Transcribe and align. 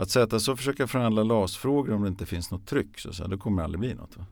Att 0.00 0.10
sätta 0.10 0.40
sig 0.40 0.52
och 0.52 0.58
försöka 0.58 0.86
förhandla 0.86 1.22
LAS-frågor 1.22 1.94
om 1.94 2.02
det 2.02 2.08
inte 2.08 2.26
finns 2.26 2.50
något 2.50 2.66
tryck, 2.66 2.98
så, 2.98 3.12
så 3.12 3.26
det 3.26 3.36
kommer 3.36 3.62
aldrig 3.62 3.80
bli 3.80 3.94
något. 3.94 4.16
Va? 4.16 4.26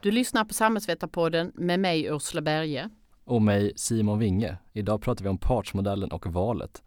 Du 0.00 0.10
lyssnar 0.10 0.44
på 0.44 0.54
Samhällsvetarpodden 0.54 1.52
med 1.54 1.80
mig 1.80 2.06
Ursula 2.06 2.42
Berge. 2.42 2.90
Och 3.24 3.42
mig 3.42 3.72
Simon 3.76 4.18
Winge. 4.18 4.58
Idag 4.72 5.02
pratar 5.02 5.24
vi 5.24 5.28
om 5.28 5.38
partsmodellen 5.38 6.12
och 6.12 6.26
valet. 6.26 6.82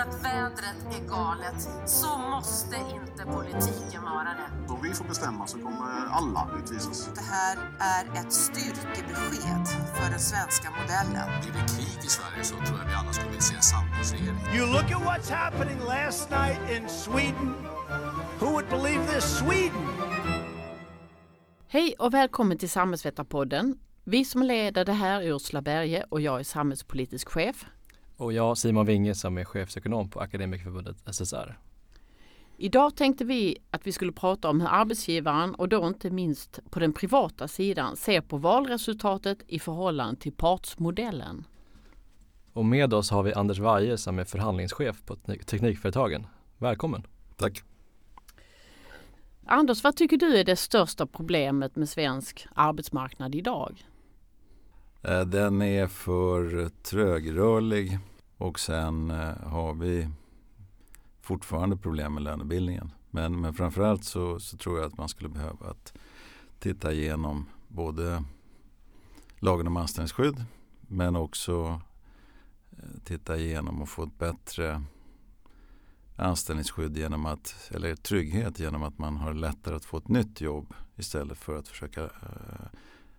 För 0.00 0.08
att 0.08 0.24
vädret 0.24 0.76
är 0.90 1.08
galet 1.08 1.68
så 1.86 2.18
måste 2.18 2.76
inte 2.76 3.24
politiken 3.24 4.02
vara 4.02 4.24
det. 4.24 4.72
Om 4.72 4.82
vi 4.82 4.94
får 4.94 5.04
bestämma 5.04 5.46
så 5.46 5.58
kommer 5.58 6.06
alla 6.10 6.50
utvisas. 6.58 7.10
Det 7.14 7.20
här 7.20 7.58
är 7.78 8.20
ett 8.20 8.32
styrkebesked 8.32 9.66
för 9.94 10.10
den 10.10 10.20
svenska 10.20 10.70
modellen. 10.70 11.40
Blir 11.42 11.52
det 11.52 11.68
krig 11.72 12.04
i 12.04 12.08
Sverige 12.08 12.44
så 12.44 12.54
tror 12.54 12.78
jag 12.78 12.86
vi 12.88 12.94
alla 12.94 13.12
skulle 13.12 13.28
vilja 13.28 13.40
se 13.40 13.54
en 13.54 13.62
samlingsregering. 13.62 14.38
You 14.56 14.66
look 14.66 14.84
at 14.84 15.02
what's 15.02 15.32
happening 15.32 15.78
last 15.78 16.30
night 16.30 16.58
in 16.76 16.88
Sweden. 16.88 17.54
Who 18.38 18.46
would 18.46 18.68
believe 18.68 19.06
this? 19.14 19.38
Sweden! 19.38 19.86
Hej 21.68 21.94
och 21.98 22.14
välkommen 22.14 22.58
till 22.58 22.70
Samhällsvetarpodden. 22.70 23.78
Vi 24.04 24.24
som 24.24 24.42
leder 24.42 24.84
det 24.84 24.92
här 24.92 25.20
är 25.20 25.34
Ursula 25.34 25.62
Berge 25.62 26.04
och 26.08 26.20
jag 26.20 26.40
är 26.40 26.44
samhällspolitisk 26.44 27.28
chef. 27.28 27.66
Och 28.20 28.32
jag 28.32 28.58
Simon 28.58 28.86
Winge 28.86 29.14
som 29.14 29.38
är 29.38 29.44
chefsekonom 29.44 30.10
på 30.10 30.20
Akademikerförbundet 30.20 30.96
SSR. 31.06 31.58
Idag 32.56 32.96
tänkte 32.96 33.24
vi 33.24 33.58
att 33.70 33.86
vi 33.86 33.92
skulle 33.92 34.12
prata 34.12 34.48
om 34.48 34.60
hur 34.60 34.68
arbetsgivaren 34.68 35.54
och 35.54 35.68
då 35.68 35.86
inte 35.86 36.10
minst 36.10 36.60
på 36.70 36.80
den 36.80 36.92
privata 36.92 37.48
sidan 37.48 37.96
ser 37.96 38.20
på 38.20 38.36
valresultatet 38.36 39.38
i 39.46 39.58
förhållande 39.58 40.20
till 40.20 40.32
partsmodellen. 40.32 41.44
Och 42.52 42.64
med 42.64 42.94
oss 42.94 43.10
har 43.10 43.22
vi 43.22 43.34
Anders 43.34 43.58
Waje 43.58 43.98
som 43.98 44.18
är 44.18 44.24
förhandlingschef 44.24 45.02
på 45.06 45.16
Teknikföretagen. 45.16 46.26
Välkommen! 46.58 47.02
Tack! 47.36 47.62
Anders, 49.46 49.84
vad 49.84 49.96
tycker 49.96 50.16
du 50.16 50.36
är 50.36 50.44
det 50.44 50.56
största 50.56 51.06
problemet 51.06 51.76
med 51.76 51.88
svensk 51.88 52.46
arbetsmarknad 52.54 53.34
idag? 53.34 53.86
Eh, 55.02 55.20
den 55.20 55.62
är 55.62 55.86
för 55.86 56.68
trögrörlig 56.68 57.98
och 58.40 58.60
sen 58.60 59.10
eh, 59.10 59.36
har 59.42 59.74
vi 59.74 60.08
fortfarande 61.20 61.76
problem 61.76 62.14
med 62.14 62.22
lönebildningen. 62.22 62.92
Men, 63.10 63.40
men 63.40 63.54
framförallt 63.54 64.04
så, 64.04 64.40
så 64.40 64.56
tror 64.56 64.78
jag 64.78 64.86
att 64.86 64.98
man 64.98 65.08
skulle 65.08 65.28
behöva 65.28 65.70
att 65.70 65.92
titta 66.58 66.92
igenom 66.92 67.46
både 67.68 68.24
lagen 69.38 69.66
om 69.66 69.76
anställningsskydd 69.76 70.44
men 70.80 71.16
också 71.16 71.80
eh, 72.70 73.00
titta 73.04 73.36
igenom 73.36 73.82
och 73.82 73.88
få 73.88 74.02
ett 74.02 74.18
bättre 74.18 74.82
anställningsskydd 76.16 76.96
genom 76.96 77.26
att, 77.26 77.70
eller 77.74 77.96
trygghet 77.96 78.58
genom 78.58 78.82
att 78.82 78.98
man 78.98 79.16
har 79.16 79.34
lättare 79.34 79.76
att 79.76 79.84
få 79.84 79.96
ett 79.96 80.08
nytt 80.08 80.40
jobb 80.40 80.74
istället 80.96 81.38
för 81.38 81.58
att 81.58 81.68
försöka 81.68 82.04
eh, 82.04 82.68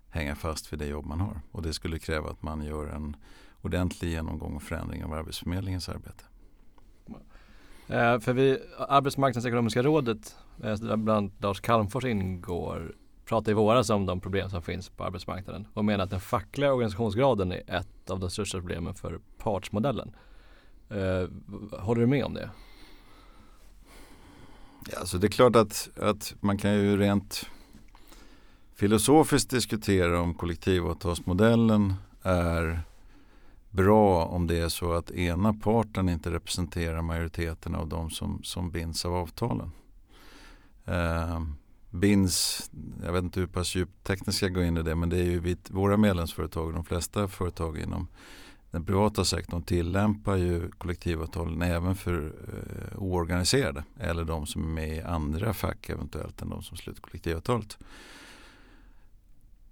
hänga 0.09 0.35
fast 0.35 0.73
vid 0.73 0.79
det 0.79 0.87
jobb 0.87 1.05
man 1.05 1.19
har. 1.19 1.41
Och 1.51 1.61
det 1.61 1.73
skulle 1.73 1.99
kräva 1.99 2.29
att 2.29 2.43
man 2.43 2.63
gör 2.63 2.87
en 2.87 3.15
ordentlig 3.61 4.09
genomgång 4.09 4.55
och 4.55 4.63
förändring 4.63 5.03
av 5.03 5.13
Arbetsförmedlingens 5.13 5.89
arbete. 5.89 6.23
Eh, 7.87 8.19
för 8.19 8.33
vi, 8.33 8.59
Arbetsmarknadsekonomiska 8.77 9.83
rådet, 9.83 10.35
eh, 10.63 10.73
där 10.73 10.97
bland 10.97 11.31
Lars 11.37 11.61
Calmfors 11.61 12.05
ingår, 12.05 12.95
pratade 13.25 13.51
i 13.51 13.53
våras 13.53 13.89
om 13.89 14.05
de 14.05 14.19
problem 14.19 14.49
som 14.49 14.61
finns 14.61 14.89
på 14.89 15.03
arbetsmarknaden 15.03 15.67
och 15.73 15.85
menar 15.85 16.03
att 16.03 16.09
den 16.09 16.19
fackliga 16.19 16.73
organisationsgraden 16.73 17.51
är 17.51 17.63
ett 17.67 18.09
av 18.09 18.19
de 18.19 18.29
största 18.29 18.57
problemen 18.57 18.93
för 18.93 19.19
partsmodellen. 19.37 20.15
Eh, 20.89 21.29
håller 21.79 22.01
du 22.01 22.07
med 22.07 22.25
om 22.25 22.33
det? 22.33 22.49
Ja, 24.91 24.99
alltså 24.99 25.17
det 25.17 25.27
är 25.27 25.31
klart 25.31 25.55
att, 25.55 25.89
att 26.01 26.35
man 26.39 26.57
kan 26.57 26.73
ju 26.73 26.97
rent 26.97 27.45
filosofiskt 28.75 29.49
diskutera 29.49 30.21
om 30.21 30.33
kollektivavtalsmodellen 30.33 31.93
är 32.23 32.81
bra 33.71 34.25
om 34.25 34.47
det 34.47 34.57
är 34.57 34.69
så 34.69 34.93
att 34.93 35.11
ena 35.11 35.53
parten 35.53 36.09
inte 36.09 36.31
representerar 36.31 37.01
majoriteten 37.01 37.75
av 37.75 37.87
de 37.87 38.09
som, 38.09 38.43
som 38.43 38.71
binds 38.71 39.05
av 39.05 39.15
avtalen. 39.15 39.71
Eh, 40.85 41.41
binds, 41.89 42.69
jag 43.03 43.13
vet 43.13 43.23
inte 43.23 43.39
hur 43.39 43.47
pass 43.47 43.75
djupt 43.75 44.03
tekniskt 44.03 44.41
jag 44.41 44.53
går 44.53 44.63
in 44.63 44.77
i 44.77 44.83
det, 44.83 44.95
men 44.95 45.09
det 45.09 45.17
är 45.17 45.23
ju 45.23 45.39
vi, 45.39 45.57
våra 45.69 45.97
medlemsföretag 45.97 46.67
och 46.67 46.73
de 46.73 46.83
flesta 46.83 47.27
företag 47.27 47.77
inom 47.77 48.07
den 48.71 48.85
privata 48.85 49.25
sektorn 49.25 49.63
tillämpar 49.63 50.35
ju 50.35 50.71
kollektivavtalen 50.71 51.61
även 51.61 51.95
för 51.95 52.25
eh, 52.25 52.99
oorganiserade 53.03 53.83
eller 53.99 54.23
de 54.23 54.45
som 54.45 54.63
är 54.63 54.67
med 54.67 54.97
i 54.97 55.01
andra 55.01 55.53
fack 55.53 55.89
eventuellt 55.89 56.41
än 56.41 56.49
de 56.49 56.63
som 56.63 56.77
sluter 56.77 57.01
kollektivavtalet. 57.01 57.77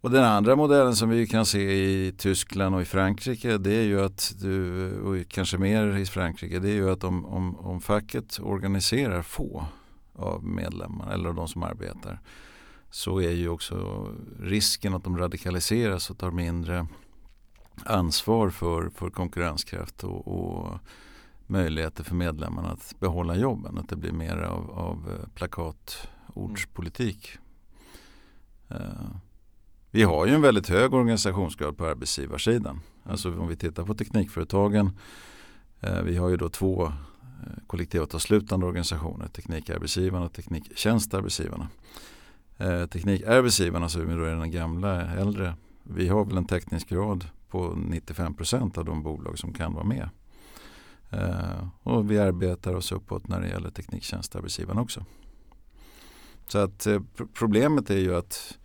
Och 0.01 0.11
den 0.11 0.23
andra 0.23 0.55
modellen 0.55 0.95
som 0.95 1.09
vi 1.09 1.27
kan 1.27 1.45
se 1.45 1.71
i 1.71 2.13
Tyskland 2.17 2.75
och 2.75 2.81
i 2.81 2.85
Frankrike 2.85 3.57
det 3.57 3.73
är 3.73 3.83
ju 3.83 4.01
att 4.01 4.33
du, 4.41 4.91
och 4.99 5.29
kanske 5.29 5.57
mer 5.57 5.97
i 5.97 6.05
Frankrike, 6.05 6.59
det 6.59 6.69
är 6.69 6.73
ju 6.73 6.91
att 6.91 7.03
om, 7.03 7.25
om, 7.25 7.55
om 7.55 7.81
facket 7.81 8.39
organiserar 8.39 9.21
få 9.21 9.65
av 10.13 10.43
medlemmar 10.43 11.13
eller 11.13 11.29
av 11.29 11.35
de 11.35 11.47
som 11.47 11.63
arbetar 11.63 12.19
så 12.89 13.21
är 13.21 13.31
ju 13.31 13.49
också 13.49 14.07
risken 14.39 14.93
att 14.93 15.03
de 15.03 15.17
radikaliseras 15.17 16.09
och 16.09 16.17
tar 16.17 16.31
mindre 16.31 16.87
ansvar 17.85 18.49
för, 18.49 18.89
för 18.89 19.09
konkurrenskraft 19.09 20.03
och, 20.03 20.27
och 20.27 20.79
möjligheter 21.47 22.03
för 22.03 22.15
medlemmarna 22.15 22.71
att 22.71 22.95
behålla 22.99 23.35
jobben. 23.35 23.77
Att 23.77 23.89
det 23.89 23.95
blir 23.95 24.11
mer 24.11 24.37
av, 24.37 24.71
av 24.71 25.25
plakatordspolitik. 25.35 27.37
Mm. 28.69 29.19
Vi 29.91 30.03
har 30.03 30.25
ju 30.25 30.33
en 30.33 30.41
väldigt 30.41 30.69
hög 30.69 30.93
organisationsgrad 30.93 31.77
på 31.77 31.85
arbetsgivarsidan. 31.85 32.81
Alltså 33.03 33.39
om 33.39 33.47
vi 33.47 33.55
tittar 33.55 33.85
på 33.85 33.93
teknikföretagen. 33.93 34.91
Eh, 35.79 36.01
vi 36.01 36.17
har 36.17 36.29
ju 36.29 36.37
då 36.37 36.49
två 36.49 36.85
eh, 36.85 36.91
kollektivavtalsslutande 37.67 38.65
organisationer. 38.65 39.27
Teknikarbetsgivarna 39.27 40.25
och 40.25 40.33
Tekniktjänstarbetsgivarna. 40.33 41.67
Eh, 42.57 42.85
teknikarbetsgivarna 42.85 43.89
som 43.89 44.09
är 44.09 44.17
den 44.17 44.51
gamla 44.51 45.01
äldre. 45.01 45.53
Vi 45.83 46.07
har 46.07 46.25
väl 46.25 46.37
en 46.37 46.45
täckningsgrad 46.45 47.25
på 47.47 47.73
95 47.77 48.33
procent 48.33 48.77
av 48.77 48.85
de 48.85 49.03
bolag 49.03 49.39
som 49.39 49.53
kan 49.53 49.73
vara 49.73 49.85
med. 49.85 50.09
Och 51.83 52.11
vi 52.11 52.19
arbetar 52.19 52.75
oss 52.75 52.91
uppåt 52.91 53.27
när 53.27 53.41
det 53.41 53.47
gäller 53.47 53.69
tekniktjänstarbetsgivarna 53.69 54.81
också. 54.81 55.05
Så 56.47 56.57
att 56.57 56.87
problemet 57.33 57.89
är 57.89 57.97
ju 57.97 58.15
att 58.15 58.58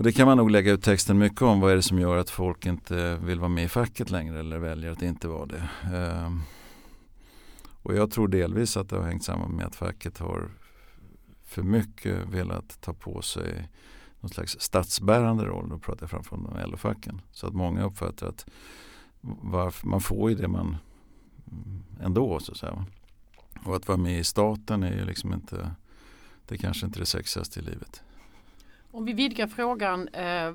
och 0.00 0.04
det 0.04 0.12
kan 0.12 0.26
man 0.26 0.36
nog 0.36 0.50
lägga 0.50 0.72
ut 0.72 0.82
texten 0.82 1.18
mycket 1.18 1.42
om. 1.42 1.60
Vad 1.60 1.72
är 1.72 1.76
det 1.76 1.82
som 1.82 1.98
gör 1.98 2.16
att 2.16 2.30
folk 2.30 2.66
inte 2.66 3.16
vill 3.16 3.38
vara 3.38 3.48
med 3.48 3.64
i 3.64 3.68
facket 3.68 4.10
längre 4.10 4.40
eller 4.40 4.58
väljer 4.58 4.90
att 4.90 5.02
inte 5.02 5.28
vara 5.28 5.46
det. 5.46 5.68
Ehm, 5.94 6.42
och 7.82 7.94
jag 7.94 8.10
tror 8.10 8.28
delvis 8.28 8.76
att 8.76 8.88
det 8.88 8.96
har 8.96 9.02
hängt 9.02 9.24
samman 9.24 9.50
med 9.50 9.66
att 9.66 9.76
facket 9.76 10.18
har 10.18 10.48
för 11.44 11.62
mycket 11.62 12.28
velat 12.28 12.80
ta 12.80 12.92
på 12.92 13.22
sig 13.22 13.68
någon 14.20 14.28
slags 14.28 14.60
statsbärande 14.60 15.44
roll. 15.44 15.68
Då 15.68 15.78
pratar 15.78 16.02
jag 16.02 16.10
framförallt 16.10 16.48
om 16.48 16.70
LO-facken. 16.70 17.20
Så 17.32 17.46
att 17.46 17.54
många 17.54 17.84
uppfattar 17.84 18.26
att 18.26 18.46
varför, 19.20 19.86
man 19.86 20.00
får 20.00 20.30
ju 20.30 20.36
det 20.36 20.48
man 20.48 20.76
mm, 21.52 21.82
ändå 22.00 22.40
så 22.40 22.52
att 22.52 22.58
säga. 22.58 22.86
Och 23.64 23.76
att 23.76 23.88
vara 23.88 23.98
med 23.98 24.18
i 24.18 24.24
staten 24.24 24.82
är 24.82 24.92
ju 24.92 25.04
liksom 25.04 25.32
inte 25.32 25.74
det 26.46 26.58
kanske 26.58 26.86
inte 26.86 26.98
det 26.98 27.06
sexigaste 27.06 27.60
i 27.60 27.62
livet. 27.62 28.02
Om 28.90 29.04
vi 29.04 29.12
vidgar 29.12 29.46
frågan 29.46 30.08
eh, 30.08 30.54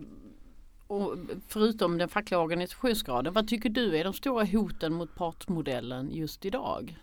och 0.87 1.17
förutom 1.47 1.97
den 1.97 2.09
fackliga 2.09 2.39
organisationsgraden, 2.39 3.33
vad 3.33 3.47
tycker 3.47 3.69
du 3.69 3.97
är 3.97 4.03
de 4.03 4.13
stora 4.13 4.45
hoten 4.45 4.93
mot 4.93 5.15
partsmodellen 5.15 6.11
just 6.11 6.45
idag? 6.45 6.97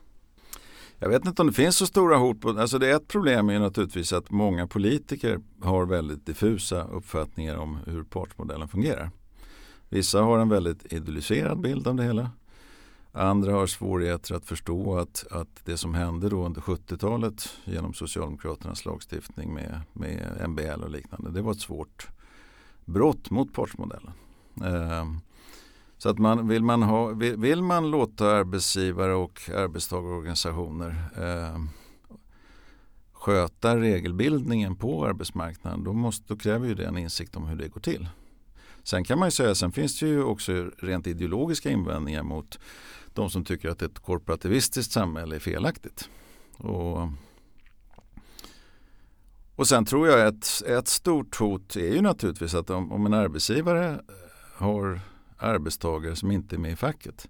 Jag 0.99 1.09
vet 1.09 1.27
inte 1.27 1.43
om 1.43 1.49
det 1.49 1.55
finns 1.55 1.77
så 1.77 1.87
stora 1.87 2.17
hot. 2.17 2.41
På, 2.41 2.49
alltså 2.49 2.79
det 2.79 2.91
är 2.91 2.97
ett 2.97 3.09
problem 3.09 3.51
är 3.51 3.59
naturligtvis 3.59 4.13
att 4.13 4.31
många 4.31 4.67
politiker 4.67 5.41
har 5.63 5.87
väldigt 5.87 6.27
diffusa 6.27 6.85
uppfattningar 6.85 7.57
om 7.57 7.79
hur 7.87 8.03
partsmodellen 8.03 8.69
fungerar. 8.69 9.11
Vissa 9.89 10.23
har 10.23 10.39
en 10.39 10.49
väldigt 10.49 10.93
idealiserad 10.93 11.61
bild 11.61 11.87
av 11.87 11.95
det 11.95 12.03
hela. 12.03 12.31
Andra 13.15 13.53
har 13.53 13.67
svårigheter 13.67 14.35
att 14.35 14.47
förstå 14.47 14.99
att, 14.99 15.27
att 15.31 15.61
det 15.65 15.77
som 15.77 15.95
hände 15.95 16.29
då 16.29 16.47
under 16.47 16.61
70-talet 16.61 17.49
genom 17.65 17.95
Socialdemokraternas 17.95 18.85
lagstiftning 18.85 19.55
med, 19.55 19.81
med 19.93 20.49
MBL 20.49 20.83
och 20.83 20.91
liknande, 20.91 21.31
det 21.31 21.43
var 21.43 21.53
ett 21.53 21.61
svårt 21.61 22.09
brott 22.85 23.31
mot 23.31 23.53
partsmodellen. 23.53 24.13
Eh, 24.65 25.07
så 25.99 26.09
att 26.09 26.19
man, 26.19 26.49
vill, 26.49 26.63
man 26.63 26.83
ha, 26.83 27.07
vill, 27.07 27.37
vill 27.37 27.63
man 27.63 27.91
låta 27.91 28.31
arbetsgivare 28.31 29.15
och 29.15 29.41
arbetstagarorganisationer 29.57 31.05
eh, 31.17 31.59
sköta 33.13 33.81
regelbildningen 33.81 34.77
på 34.77 35.07
arbetsmarknaden 35.07 35.85
då, 35.85 35.93
måste, 35.93 36.25
då 36.29 36.37
kräver 36.37 36.69
ju 36.69 36.75
det 36.75 36.87
en 36.87 36.99
insikt 36.99 37.37
om 37.37 37.47
hur 37.47 37.57
det 37.57 37.69
går 37.69 37.81
till. 37.81 38.09
Sen 38.83 39.05
kan 39.05 39.19
man 39.19 39.27
ju 39.27 39.31
säga, 39.31 39.55
sen 39.55 39.73
finns 39.73 40.01
det 40.01 40.07
ju 40.07 40.23
också 40.23 40.71
rent 40.79 41.07
ideologiska 41.07 41.71
invändningar 41.71 42.23
mot 42.23 42.59
de 43.15 43.31
som 43.31 43.45
tycker 43.45 43.69
att 43.69 43.83
ett 43.83 43.99
korporativistiskt 43.99 44.93
samhälle 44.93 45.37
är 45.37 45.41
felaktigt. 45.41 46.09
Och, 46.57 47.09
och 49.57 49.69
sen 49.69 49.85
tror 49.85 50.09
jag 50.09 50.27
att 50.27 50.63
ett 50.67 50.89
stort 50.89 51.37
hot 51.37 51.77
är 51.77 51.95
ju 51.95 52.01
naturligtvis 52.01 52.55
att 52.55 52.71
om, 52.71 52.93
om 52.93 53.07
en 53.07 53.15
arbetsgivare 53.15 54.01
har 54.55 55.01
arbetstagare 55.39 56.17
som 56.17 56.31
inte 56.31 56.57
är 56.57 56.59
med 56.59 56.73
i 56.73 56.77
facket 56.77 57.29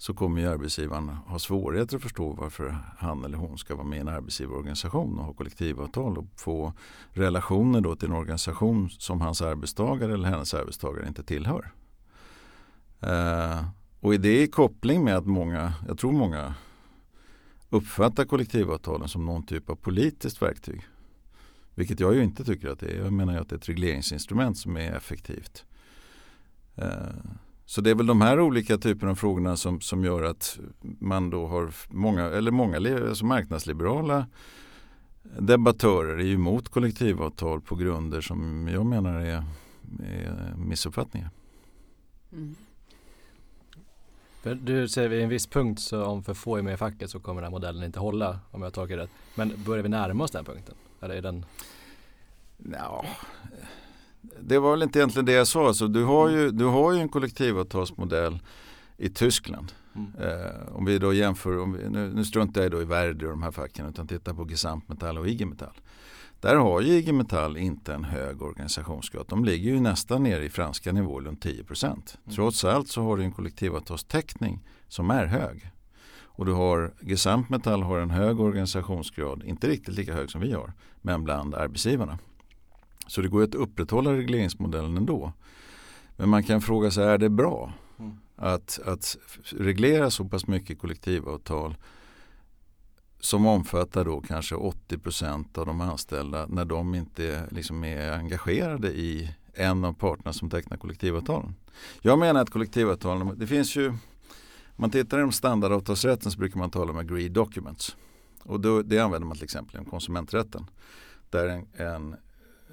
så 0.00 0.14
kommer 0.14 0.40
ju 0.40 0.48
arbetsgivaren 0.48 1.08
ha 1.08 1.38
svårigheter 1.38 1.96
att 1.96 2.02
förstå 2.02 2.32
varför 2.32 2.76
han 2.98 3.24
eller 3.24 3.38
hon 3.38 3.58
ska 3.58 3.74
vara 3.74 3.86
med 3.86 3.96
i 3.96 4.00
en 4.00 4.08
arbetsgivarorganisation 4.08 5.18
och 5.18 5.24
ha 5.24 5.32
kollektivavtal 5.32 6.18
och 6.18 6.26
få 6.36 6.72
relationer 7.12 7.80
då 7.80 7.96
till 7.96 8.08
en 8.08 8.14
organisation 8.14 8.90
som 8.90 9.20
hans 9.20 9.42
arbetstagare 9.42 10.14
eller 10.14 10.28
hennes 10.28 10.54
arbetstagare 10.54 11.08
inte 11.08 11.22
tillhör. 11.22 11.72
Eh, 13.00 13.64
och 14.00 14.20
det 14.20 14.28
är 14.28 14.42
i 14.42 14.48
koppling 14.48 15.04
med 15.04 15.16
att 15.16 15.26
många, 15.26 15.72
jag 15.88 15.98
tror 15.98 16.12
många 16.12 16.54
uppfattar 17.70 18.24
kollektivavtalen 18.24 19.08
som 19.08 19.26
någon 19.26 19.46
typ 19.46 19.70
av 19.70 19.74
politiskt 19.74 20.42
verktyg. 20.42 20.82
Vilket 21.74 22.00
jag 22.00 22.14
ju 22.14 22.22
inte 22.22 22.44
tycker 22.44 22.68
att 22.68 22.78
det 22.78 22.86
är. 22.86 23.04
Jag 23.04 23.12
menar 23.12 23.32
ju 23.32 23.38
att 23.38 23.48
det 23.48 23.54
är 23.54 23.58
ett 23.58 23.68
regleringsinstrument 23.68 24.58
som 24.58 24.76
är 24.76 24.92
effektivt. 24.92 25.64
Eh, 26.76 26.86
så 27.66 27.80
det 27.80 27.90
är 27.90 27.94
väl 27.94 28.06
de 28.06 28.20
här 28.20 28.40
olika 28.40 28.78
typerna 28.78 29.10
av 29.10 29.14
frågorna 29.14 29.56
som, 29.56 29.80
som 29.80 30.04
gör 30.04 30.22
att 30.22 30.58
man 30.80 31.30
då 31.30 31.46
har 31.46 31.74
många, 31.88 32.24
eller 32.24 32.50
många 32.50 32.76
alltså 33.08 33.24
marknadsliberala 33.24 34.26
debattörer 35.38 36.18
är 36.18 36.24
ju 36.24 36.34
emot 36.34 36.68
kollektivavtal 36.68 37.60
på 37.60 37.76
grunder 37.76 38.20
som 38.20 38.68
jag 38.68 38.86
menar 38.86 39.20
är, 39.20 39.44
är 40.04 40.54
missuppfattningar. 40.56 41.30
Mm. 42.32 42.54
För 44.42 44.54
du 44.54 44.88
säger 44.88 45.08
vid 45.08 45.22
en 45.22 45.28
viss 45.28 45.46
punkt 45.46 45.80
så 45.80 46.04
om 46.04 46.22
för 46.22 46.34
få 46.34 46.56
är 46.56 46.62
med 46.62 46.74
i 46.74 46.76
facket 46.76 47.10
så 47.10 47.20
kommer 47.20 47.42
den 47.42 47.52
här 47.52 47.58
modellen 47.58 47.82
inte 47.82 48.00
hålla 48.00 48.38
om 48.50 48.62
jag 48.62 48.72
tolkar 48.72 48.96
rätt. 48.96 49.10
Men 49.34 49.52
börjar 49.66 49.82
vi 49.82 49.88
närma 49.88 50.24
oss 50.24 50.30
den 50.30 50.44
punkten? 50.44 50.74
Eller 51.00 51.14
är 51.14 51.22
den? 51.22 51.44
Ja, 52.72 53.04
det 54.40 54.58
var 54.58 54.70
väl 54.70 54.82
inte 54.82 54.98
egentligen 54.98 55.26
det 55.26 55.32
jag 55.32 55.46
sa. 55.46 55.66
Alltså, 55.66 55.88
du, 55.88 56.04
har 56.04 56.28
ju, 56.28 56.50
du 56.50 56.64
har 56.64 56.92
ju 56.92 57.00
en 57.00 57.08
kollektivavtalsmodell 57.08 58.38
i 58.96 59.08
Tyskland. 59.08 59.72
Mm. 59.94 60.12
Eh, 60.20 60.76
om 60.76 60.84
vi 60.84 60.98
då 60.98 61.12
jämför, 61.12 61.58
om 61.58 61.72
vi, 61.72 61.88
nu, 61.88 62.12
nu 62.14 62.24
struntar 62.24 62.62
jag 62.62 62.70
då 62.70 62.82
i 62.82 62.84
Verdi 62.84 63.26
och 63.26 63.30
de 63.30 63.42
här 63.42 63.50
facken 63.50 63.86
utan 63.86 64.06
tittar 64.06 64.34
på 64.34 64.48
Gesamtmetall 64.48 65.18
och 65.18 65.28
IG 65.28 65.46
Metall. 65.46 65.80
Där 66.40 66.56
har 66.56 66.80
ju 66.80 66.92
IG 66.92 67.14
Metall 67.14 67.56
inte 67.56 67.94
en 67.94 68.04
hög 68.04 68.42
organisationsgrad. 68.42 69.26
De 69.28 69.44
ligger 69.44 69.70
ju 69.70 69.80
nästan 69.80 70.22
nere 70.22 70.44
i 70.44 70.50
franska 70.50 70.92
nivåer 70.92 71.24
runt 71.24 71.42
10 71.42 71.64
procent. 71.64 72.18
Mm. 72.24 72.34
Trots 72.34 72.64
allt 72.64 72.88
så 72.88 73.02
har 73.02 73.16
du 73.16 73.22
en 73.22 73.32
kollektivavtalstäckning 73.32 74.60
som 74.88 75.10
är 75.10 75.26
hög. 75.26 75.70
Och 76.22 76.46
du 76.46 76.52
har 76.52 76.94
Gesamtmetall 77.00 77.82
har 77.82 77.98
en 77.98 78.10
hög 78.10 78.40
organisationsgrad, 78.40 79.42
inte 79.44 79.68
riktigt 79.68 79.94
lika 79.94 80.14
hög 80.14 80.30
som 80.30 80.40
vi 80.40 80.52
har, 80.52 80.72
men 81.02 81.24
bland 81.24 81.54
arbetsgivarna. 81.54 82.18
Så 83.06 83.20
det 83.20 83.28
går 83.28 83.42
att 83.42 83.54
upprätthålla 83.54 84.12
regleringsmodellen 84.12 84.96
ändå. 84.96 85.32
Men 86.16 86.28
man 86.28 86.42
kan 86.42 86.60
fråga 86.60 86.90
sig, 86.90 87.04
är 87.04 87.18
det 87.18 87.28
bra 87.28 87.72
mm. 87.98 88.18
att, 88.36 88.80
att 88.84 89.16
reglera 89.50 90.10
så 90.10 90.24
pass 90.24 90.46
mycket 90.46 90.78
kollektivavtal 90.78 91.76
som 93.20 93.46
omfattar 93.46 94.04
då 94.04 94.20
kanske 94.20 94.54
80% 94.54 95.58
av 95.58 95.66
de 95.66 95.80
anställda 95.80 96.46
när 96.46 96.64
de 96.64 96.94
inte 96.94 97.46
liksom 97.50 97.84
är 97.84 98.12
engagerade 98.12 98.88
i 98.88 99.34
en 99.54 99.84
av 99.84 99.92
parterna 99.92 100.32
som 100.32 100.50
tecknar 100.50 100.76
kollektivavtalen. 100.76 101.54
Jag 102.00 102.18
menar 102.18 102.40
att 102.40 102.50
kollektivavtalen, 102.50 103.38
det 103.38 103.46
finns 103.46 103.76
ju, 103.76 103.88
om 103.88 103.98
man 104.76 104.90
tittar 104.90 105.18
i 105.18 105.20
de 105.20 105.32
standardavtalsrätten 105.32 106.32
så 106.32 106.38
brukar 106.38 106.58
man 106.58 106.70
tala 106.70 106.92
om 106.92 106.98
agreed 106.98 107.32
documents. 107.32 107.96
Och 108.42 108.60
då, 108.60 108.82
det 108.82 108.98
använder 108.98 109.28
man 109.28 109.36
till 109.36 109.44
exempel 109.44 109.76
inom 109.76 109.90
konsumenträtten. 109.90 110.66
Där 111.30 111.48
en, 111.48 111.66
en 111.86 112.16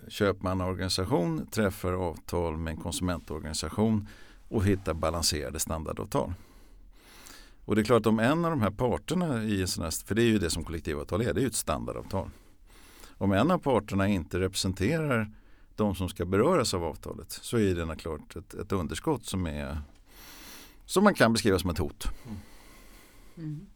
köpmannaorganisation 0.08 1.48
träffar 1.48 1.94
avtal 1.94 2.58
med 2.58 2.72
en 2.72 2.78
konsumentorganisation 2.78 4.08
och 4.48 4.66
hittar 4.66 4.94
balanserade 4.94 5.60
standardavtal. 5.60 6.34
Och 7.68 7.76
det 7.76 7.82
är 7.82 7.84
klart 7.84 8.06
om 8.06 8.20
en 8.20 8.46
av 8.46 8.52
de 8.52 8.62
här 8.62 8.72
parterna 8.72 9.44
i 9.44 9.62
en 9.62 9.68
sån 9.68 9.84
här, 9.84 10.06
för 10.06 10.16
det 10.16 10.22
är 10.22 10.26
ju 10.26 10.40
det 10.40 10.50
som 10.50 10.64
kollektivavtal 10.64 11.22
är, 11.22 11.34
det 11.34 11.40
är 11.40 11.42
ju 11.42 11.48
ett 11.48 11.56
standardavtal. 11.56 12.30
Om 13.18 13.32
en 13.32 13.52
av 13.52 13.58
parterna 13.58 14.08
inte 14.08 14.40
representerar 14.40 15.32
de 15.76 15.96
som 15.96 16.10
ska 16.10 16.26
beröras 16.26 16.74
av 16.74 16.84
avtalet 16.84 17.32
så 17.32 17.58
är 17.58 17.76
det 17.76 17.96
klart 17.96 18.36
ett, 18.36 18.54
ett 18.54 18.72
underskott 18.72 19.26
som 19.26 19.48
är 19.48 19.82
som 20.86 21.04
man 21.04 21.14
kan 21.14 21.34
beskriva 21.34 21.60
som 21.60 21.70
ett 21.70 21.78
hot. 21.78 22.08
Mm. 23.38 23.68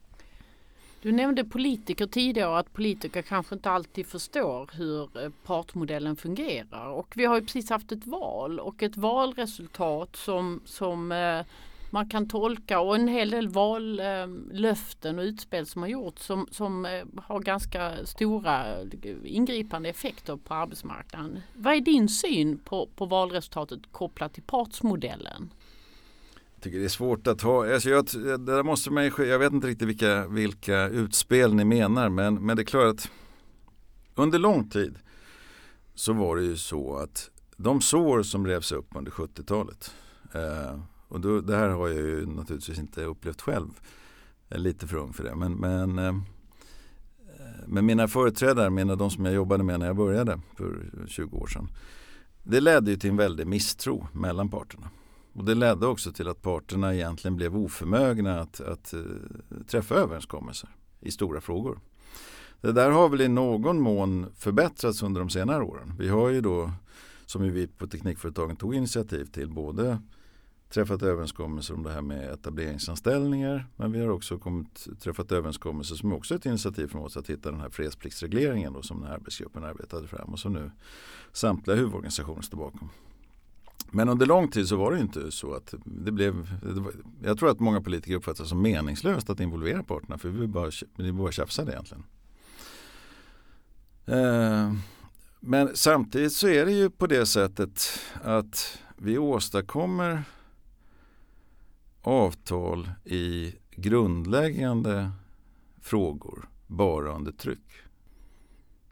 Du 1.02 1.12
nämnde 1.12 1.44
politiker 1.44 2.06
tidigare 2.06 2.48
och 2.48 2.58
att 2.58 2.72
politiker 2.72 3.22
kanske 3.22 3.54
inte 3.54 3.70
alltid 3.70 4.06
förstår 4.06 4.70
hur 4.72 5.24
eh, 5.24 5.30
partmodellen 5.46 6.16
fungerar. 6.16 6.86
Och 6.86 7.12
vi 7.16 7.24
har 7.24 7.34
ju 7.34 7.40
precis 7.40 7.70
haft 7.70 7.92
ett 7.92 8.06
val 8.06 8.60
och 8.60 8.82
ett 8.82 8.96
valresultat 8.96 10.16
som, 10.16 10.60
som 10.64 11.12
eh, 11.12 11.44
man 11.92 12.08
kan 12.08 12.28
tolka 12.28 12.80
och 12.80 12.94
en 12.94 13.08
hel 13.08 13.30
del 13.30 13.48
vallöften 13.48 15.18
och 15.18 15.22
utspel 15.22 15.66
som 15.66 15.82
har 15.82 15.88
gjorts 15.88 16.26
som, 16.26 16.46
som 16.50 16.86
eh, 16.86 17.22
har 17.22 17.40
ganska 17.40 18.06
stora 18.06 18.80
eh, 18.80 18.86
ingripande 19.24 19.88
effekter 19.88 20.36
på 20.36 20.54
arbetsmarknaden. 20.54 21.40
Vad 21.54 21.74
är 21.74 21.80
din 21.80 22.08
syn 22.08 22.58
på, 22.58 22.88
på 22.96 23.06
valresultatet 23.06 23.80
kopplat 23.90 24.34
till 24.34 24.42
partsmodellen? 24.42 25.52
Jag 26.54 26.62
tycker 26.62 26.78
det 26.78 26.84
är 26.84 26.88
svårt 26.88 27.26
att 27.26 27.42
ha, 27.42 27.72
alltså 27.72 27.90
jag, 27.90 28.04
där 28.40 28.62
måste 28.62 28.90
man, 28.90 29.04
jag 29.04 29.38
vet 29.38 29.52
inte 29.52 29.66
riktigt 29.66 29.88
vilka, 29.88 30.28
vilka 30.28 30.88
utspel 30.88 31.54
ni 31.54 31.64
menar 31.64 32.08
men, 32.08 32.46
men 32.46 32.56
det 32.56 32.62
är 32.62 32.64
klart 32.64 32.94
att 32.94 33.10
under 34.14 34.38
lång 34.38 34.68
tid 34.68 34.98
så 35.94 36.12
var 36.12 36.36
det 36.36 36.42
ju 36.42 36.56
så 36.56 36.96
att 36.96 37.30
de 37.56 37.80
sår 37.80 38.22
som 38.22 38.46
revs 38.46 38.72
upp 38.72 38.86
under 38.94 39.10
70-talet 39.10 39.94
eh, 40.34 40.80
och 41.12 41.20
då, 41.20 41.40
det 41.40 41.56
här 41.56 41.68
har 41.68 41.88
jag 41.88 41.98
ju 41.98 42.26
naturligtvis 42.26 42.78
inte 42.78 43.04
upplevt 43.04 43.40
själv, 43.40 43.70
jag 44.48 44.58
är 44.58 44.62
lite 44.62 44.86
för 44.86 44.96
ung 44.96 45.12
för 45.12 45.24
det 45.24 45.34
men, 45.34 45.52
men 45.52 45.98
eh, 45.98 46.14
men 47.66 47.86
mina 47.86 48.08
företrädare, 48.08 48.70
mina, 48.70 48.96
de 48.96 49.10
som 49.10 49.24
jag 49.24 49.34
jobbade 49.34 49.64
med 49.64 49.80
när 49.80 49.86
jag 49.86 49.96
började 49.96 50.40
för 50.56 50.90
20 51.06 51.36
år 51.36 51.46
sedan. 51.46 51.68
Det 52.42 52.60
ledde 52.60 52.90
ju 52.90 52.96
till 52.96 53.10
en 53.10 53.16
väldig 53.16 53.46
misstro 53.46 54.06
mellan 54.12 54.48
parterna. 54.48 54.90
Och 55.32 55.44
det 55.44 55.54
ledde 55.54 55.86
också 55.86 56.12
till 56.12 56.28
att 56.28 56.42
parterna 56.42 56.94
egentligen 56.94 57.36
blev 57.36 57.56
oförmögna 57.56 58.40
att, 58.40 58.60
att 58.60 58.94
eh, 58.94 59.00
träffa 59.66 59.94
överenskommelser 59.94 60.68
i 61.00 61.10
stora 61.10 61.40
frågor. 61.40 61.80
Det 62.60 62.72
där 62.72 62.90
har 62.90 63.08
väl 63.08 63.20
i 63.20 63.28
någon 63.28 63.80
mån 63.80 64.26
förbättrats 64.36 65.02
under 65.02 65.20
de 65.20 65.30
senare 65.30 65.64
åren. 65.64 65.94
Vi 65.98 66.08
har 66.08 66.28
ju 66.28 66.40
då, 66.40 66.70
som 67.26 67.42
vi 67.42 67.66
på 67.66 67.86
Teknikföretagen 67.86 68.56
tog 68.56 68.74
initiativ 68.74 69.24
till, 69.24 69.50
både 69.50 69.98
träffat 70.72 71.02
överenskommelser 71.02 71.74
om 71.74 71.82
det 71.82 71.92
här 71.92 72.02
med 72.02 72.32
etableringsanställningar 72.32 73.66
men 73.76 73.92
vi 73.92 74.00
har 74.00 74.08
också 74.08 74.38
kommit, 74.38 74.86
träffat 75.00 75.32
överenskommelser 75.32 75.94
som 75.94 76.12
också 76.12 76.34
är 76.34 76.38
ett 76.38 76.46
initiativ 76.46 76.86
från 76.86 77.02
oss 77.02 77.16
att 77.16 77.30
hitta 77.30 77.50
den 77.50 77.60
här 77.60 77.70
fredspliktsregleringen 77.70 78.72
då, 78.72 78.82
som 78.82 79.00
den 79.00 79.08
här 79.08 79.14
arbetsgruppen 79.14 79.64
arbetade 79.64 80.08
fram 80.08 80.32
och 80.32 80.38
som 80.38 80.52
nu 80.52 80.70
samtliga 81.32 81.76
huvudorganisationer 81.76 82.42
står 82.42 82.58
bakom. 82.58 82.88
Men 83.90 84.08
under 84.08 84.26
lång 84.26 84.48
tid 84.48 84.68
så 84.68 84.76
var 84.76 84.92
det 84.92 85.00
inte 85.00 85.30
så 85.30 85.54
att 85.54 85.74
det 85.84 86.12
blev, 86.12 86.48
jag 87.22 87.38
tror 87.38 87.50
att 87.50 87.60
många 87.60 87.80
politiker 87.80 88.14
uppfattar 88.14 88.44
det 88.44 88.48
som 88.48 88.62
meningslöst 88.62 89.30
att 89.30 89.40
involvera 89.40 89.82
parterna 89.82 90.18
för 90.18 90.28
vi 90.28 90.46
bara, 90.46 90.70
vi 90.96 91.12
bara 91.12 91.32
tjafsade 91.32 91.72
egentligen. 91.72 92.04
Eh, 94.06 94.74
men 95.40 95.70
samtidigt 95.74 96.32
så 96.32 96.48
är 96.48 96.66
det 96.66 96.72
ju 96.72 96.90
på 96.90 97.06
det 97.06 97.26
sättet 97.26 98.00
att 98.22 98.78
vi 98.96 99.18
åstadkommer 99.18 100.24
avtal 102.02 102.90
i 103.04 103.54
grundläggande 103.70 105.10
frågor 105.80 106.48
bara 106.66 107.16
under 107.16 107.32
tryck. 107.32 107.72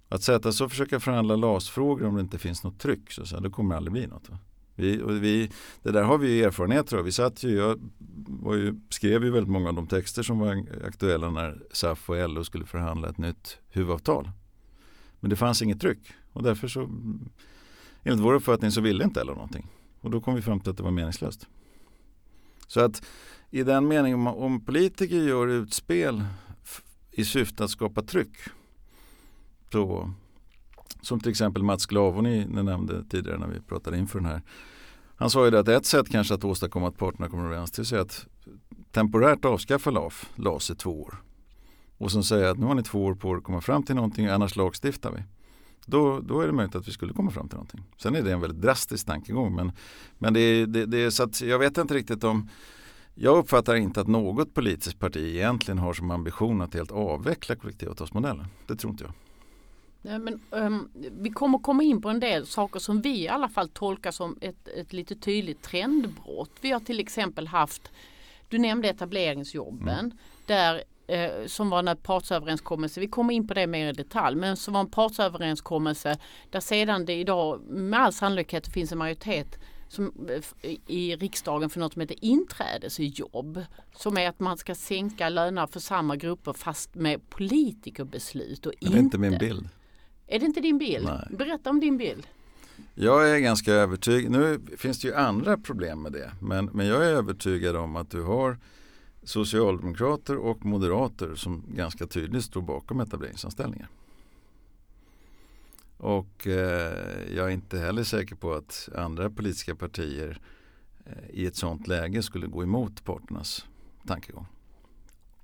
Att 0.09 0.23
sätta 0.23 0.53
sig 0.53 0.65
och 0.65 0.71
försöka 0.71 1.01
förhandla 1.01 1.37
LAS-frågor 1.37 2.07
om 2.07 2.15
det 2.15 2.21
inte 2.21 2.39
finns 2.39 2.65
något 2.65 2.79
tryck 2.79 3.11
så, 3.13 3.27
så 3.27 3.41
det 3.41 3.51
kommer 3.51 3.75
aldrig 3.75 3.93
bli 3.93 4.07
något. 4.07 4.29
Va? 4.29 4.39
Vi, 4.75 5.03
och 5.03 5.25
vi, 5.25 5.51
det 5.83 5.91
där 5.91 6.03
har 6.03 6.19
vi 6.19 6.43
erfarenheter 6.43 6.97
av. 6.97 7.05
Vi 7.05 7.13
satt 7.13 7.43
ju, 7.43 7.57
jag 7.57 7.81
var 8.29 8.55
ju, 8.55 8.81
skrev 8.89 9.25
ju 9.25 9.31
väldigt 9.31 9.53
många 9.53 9.69
av 9.69 9.75
de 9.75 9.87
texter 9.87 10.23
som 10.23 10.39
var 10.39 10.67
aktuella 10.87 11.31
när 11.31 11.63
SAF 11.73 12.11
och 12.11 12.31
LO 12.31 12.45
skulle 12.45 12.67
förhandla 12.67 13.09
ett 13.09 13.19
nytt 13.19 13.59
huvudavtal. 13.69 14.31
Men 15.21 15.31
det 15.31 15.37
fanns 15.37 15.63
inget 15.63 15.81
tryck 15.81 16.13
och 16.33 16.43
därför 16.43 16.69
så 16.69 16.81
enligt 18.03 18.25
vår 18.25 18.35
uppfattning 18.35 18.71
så 18.71 18.81
ville 18.81 19.05
inte 19.05 19.25
LO 19.25 19.35
någonting. 19.35 19.67
Och 20.01 20.11
då 20.11 20.21
kom 20.21 20.35
vi 20.35 20.43
fram 20.43 20.61
till 20.61 20.71
att 20.71 20.77
det 20.77 20.83
var 20.83 20.91
meningslöst. 20.91 21.49
Så 22.71 22.81
att 22.81 23.03
i 23.51 23.63
den 23.63 23.89
meningen 23.89 24.27
om, 24.27 24.65
politiker 24.65 25.17
gör 25.17 25.47
utspel 25.47 26.25
i 27.11 27.25
syfte 27.25 27.65
att 27.65 27.71
skapa 27.71 28.03
tryck 28.03 28.37
så 29.73 30.11
som 31.03 31.21
till 31.21 31.31
exempel 31.31 31.63
Mats 31.63 31.87
Glavoni 31.87 32.47
nämnde 32.47 33.05
tidigare 33.05 33.39
när 33.39 33.47
vi 33.47 33.61
pratade 33.61 33.99
inför 33.99 34.19
den 34.19 34.29
här. 34.29 34.43
Han 35.17 35.31
sa 35.31 35.47
ju 35.47 35.57
att 35.57 35.69
ett 35.69 35.87
sätt 35.87 36.09
kanske 36.09 36.35
att 36.35 36.45
åstadkomma 36.45 36.89
att 36.89 36.99
parterna 36.99 37.29
kommer 37.29 37.45
överens 37.45 37.71
till 37.71 37.95
är 37.95 37.99
att 37.99 38.27
temporärt 38.93 39.45
avskaffa 39.45 39.91
LAF, 39.91 40.31
LAS 40.37 40.71
i 40.71 40.75
två 40.75 41.03
år. 41.03 41.23
Och 41.99 42.13
sen 42.13 42.25
säga 42.25 42.51
att 42.51 42.59
nu 42.59 42.67
har 42.67 42.75
ni 42.75 42.83
två 42.83 43.05
år 43.05 43.15
på 43.15 43.33
er 43.33 43.37
att 43.37 43.45
komma 43.45 43.61
fram 43.61 43.83
till 43.83 43.95
någonting 43.95 44.27
annars 44.27 44.57
lagstiftar 44.57 45.11
vi. 45.11 45.23
Då, 45.91 46.21
då 46.21 46.41
är 46.41 46.47
det 46.47 46.53
möjligt 46.53 46.75
att 46.75 46.89
vi 46.89 46.93
skulle 46.93 47.13
komma 47.13 47.31
fram 47.31 47.49
till 47.49 47.57
någonting. 47.57 47.85
Sen 47.97 48.15
är 48.17 48.23
det 48.23 48.33
en 48.33 48.41
väldigt 48.41 48.63
drastisk 48.63 49.07
tankegång 49.07 49.55
men, 49.55 49.73
men 50.19 50.35
det, 50.35 50.67
det, 50.67 50.87
det 50.87 50.99
är 50.99 51.11
så 51.11 51.23
att 51.23 51.41
jag 51.41 51.59
vet 51.59 51.79
inte 51.79 51.95
riktigt 51.95 52.25
om 52.25 52.49
jag 53.15 53.39
uppfattar 53.39 53.75
inte 53.75 54.01
att 54.01 54.09
något 54.09 54.55
politiskt 54.55 54.99
parti 54.99 55.37
egentligen 55.37 55.79
har 55.79 55.93
som 55.93 56.11
ambition 56.11 56.61
att 56.61 56.75
helt 56.75 56.91
avveckla 56.91 57.57
kollektivavtalsmodellen. 57.57 58.47
Det 58.67 58.77
tror 58.77 58.91
inte 58.91 59.05
jag. 59.05 59.13
Nej, 60.03 60.19
men, 60.19 60.41
um, 60.51 60.91
vi 60.95 61.31
kommer 61.31 61.59
komma 61.59 61.83
in 61.83 62.03
på 62.03 62.09
en 62.09 62.21
del 62.21 62.47
saker 62.47 62.81
som 62.81 63.01
vi 63.01 63.23
i 63.23 63.29
alla 63.29 63.49
fall 63.49 63.69
tolkar 63.69 64.11
som 64.11 64.39
ett, 64.41 64.69
ett 64.69 64.93
lite 64.93 65.17
tydligt 65.17 65.63
trendbrott. 65.63 66.51
Vi 66.61 66.71
har 66.71 66.81
till 66.81 67.01
exempel 67.01 67.47
haft, 67.47 67.91
du 68.49 68.59
nämnde 68.59 68.89
etableringsjobben, 68.89 69.99
mm. 69.99 70.13
där 70.47 70.83
eh, 71.11 71.47
som 71.47 71.71
var 71.71 71.89
en 71.89 71.97
partsöverenskommelse, 71.97 73.01
vi 73.01 73.09
kommer 73.09 73.35
in 73.35 73.47
på 73.47 73.55
det 73.55 73.67
mer 73.67 73.89
i 73.89 73.93
detalj, 73.93 74.37
men 74.37 74.57
som 74.57 74.75
var 74.75 74.81
en 74.81 74.91
partsöverenskommelse 74.91 76.19
där 76.51 76.61
sedan 76.61 77.05
det 77.05 77.15
idag 77.15 77.61
med 77.69 78.01
all 78.01 78.13
sannolikhet 78.13 78.69
finns 78.69 78.93
en 78.93 78.99
majoritet 78.99 79.59
som, 79.89 80.13
eh, 80.63 80.71
i 80.87 81.17
riksdagen 81.17 81.71
för 81.71 81.81
något 81.81 81.93
som 81.93 82.01
heter 82.01 82.25
inträdesjobb. 82.25 83.65
Som 83.95 84.19
är 84.19 84.29
att 84.29 84.41
man 84.41 84.57
ska 84.57 84.75
sänka 84.75 85.29
löner 85.29 85.67
för 85.67 85.81
samma 85.81 86.17
grupper 86.17 86.53
fast 86.53 86.95
med 86.95 87.31
politikerbeslut. 87.31 88.67
Och 88.67 88.73
det 88.81 88.87
är 88.87 88.99
inte 88.99 89.19
min 89.19 89.39
bild. 89.39 89.69
Är 90.27 90.39
det 90.39 90.47
inte 90.47 90.61
din 90.61 90.79
bild? 90.79 91.05
Nej. 91.05 91.37
Berätta 91.39 91.71
om 91.71 91.81
din 91.81 91.97
bild. 91.97 92.27
Jag 92.95 93.31
är 93.31 93.39
ganska 93.39 93.73
övertygad, 93.73 94.33
nu 94.33 94.61
finns 94.77 95.01
det 95.01 95.09
ju 95.09 95.15
andra 95.15 95.59
problem 95.59 96.03
med 96.03 96.13
det, 96.13 96.33
men, 96.41 96.65
men 96.65 96.87
jag 96.87 97.07
är 97.07 97.09
övertygad 97.09 97.77
om 97.77 97.97
att 97.97 98.11
du 98.11 98.23
har 98.23 98.59
socialdemokrater 99.23 100.37
och 100.37 100.65
moderater 100.65 101.35
som 101.35 101.65
ganska 101.69 102.07
tydligt 102.07 102.45
står 102.45 102.63
bakom 102.63 103.01
etableringsanställningar. 103.01 103.89
Och 105.97 106.47
eh, 106.47 107.35
jag 107.37 107.47
är 107.47 107.51
inte 107.51 107.79
heller 107.79 108.05
säker 108.05 108.35
på 108.35 108.53
att 108.53 108.89
andra 108.97 109.31
politiska 109.31 109.75
partier 109.75 110.41
eh, 111.07 111.31
i 111.31 111.47
ett 111.47 111.57
sådant 111.57 111.87
läge 111.87 112.23
skulle 112.23 112.47
gå 112.47 112.63
emot 112.63 113.05
parternas 113.05 113.67
tankegång. 114.07 114.47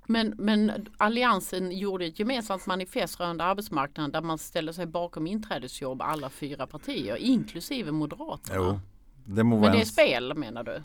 Men, 0.06 0.34
men 0.38 0.86
Alliansen 0.96 1.78
gjorde 1.78 2.06
ett 2.06 2.18
gemensamt 2.18 2.66
manifest 2.66 3.20
rörande 3.20 3.44
arbetsmarknaden 3.44 4.12
där 4.12 4.20
man 4.20 4.38
ställer 4.38 4.72
sig 4.72 4.86
bakom 4.86 5.26
inträdesjobb 5.26 6.02
alla 6.02 6.30
fyra 6.30 6.66
partier 6.66 7.16
inklusive 7.16 7.92
Moderaterna. 7.92 8.56
Jo, 8.56 8.80
det 9.24 9.44
må 9.44 9.60
men 9.60 9.72
det 9.72 9.80
är 9.80 9.84
spel 9.84 10.34
menar 10.34 10.64
du? 10.64 10.82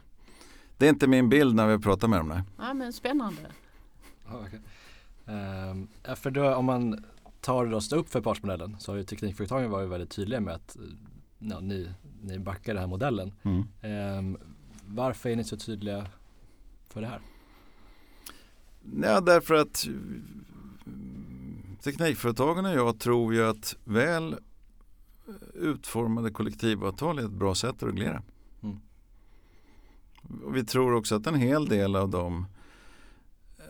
Det 0.81 0.87
är 0.87 0.89
inte 0.89 1.07
min 1.07 1.29
bild 1.29 1.55
när 1.55 1.67
vi 1.67 1.83
pratar 1.83 2.07
med 2.07 2.19
dem. 2.19 2.27
Nej. 2.27 2.41
Ja, 2.57 2.73
men 2.73 2.93
spännande. 2.93 3.41
Okay. 4.25 4.59
Um, 5.25 5.87
ehm, 6.03 6.15
för 6.15 6.31
då, 6.31 6.55
om 6.55 6.65
man 6.65 7.05
tar 7.41 7.73
och 7.73 7.83
står 7.83 7.97
upp 7.97 8.09
för 8.09 8.21
partsmodellen 8.21 8.75
så 8.79 8.91
har 8.91 8.97
ju 8.97 9.03
teknikföretagen 9.03 9.71
varit 9.71 9.89
väldigt 9.89 10.09
tydliga 10.09 10.39
med 10.39 10.53
att 10.53 10.77
ja, 11.39 11.59
ni, 11.59 11.89
ni 12.21 12.39
backar 12.39 12.73
den 12.73 12.81
här 12.81 12.87
modellen. 12.87 13.33
Mm. 13.43 14.17
Um, 14.17 14.37
varför 14.85 15.29
är 15.29 15.35
ni 15.35 15.43
så 15.43 15.57
tydliga 15.57 16.07
för 16.89 17.01
det 17.01 17.07
här? 17.07 17.21
Ja, 19.03 19.21
därför 19.21 19.53
att 19.53 19.87
teknikföretagen 21.83 22.65
och 22.65 22.71
jag 22.71 22.99
tror 22.99 23.33
ju 23.33 23.43
att 23.45 23.75
väl 23.83 24.35
utformade 25.53 26.31
kollektivavtal 26.31 27.19
är 27.19 27.25
ett 27.25 27.31
bra 27.31 27.55
sätt 27.55 27.83
att 27.83 27.89
reglera. 27.89 28.23
Vi 30.53 30.63
tror 30.63 30.93
också 30.93 31.15
att 31.15 31.27
en 31.27 31.35
hel 31.35 31.65
del 31.65 31.95
av 31.95 32.09
de 32.09 32.45
eh, 33.57 33.65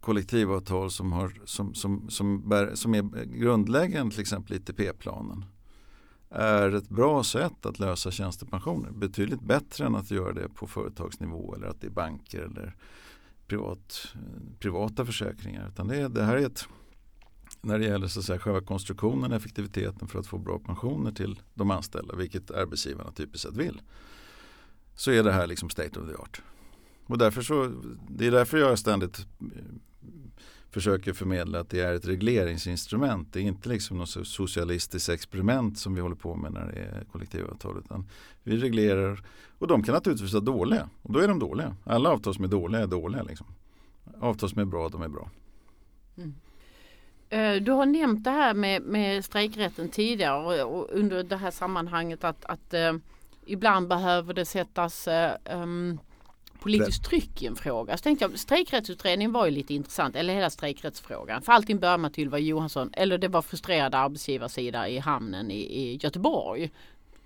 kollektivavtal 0.00 0.90
som, 0.90 1.12
har, 1.12 1.32
som, 1.44 1.74
som, 1.74 2.10
som, 2.10 2.48
bär, 2.48 2.74
som 2.74 2.94
är 2.94 3.24
grundläggande, 3.24 4.10
till 4.14 4.20
exempel 4.20 4.56
ITP-planen 4.56 5.44
är 6.30 6.74
ett 6.74 6.88
bra 6.88 7.24
sätt 7.24 7.66
att 7.66 7.78
lösa 7.78 8.10
tjänstepensioner. 8.10 8.90
Betydligt 8.90 9.40
bättre 9.40 9.86
än 9.86 9.94
att 9.94 10.10
göra 10.10 10.32
det 10.32 10.48
på 10.48 10.66
företagsnivå 10.66 11.54
eller 11.54 11.66
att 11.66 11.80
det 11.80 11.86
är 11.86 11.90
banker 11.90 12.40
eller 12.40 12.76
privat, 13.46 14.14
privata 14.58 15.04
försäkringar. 15.06 15.68
Utan 15.68 15.88
det, 15.88 16.08
det 16.08 16.24
här 16.24 16.36
är 16.36 16.46
ett, 16.46 16.68
när 17.60 17.78
det 17.78 17.84
gäller 17.84 18.06
så 18.06 18.20
att 18.20 18.26
säga, 18.26 18.38
själva 18.38 18.60
konstruktionen, 18.60 19.32
effektiviteten 19.32 20.08
för 20.08 20.18
att 20.18 20.26
få 20.26 20.38
bra 20.38 20.58
pensioner 20.58 21.12
till 21.12 21.40
de 21.54 21.70
anställda, 21.70 22.14
vilket 22.14 22.50
arbetsgivarna 22.50 23.12
typiskt 23.12 23.48
sett 23.48 23.56
vill, 23.56 23.82
så 25.00 25.10
är 25.10 25.22
det 25.22 25.32
här 25.32 25.46
liksom 25.46 25.70
state 25.70 26.00
of 26.00 26.08
the 26.08 26.14
art. 26.14 26.42
Och 27.06 27.18
därför 27.18 27.42
så, 27.42 27.72
det 28.08 28.26
är 28.26 28.30
därför 28.30 28.58
jag 28.58 28.78
ständigt 28.78 29.18
eh, 29.18 29.46
försöker 30.70 31.12
förmedla 31.12 31.60
att 31.60 31.70
det 31.70 31.80
är 31.80 31.94
ett 31.94 32.06
regleringsinstrument. 32.06 33.32
Det 33.32 33.40
är 33.40 33.42
inte 33.42 33.68
liksom 33.68 33.98
något 33.98 34.26
socialistiskt 34.26 35.08
experiment 35.08 35.78
som 35.78 35.94
vi 35.94 36.00
håller 36.00 36.16
på 36.16 36.34
med 36.34 36.52
när 36.52 36.66
det 36.66 36.80
är 36.80 37.04
kollektivavtal. 37.04 37.78
Utan 37.78 38.08
vi 38.42 38.56
reglerar 38.56 39.24
och 39.58 39.66
de 39.66 39.82
kan 39.82 39.94
naturligtvis 39.94 40.32
vara 40.32 40.44
dåliga 40.44 40.88
och 41.02 41.12
då 41.12 41.18
är 41.18 41.28
de 41.28 41.38
dåliga. 41.38 41.76
Alla 41.84 42.10
avtal 42.10 42.34
som 42.34 42.44
är 42.44 42.48
dåliga 42.48 42.80
är 42.80 42.86
dåliga. 42.86 43.22
Liksom. 43.22 43.46
Avtal 44.20 44.48
som 44.48 44.60
är 44.60 44.64
bra, 44.64 44.88
de 44.88 45.02
är 45.02 45.08
bra. 45.08 45.30
Mm. 46.16 46.34
Eh, 47.28 47.62
du 47.62 47.72
har 47.72 47.86
nämnt 47.86 48.24
det 48.24 48.30
här 48.30 48.54
med, 48.54 48.82
med 48.82 49.24
strejkrätten 49.24 49.88
tidigare 49.88 50.64
och, 50.64 50.78
och 50.78 50.88
under 50.90 51.22
det 51.22 51.36
här 51.36 51.50
sammanhanget 51.50 52.24
att, 52.24 52.44
att 52.44 52.74
eh, 52.74 52.92
ibland 53.46 53.88
behöver 53.88 54.34
det 54.34 54.44
sättas 54.44 55.08
um, 55.44 56.00
politiskt 56.60 57.04
tryck 57.04 57.42
i 57.42 57.46
en 57.46 57.56
fråga. 57.56 57.96
Så 57.96 58.02
tänkte 58.02 58.24
jag, 58.24 58.38
strejkrättsutredningen 58.38 59.32
var 59.32 59.46
ju 59.46 59.50
lite 59.50 59.74
intressant, 59.74 60.16
eller 60.16 60.34
hela 60.34 60.50
strejkrättsfrågan. 60.50 61.42
För 61.42 61.52
allting 61.52 61.78
började 61.78 61.98
med 61.98 62.08
att 62.08 62.18
Ylva 62.18 62.38
Johansson, 62.38 62.90
eller 62.92 63.18
det 63.18 63.28
var 63.28 63.42
frustrerade 63.42 63.98
arbetsgivarsida 63.98 64.88
i 64.88 64.98
hamnen 64.98 65.50
i, 65.50 65.60
i 65.60 65.96
Göteborg. 65.96 66.70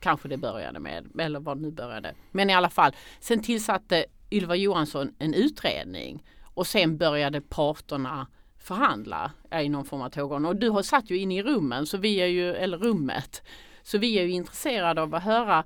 Kanske 0.01 0.29
det 0.29 0.37
började 0.37 0.81
med, 0.81 1.21
eller 1.21 1.41
vad 1.41 1.57
det 1.57 1.63
nu 1.63 1.71
började. 1.71 2.15
Men 2.31 2.51
i 2.51 2.55
alla 2.55 2.71
fall, 2.71 2.93
sen 3.21 3.43
tillsatte 3.43 4.05
Ylva 4.31 4.57
Johansson 4.57 5.15
en 5.19 5.35
utredning 5.35 6.25
och 6.55 6.67
sen 6.67 6.97
började 6.97 7.41
parterna 7.41 8.27
förhandla 8.59 9.33
eh, 9.51 9.61
i 9.61 9.69
någon 9.69 9.85
form 9.85 10.03
av 10.03 10.11
tågordning. 10.11 10.49
Och 10.49 10.57
du 10.57 10.71
har 10.71 10.83
satt 10.83 11.11
ju 11.11 11.19
inne 11.19 11.37
i 11.37 11.43
rummen, 11.43 11.87
så 11.87 11.99
vi 11.99 12.17
är 12.17 12.27
ju, 12.27 12.55
eller 12.55 12.79
rummet, 12.79 13.43
så 13.83 13.99
vi 13.99 14.19
är 14.19 14.23
ju 14.23 14.31
intresserade 14.31 15.03
av 15.03 15.15
att 15.15 15.23
höra 15.23 15.65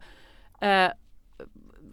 eh, 0.61 0.91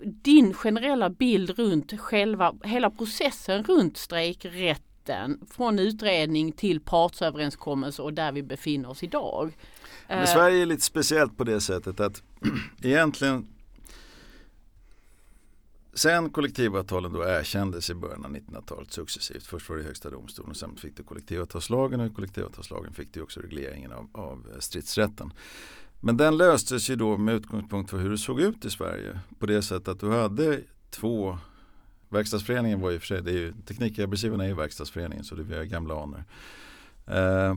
din 0.06 0.54
generella 0.54 1.10
bild 1.10 1.50
runt 1.50 2.00
själva, 2.00 2.56
hela 2.64 2.90
processen 2.90 3.64
runt 3.64 3.98
strejkrätten 3.98 5.40
från 5.52 5.80
utredning 5.80 6.52
till 6.52 6.80
partsöverenskommelse 6.80 8.02
och 8.02 8.14
där 8.14 8.32
vi 8.32 8.44
befinner 8.44 8.90
oss 8.90 9.04
idag. 9.04 9.58
Men 10.08 10.20
uh, 10.20 10.26
Sverige 10.26 10.62
är 10.62 10.66
lite 10.66 10.82
speciellt 10.82 11.38
på 11.38 11.44
det 11.44 11.62
sättet 11.62 12.00
att 12.00 12.24
egentligen 12.84 13.48
Sen 15.96 16.30
kollektivavtalen 16.30 17.14
då 17.14 17.24
erkändes 17.24 17.90
i 17.90 17.94
början 17.94 18.26
av 18.26 18.32
1900-talet 18.32 18.92
successivt. 18.92 19.46
Först 19.46 19.70
var 19.70 19.78
det 19.78 19.84
högsta 19.84 20.10
domstolen 20.10 20.52
och 20.52 20.58
sen 20.58 20.76
fick 20.76 20.98
du 20.98 21.04
kollektivavtalslagen 21.04 22.00
och 22.00 22.08
i 22.08 22.10
kollektivavtalslagen 22.10 22.94
fick 22.94 23.14
du 23.14 23.22
också 23.22 23.40
regleringen 23.40 23.92
av, 23.92 24.10
av 24.12 24.48
stridsrätten. 24.60 25.34
Men 26.06 26.18
den 26.18 26.38
löstes 26.38 26.90
ju 26.90 26.96
då 26.96 27.18
med 27.18 27.36
utgångspunkt 27.36 27.90
för 27.90 27.98
hur 27.98 28.10
det 28.10 28.18
såg 28.18 28.42
ut 28.42 28.66
i 28.66 28.70
Sverige. 28.70 29.20
På 29.40 29.46
det 29.46 29.62
sättet 29.62 29.88
att 29.88 30.00
du 30.00 30.12
hade 30.12 30.62
två 30.90 31.38
Verkstadsföreningen 32.10 32.82
var 32.82 32.92
ju 32.92 33.00
för 33.00 33.08
sig, 33.08 33.22
det 33.22 33.32
är 33.32 33.38
ju, 33.38 33.54
Teknikarbetsgivarna 33.66 34.44
är 34.44 34.48
ju 34.48 34.54
Verkstadsföreningen 34.54 35.24
så 35.24 35.36
det 35.36 35.58
är 35.58 35.64
gamla 35.64 36.04
anor. 36.04 36.24
Eh, 37.08 37.56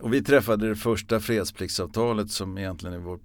och 0.00 0.12
vi 0.12 0.22
träffade 0.22 0.68
det 0.68 0.76
första 0.76 1.20
fredspliktsavtalet 1.20 2.30
som 2.30 2.58
egentligen 2.58 2.94
är 2.94 2.98
vår, 2.98 3.20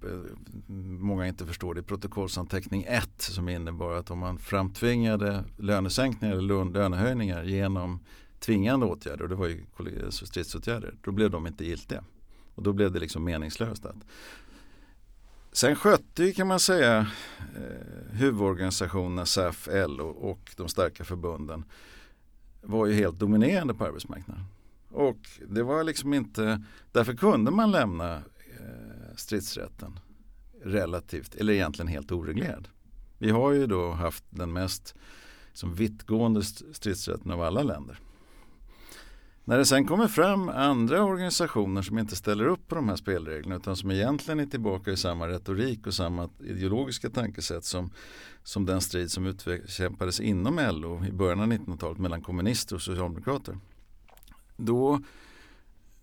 många 1.02 1.26
inte 1.26 1.46
förstår 1.46 1.74
det, 1.74 1.82
protokollsanteckning 1.82 2.84
1 2.88 3.10
som 3.18 3.48
innebar 3.48 3.92
att 3.92 4.10
om 4.10 4.18
man 4.18 4.38
framtvingade 4.38 5.44
lönesänkningar 5.56 6.36
eller 6.36 6.72
lönehöjningar 6.72 7.44
genom 7.44 8.00
tvingande 8.40 8.86
åtgärder, 8.86 9.22
och 9.22 9.28
det 9.28 9.34
var 9.34 9.46
ju 9.46 9.64
stridsåtgärder, 10.10 10.94
då 11.04 11.12
blev 11.12 11.30
de 11.30 11.46
inte 11.46 11.64
giltiga. 11.64 12.04
Och 12.56 12.62
då 12.62 12.72
blev 12.72 12.92
det 12.92 13.00
liksom 13.00 13.24
meningslöst. 13.24 13.86
Att. 13.86 13.96
Sen 15.52 15.76
skötte 15.76 16.24
ju 16.24 16.32
kan 16.32 16.46
man 16.46 16.60
säga 16.60 16.98
eh, 17.56 18.12
huvudorganisationerna 18.12 19.26
SAF, 19.26 19.68
LO 19.72 20.08
och 20.08 20.50
de 20.56 20.68
starka 20.68 21.04
förbunden 21.04 21.64
var 22.62 22.86
ju 22.86 22.94
helt 22.94 23.18
dominerande 23.18 23.74
på 23.74 23.84
arbetsmarknaden. 23.84 24.44
Och 24.90 25.18
det 25.48 25.62
var 25.62 25.84
liksom 25.84 26.14
inte, 26.14 26.62
därför 26.92 27.14
kunde 27.14 27.50
man 27.50 27.70
lämna 27.70 28.14
eh, 28.16 29.16
stridsrätten 29.16 29.98
relativt, 30.62 31.34
eller 31.34 31.52
egentligen 31.52 31.88
helt 31.88 32.12
oreglerad. 32.12 32.68
Vi 33.18 33.30
har 33.30 33.52
ju 33.52 33.66
då 33.66 33.92
haft 33.92 34.24
den 34.30 34.52
mest 34.52 34.94
som 35.52 35.74
vittgående 35.74 36.42
stridsrätten 36.72 37.30
av 37.30 37.42
alla 37.42 37.62
länder. 37.62 37.98
När 39.48 39.58
det 39.58 39.64
sen 39.64 39.86
kommer 39.86 40.08
fram 40.08 40.48
andra 40.48 41.04
organisationer 41.04 41.82
som 41.82 41.98
inte 41.98 42.16
ställer 42.16 42.46
upp 42.46 42.68
på 42.68 42.74
de 42.74 42.88
här 42.88 42.96
spelreglerna 42.96 43.56
utan 43.56 43.76
som 43.76 43.90
egentligen 43.90 44.40
är 44.40 44.46
tillbaka 44.46 44.90
i 44.90 44.96
samma 44.96 45.28
retorik 45.28 45.86
och 45.86 45.94
samma 45.94 46.28
ideologiska 46.40 47.10
tankesätt 47.10 47.64
som, 47.64 47.90
som 48.42 48.66
den 48.66 48.80
strid 48.80 49.10
som 49.10 49.26
utkämpades 49.26 50.20
inom 50.20 50.60
LO 50.72 51.04
i 51.04 51.12
början 51.12 51.40
av 51.40 51.46
1900-talet 51.46 51.98
mellan 51.98 52.22
kommunister 52.22 52.76
och 52.76 52.82
socialdemokrater. 52.82 53.58
Då, 54.56 55.00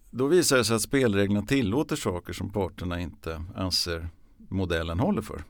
då 0.09 0.27
visar 0.27 0.57
det 0.57 0.65
sig 0.65 0.75
att 0.75 0.81
spelreglerna 0.81 1.45
tillåter 1.45 1.95
saker 1.95 2.33
som 2.33 2.50
parterna 2.50 3.00
inte 3.00 3.43
anser 3.55 4.09
modellen 4.38 5.00
håller 5.00 5.21
för. 5.21 5.43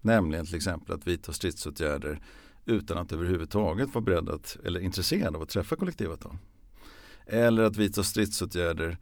Nämligen 0.00 0.46
till 0.46 0.56
exempel 0.56 0.94
att 0.94 1.06
vidta 1.06 1.32
stridsåtgärder 1.32 2.20
utan 2.64 2.98
att 2.98 3.12
överhuvudtaget 3.12 3.94
vara 3.94 4.04
beredd 4.04 4.28
att, 4.28 4.56
eller 4.64 4.80
intresserad 4.80 5.36
av 5.36 5.42
att 5.42 5.48
träffa 5.48 5.76
kollektivavtal. 5.76 6.36
Eller 7.26 7.62
att 7.62 7.76
vidta 7.76 8.02
stridsåtgärder 8.02 8.98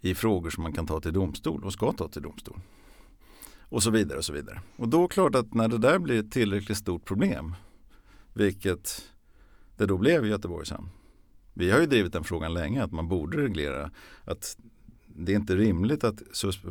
i 0.00 0.14
frågor 0.14 0.50
som 0.50 0.62
man 0.62 0.72
kan 0.72 0.86
ta 0.86 1.00
till 1.00 1.12
domstol 1.12 1.64
och 1.64 1.72
ska 1.72 1.92
ta 1.92 2.08
till 2.08 2.22
domstol. 2.22 2.60
Och 3.68 3.82
så 3.82 3.90
vidare 3.90 4.18
och 4.18 4.24
så 4.24 4.32
vidare. 4.32 4.60
Och 4.76 4.88
då 4.88 4.98
är 4.98 5.02
det 5.02 5.08
klart 5.08 5.34
att 5.34 5.54
när 5.54 5.68
det 5.68 5.78
där 5.78 5.98
blir 5.98 6.20
ett 6.20 6.32
tillräckligt 6.32 6.78
stort 6.78 7.04
problem, 7.04 7.54
vilket 8.32 9.04
det 9.76 9.86
då 9.86 9.98
blev 9.98 10.26
i 10.26 10.28
Göteborgs 10.28 10.70
hamn. 10.70 10.88
Vi 11.54 11.70
har 11.70 11.80
ju 11.80 11.86
drivit 11.86 12.12
den 12.12 12.24
frågan 12.24 12.54
länge 12.54 12.84
att 12.84 12.92
man 12.92 13.08
borde 13.08 13.42
reglera 13.42 13.90
att 14.24 14.56
det 15.06 15.32
är 15.32 15.36
inte 15.36 15.56
rimligt 15.56 16.04
att, 16.04 16.22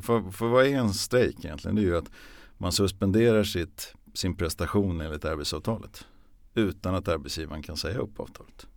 för, 0.01 0.31
för 0.31 0.47
vad 0.47 0.65
är 0.65 0.77
en 0.77 0.93
strejk 0.93 1.45
egentligen? 1.45 1.75
Det 1.75 1.81
är 1.81 1.85
ju 1.85 1.97
att 1.97 2.11
man 2.57 2.71
suspenderar 2.71 3.43
sitt, 3.43 3.95
sin 4.13 4.35
prestation 4.35 5.01
enligt 5.01 5.25
arbetsavtalet 5.25 6.05
utan 6.53 6.95
att 6.95 7.07
arbetsgivaren 7.07 7.63
kan 7.63 7.77
säga 7.77 7.99
upp 7.99 8.19
avtalet. 8.19 8.67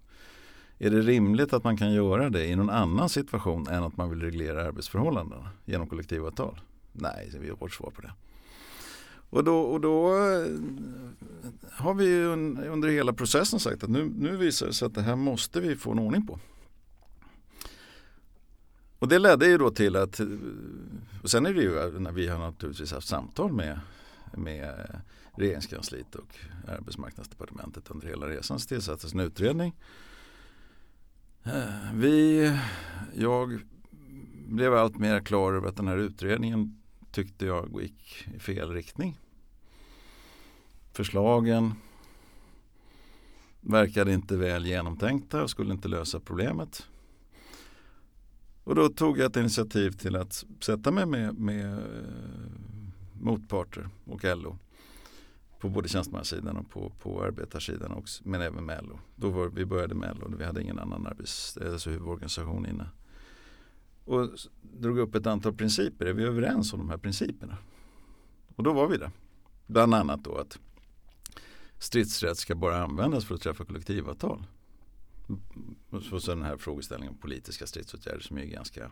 Är 0.79 0.91
det 0.91 1.01
rimligt 1.01 1.53
att 1.53 1.65
man 1.65 1.77
kan 1.77 1.93
göra 1.93 2.31
det 2.31 2.47
i 2.47 2.57
någon 2.57 2.71
annan 2.71 3.09
situation 3.09 3.67
än 3.69 3.83
att 3.83 3.97
man 3.97 4.11
vill 4.11 4.23
reglera 4.23 4.67
arbetsförhållandena 4.67 5.51
genom 5.65 5.87
kollektivavtal? 5.87 6.61
Nej, 6.93 7.31
vi 7.41 7.49
har 7.49 7.57
vårt 7.57 7.73
svar 7.73 7.91
på 7.91 8.03
det. 8.03 8.13
Och 9.31 9.45
då, 9.45 9.61
och 9.61 9.81
då 9.81 10.09
eh, 10.09 10.47
har 11.71 11.95
vi 11.95 12.23
under 12.69 12.89
hela 12.89 13.13
processen 13.13 13.61
sagt 13.61 13.85
att 13.85 13.91
nu, 13.91 14.13
nu 14.19 14.37
visar 14.37 14.67
det 14.67 14.73
sig 14.73 14.87
att 14.87 14.95
det 14.95 15.03
här 15.03 15.17
måste 15.17 15.61
vi 15.61 15.77
få 15.77 15.93
en 15.93 15.99
ordning 15.99 16.27
på. 16.27 16.39
Och 18.99 19.09
det 19.09 19.19
ledde 19.19 19.47
ju 19.47 19.59
då 19.59 19.71
till 19.71 19.97
att, 19.97 20.21
eh, 20.21 20.27
och 21.23 21.31
sen 21.31 21.47
är 21.47 21.55
det 21.55 21.63
ju 21.63 21.99
när 21.99 22.13
vi 22.13 22.29
har 22.29 22.39
naturligtvis 22.39 22.93
haft 22.93 23.09
samtal 23.09 23.53
med, 23.53 23.81
med 24.37 25.01
regeringskansliet 25.37 26.15
och 26.15 26.37
arbetsmarknadsdepartementet 26.69 27.91
under 27.91 28.07
hela 28.07 28.29
resan 28.29 28.59
så 28.59 28.69
tillsattes 28.69 29.15
en 29.15 29.21
utredning 29.21 29.75
Eh, 31.49 31.93
vi, 31.95 32.53
jag 33.15 33.61
blev 34.49 34.75
allt 34.75 34.99
mer 34.99 35.21
klar 35.21 35.53
över 35.53 35.69
att 35.69 35.77
den 35.77 35.89
här 35.89 35.97
utredningen 35.97 36.81
tyckte 37.11 37.47
jag 37.47 37.83
gick 37.83 38.29
i 38.35 38.39
fel 38.39 38.71
riktning. 38.71 39.21
Förslagen 40.93 41.75
verkade 43.61 44.13
inte 44.13 44.37
väl 44.37 44.67
genomtänkta 44.67 45.43
och 45.43 45.51
skulle 45.51 45.73
inte 45.73 45.89
lösa 45.89 46.21
problemet. 46.21 46.87
Och 48.65 48.75
då 48.75 48.89
tog 48.89 49.19
jag 49.19 49.27
ett 49.27 49.37
initiativ 49.37 49.91
till 49.91 50.17
att 50.17 50.45
sätta 50.61 50.91
mig 50.91 51.07
med, 51.07 51.39
med 51.39 51.73
eh, 51.73 51.81
motparter 53.21 53.89
och 54.05 54.25
LO 54.25 54.59
på 55.59 55.69
både 55.69 55.89
tjänstemannasidan 55.89 56.57
och 56.57 56.71
på, 56.71 56.91
på 56.91 57.23
arbetarsidan 57.25 57.93
också, 57.93 58.23
men 58.29 58.41
även 58.41 58.65
med 58.65 58.85
LO. 58.85 58.99
Då 59.17 59.31
var, 59.31 59.49
vi 59.49 59.65
började 59.65 59.95
med 59.95 60.19
LO, 60.19 60.37
vi 60.39 60.45
hade 60.45 60.63
ingen 60.63 60.79
annan 60.79 61.07
arbets, 61.07 61.57
alltså 61.57 61.91
huvudorganisation 61.91 62.67
inne. 62.67 62.89
Och 64.05 64.31
drog 64.63 64.99
upp 64.99 65.15
ett 65.15 65.27
antal 65.27 65.55
principer, 65.55 66.07
är 66.07 66.13
vi 66.13 66.23
överens 66.23 66.73
om 66.73 66.79
de 66.79 66.91
här 66.91 66.99
principerna? 66.99 67.57
Och 68.57 68.63
då 68.63 68.73
var 68.73 68.87
vi 68.87 68.97
det. 68.97 69.11
Bland 69.67 69.95
annat 69.95 70.25
då 70.25 70.37
att 70.37 70.59
stridsrätt 71.79 72.39
ska 72.39 72.55
bara 72.55 72.83
användas 72.83 73.25
för 73.25 73.35
att 73.35 73.41
träffa 73.41 73.65
kollektivavtal. 73.65 74.45
Mm, 75.29 75.41
och 75.91 76.23
så 76.23 76.31
den 76.31 76.43
här 76.43 76.57
frågeställningen 76.57 77.15
om 77.15 77.21
politiska 77.21 77.67
stridsåtgärder 77.67 78.21
som 78.21 78.39
är 78.39 78.45
ganska 78.45 78.91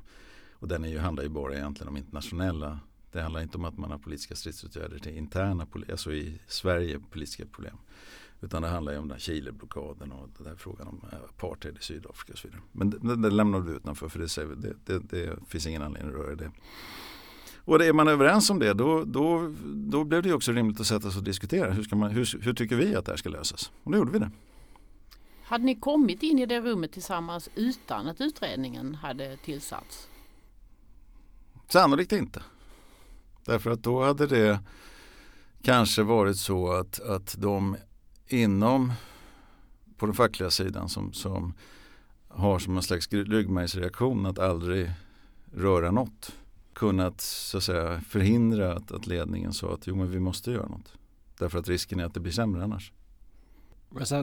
och 0.58 0.68
den 0.68 0.84
är 0.84 0.88
ju, 0.88 0.98
handlar 0.98 1.22
ju 1.22 1.28
bara 1.28 1.54
egentligen 1.54 1.88
om 1.88 1.96
internationella 1.96 2.80
det 3.12 3.22
handlar 3.22 3.42
inte 3.42 3.58
om 3.58 3.64
att 3.64 3.78
man 3.78 3.90
har 3.90 3.98
politiska 3.98 4.34
stridsåtgärder 4.34 4.98
till 4.98 5.16
interna, 5.16 5.66
alltså 5.90 6.12
i 6.12 6.40
Sverige 6.46 7.00
politiska 7.10 7.46
problem. 7.46 7.76
Utan 8.40 8.62
det 8.62 8.68
handlar 8.68 8.92
ju 8.92 8.98
om 8.98 9.08
den 9.08 9.18
Chile-blockaden 9.18 10.12
och 10.12 10.28
den 10.36 10.46
där 10.46 10.56
frågan 10.56 10.88
om 10.88 11.00
eh, 11.12 11.18
apartheid 11.18 11.76
i 11.80 11.82
Sydafrika 11.82 12.32
och 12.32 12.38
så 12.38 12.48
vidare. 12.48 12.62
Men 12.72 12.90
det, 12.90 13.16
det 13.16 13.30
lämnar 13.30 13.60
du 13.60 13.72
utanför 13.72 14.08
för 14.08 14.18
det, 14.18 14.56
det, 14.56 14.74
det, 14.84 14.98
det 14.98 15.36
finns 15.48 15.66
ingen 15.66 15.82
anledning 15.82 16.14
att 16.14 16.20
röra 16.20 16.34
det. 16.36 16.50
Och 17.56 17.84
är 17.84 17.92
man 17.92 18.08
överens 18.08 18.50
om 18.50 18.58
det 18.58 18.72
då, 18.72 19.04
då, 19.04 19.54
då 19.64 20.04
blev 20.04 20.22
det 20.22 20.32
också 20.32 20.52
rimligt 20.52 20.80
att 20.80 20.86
sätta 20.86 21.10
sig 21.10 21.18
och 21.18 21.24
diskutera. 21.24 21.72
Hur, 21.72 21.82
ska 21.82 21.96
man, 21.96 22.10
hur, 22.10 22.42
hur 22.42 22.54
tycker 22.54 22.76
vi 22.76 22.94
att 22.96 23.04
det 23.04 23.12
här 23.12 23.16
ska 23.16 23.28
lösas? 23.28 23.72
Och 23.82 23.92
då 23.92 23.98
gjorde 23.98 24.12
vi 24.12 24.18
det. 24.18 24.30
Hade 25.42 25.64
ni 25.64 25.74
kommit 25.74 26.22
in 26.22 26.38
i 26.38 26.46
det 26.46 26.60
rummet 26.60 26.92
tillsammans 26.92 27.48
utan 27.54 28.08
att 28.08 28.20
utredningen 28.20 28.94
hade 28.94 29.36
tillsatts? 29.36 30.08
Sannolikt 31.68 32.12
inte. 32.12 32.42
Därför 33.46 33.70
att 33.70 33.82
då 33.82 34.04
hade 34.04 34.26
det 34.26 34.60
kanske 35.62 36.02
varit 36.02 36.36
så 36.36 36.72
att, 36.72 37.00
att 37.00 37.36
de 37.38 37.76
inom 38.28 38.92
på 39.96 40.06
den 40.06 40.14
fackliga 40.14 40.50
sidan 40.50 40.88
som, 40.88 41.12
som 41.12 41.54
har 42.28 42.58
som 42.58 42.76
en 42.76 42.82
slags 42.82 43.12
ryggmärgsreaktion 43.12 44.26
att 44.26 44.38
aldrig 44.38 44.90
röra 45.54 45.90
något 45.90 46.32
kunnat 46.72 47.20
så 47.20 47.56
att 47.56 47.64
säga 47.64 48.00
förhindra 48.00 48.72
att, 48.72 48.92
att 48.92 49.06
ledningen 49.06 49.52
sa 49.52 49.74
att 49.74 49.86
jo 49.86 49.96
men 49.96 50.10
vi 50.10 50.20
måste 50.20 50.50
göra 50.50 50.68
något. 50.68 50.92
Därför 51.38 51.58
att 51.58 51.68
risken 51.68 52.00
är 52.00 52.04
att 52.04 52.14
det 52.14 52.20
blir 52.20 52.32
sämre 52.32 52.64
annars. 52.64 52.92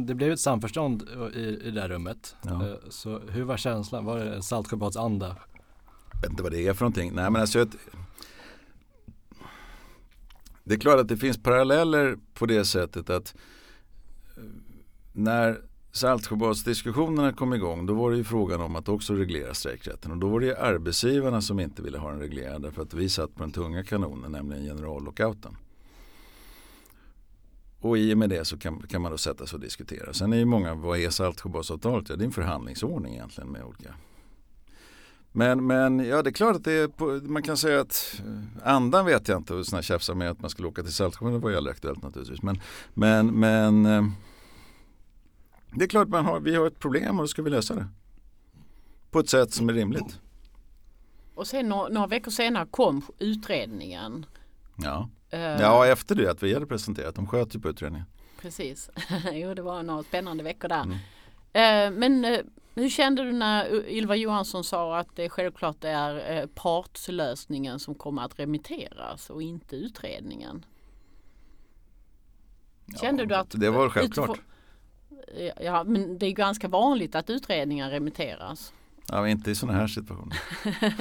det 0.07 0.15
blev 0.15 0.31
ett 0.31 0.39
samförstånd 0.39 1.03
i, 1.35 1.39
i 1.39 1.71
det 1.71 1.71
där 1.71 1.89
rummet. 1.89 2.35
Ja. 2.41 2.67
Eh, 2.67 2.75
så 2.89 3.19
hur 3.19 3.43
var 3.43 3.57
känslan? 3.57 4.05
Var 4.05 4.19
det 4.19 4.43
Saltsjöbadsanda? 4.43 5.37
Jag 6.13 6.21
vet 6.21 6.29
inte 6.29 6.43
vad 6.43 6.51
det 6.51 6.67
är 6.67 6.73
för 6.73 6.85
någonting. 6.85 7.11
Nej 7.15 7.31
men 7.31 7.41
alltså 7.41 7.67
det 10.63 10.73
är 10.73 10.79
klart 10.79 10.99
att 10.99 11.07
det 11.07 11.17
finns 11.17 11.43
paralleller 11.43 12.17
på 12.33 12.45
det 12.45 12.65
sättet 12.65 13.09
att 13.09 13.35
eh, 14.37 14.43
när 15.11 15.61
Saltsjöbadsdiskussionerna 15.91 17.33
kom 17.33 17.53
igång 17.53 17.85
då 17.85 17.93
var 17.93 18.11
det 18.11 18.17
ju 18.17 18.23
frågan 18.23 18.61
om 18.61 18.75
att 18.75 18.89
också 18.89 19.13
reglera 19.13 19.53
strejkrätten 19.53 20.11
och 20.11 20.17
då 20.17 20.29
var 20.29 20.39
det 20.39 20.45
ju 20.45 20.55
arbetsgivarna 20.55 21.41
som 21.41 21.59
inte 21.59 21.81
ville 21.81 21.97
ha 21.97 22.09
den 22.09 22.19
reglerad 22.19 22.61
därför 22.61 22.81
att 22.81 22.93
vi 22.93 23.09
satt 23.09 23.35
på 23.35 23.43
den 23.43 23.51
tunga 23.51 23.83
kanonen 23.83 24.31
nämligen 24.31 24.63
generallockouten. 24.63 25.57
Och 27.79 27.97
i 27.97 28.13
och 28.13 28.17
med 28.17 28.29
det 28.29 28.45
så 28.45 28.57
kan, 28.57 28.81
kan 28.81 29.01
man 29.01 29.11
då 29.11 29.17
sätta 29.17 29.45
sig 29.45 29.57
och 29.57 29.61
diskutera. 29.61 30.13
Sen 30.13 30.33
är 30.33 30.37
ju 30.37 30.45
många, 30.45 30.73
vad 30.73 30.99
är 30.99 31.09
Saltsjöbadsavtalet? 31.09 32.09
Ja, 32.09 32.15
det 32.15 32.23
är 32.23 32.25
en 32.25 32.31
förhandlingsordning 32.31 33.13
egentligen 33.13 33.49
med 33.49 33.63
olika 33.63 33.95
men, 35.35 35.67
men 35.67 35.99
ja, 35.99 36.21
det 36.21 36.29
är 36.29 36.31
klart 36.31 36.55
att 36.55 36.63
det 36.63 36.71
är 36.71 36.87
på, 36.87 37.05
man 37.23 37.43
kan 37.43 37.57
säga 37.57 37.81
att 37.81 38.21
eh, 38.25 38.67
andan 38.73 39.05
vet 39.05 39.27
jag 39.27 39.37
inte 39.37 39.53
och 39.53 39.65
sådana 39.65 39.81
tjafsar 39.81 40.13
med 40.13 40.29
att 40.29 40.41
man 40.41 40.49
skulle 40.49 40.67
åka 40.67 40.83
till 40.83 40.93
Saltsjön, 40.93 41.33
det 41.33 41.39
var 41.39 41.49
ju 41.49 41.57
aldrig 41.57 41.73
aktuellt 41.73 42.03
naturligtvis. 42.03 42.41
Men, 42.41 42.59
men, 42.93 43.39
men 43.39 43.85
eh, 43.85 44.03
det 45.75 45.83
är 45.83 45.89
klart 45.89 46.07
man 46.07 46.25
har, 46.25 46.39
vi 46.39 46.55
har 46.55 46.67
ett 46.67 46.79
problem 46.79 47.19
och 47.19 47.23
då 47.23 47.27
ska 47.27 47.41
vi 47.41 47.49
lösa 47.49 47.75
det. 47.75 47.87
På 49.11 49.19
ett 49.19 49.29
sätt 49.29 49.53
som 49.53 49.69
är 49.69 49.73
rimligt. 49.73 50.19
Och 51.35 51.47
sen 51.47 51.69
några, 51.69 51.89
några 51.89 52.07
veckor 52.07 52.31
senare 52.31 52.67
kom 52.71 53.01
utredningen. 53.19 54.25
Ja. 54.75 55.09
Uh, 55.33 55.39
ja, 55.39 55.87
efter 55.87 56.15
det 56.15 56.31
att 56.31 56.43
vi 56.43 56.53
hade 56.53 56.65
presenterat. 56.65 57.15
De 57.15 57.27
sköt 57.27 57.55
ju 57.55 57.59
på 57.59 57.69
utredningen. 57.69 58.05
Precis. 58.41 58.89
jo, 59.31 59.53
det 59.53 59.61
var 59.61 59.83
några 59.83 60.03
spännande 60.03 60.43
veckor 60.43 60.67
där. 60.67 60.83
Mm. 60.83 60.97
Uh, 61.55 61.91
men 61.91 62.25
uh, 62.25 62.39
hur 62.75 62.89
kände 62.89 63.23
du 63.23 63.31
när 63.31 63.89
Ylva 63.89 64.15
Johansson 64.15 64.63
sa 64.63 64.97
att 64.97 65.15
det 65.15 65.29
självklart 65.29 65.83
är 65.83 66.37
eh, 66.37 66.45
partslösningen 66.45 67.79
som 67.79 67.95
kommer 67.95 68.21
att 68.21 68.39
remitteras 68.39 69.29
och 69.29 69.41
inte 69.41 69.75
utredningen? 69.75 70.65
Kände 73.01 73.23
ja, 73.23 73.27
du 73.27 73.35
att 73.35 73.49
det 73.51 73.69
var 73.69 73.89
självklart. 73.89 74.29
Utifrån, 74.29 75.65
ja, 75.65 75.83
men 75.83 76.17
det 76.17 76.25
är 76.25 76.31
ganska 76.31 76.67
vanligt 76.67 77.15
att 77.15 77.29
utredningar 77.29 77.89
remitteras. 77.89 78.73
Ja, 79.07 79.21
men 79.21 79.29
inte 79.31 79.51
i 79.51 79.55
sådana 79.55 79.77
här 79.77 79.87
situationer. 79.87 80.39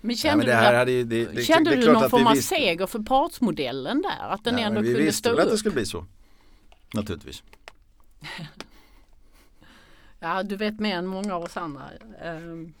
men 0.00 0.16
kände 0.16 0.46
Nej, 0.46 0.56
men 0.56 0.74
det 0.74 0.84
du, 0.84 0.92
ju, 0.92 1.04
det, 1.04 1.24
det, 1.24 1.42
kände 1.42 1.70
det, 1.70 1.76
du 1.76 1.92
någon 1.92 2.10
form 2.10 2.26
av 2.26 2.34
seger 2.34 2.86
för 2.86 2.98
partsmodellen 2.98 4.02
där? 4.02 4.28
Att 4.28 4.44
den 4.44 4.58
ja, 4.58 4.66
ändå 4.66 4.80
kunde 4.80 4.92
stå 4.92 4.98
upp? 4.98 5.00
Vi 5.00 5.06
visste 5.06 5.42
att 5.42 5.50
det 5.50 5.58
skulle 5.58 5.74
bli 5.74 5.86
så. 5.86 6.04
Naturligtvis. 6.94 7.42
Ja, 10.18 10.42
du 10.42 10.56
vet 10.56 10.80
mer 10.80 10.96
än 10.96 11.06
många 11.06 11.34
av 11.34 11.42
oss 11.42 11.56
andra. 11.56 11.82
Um, 12.24 12.74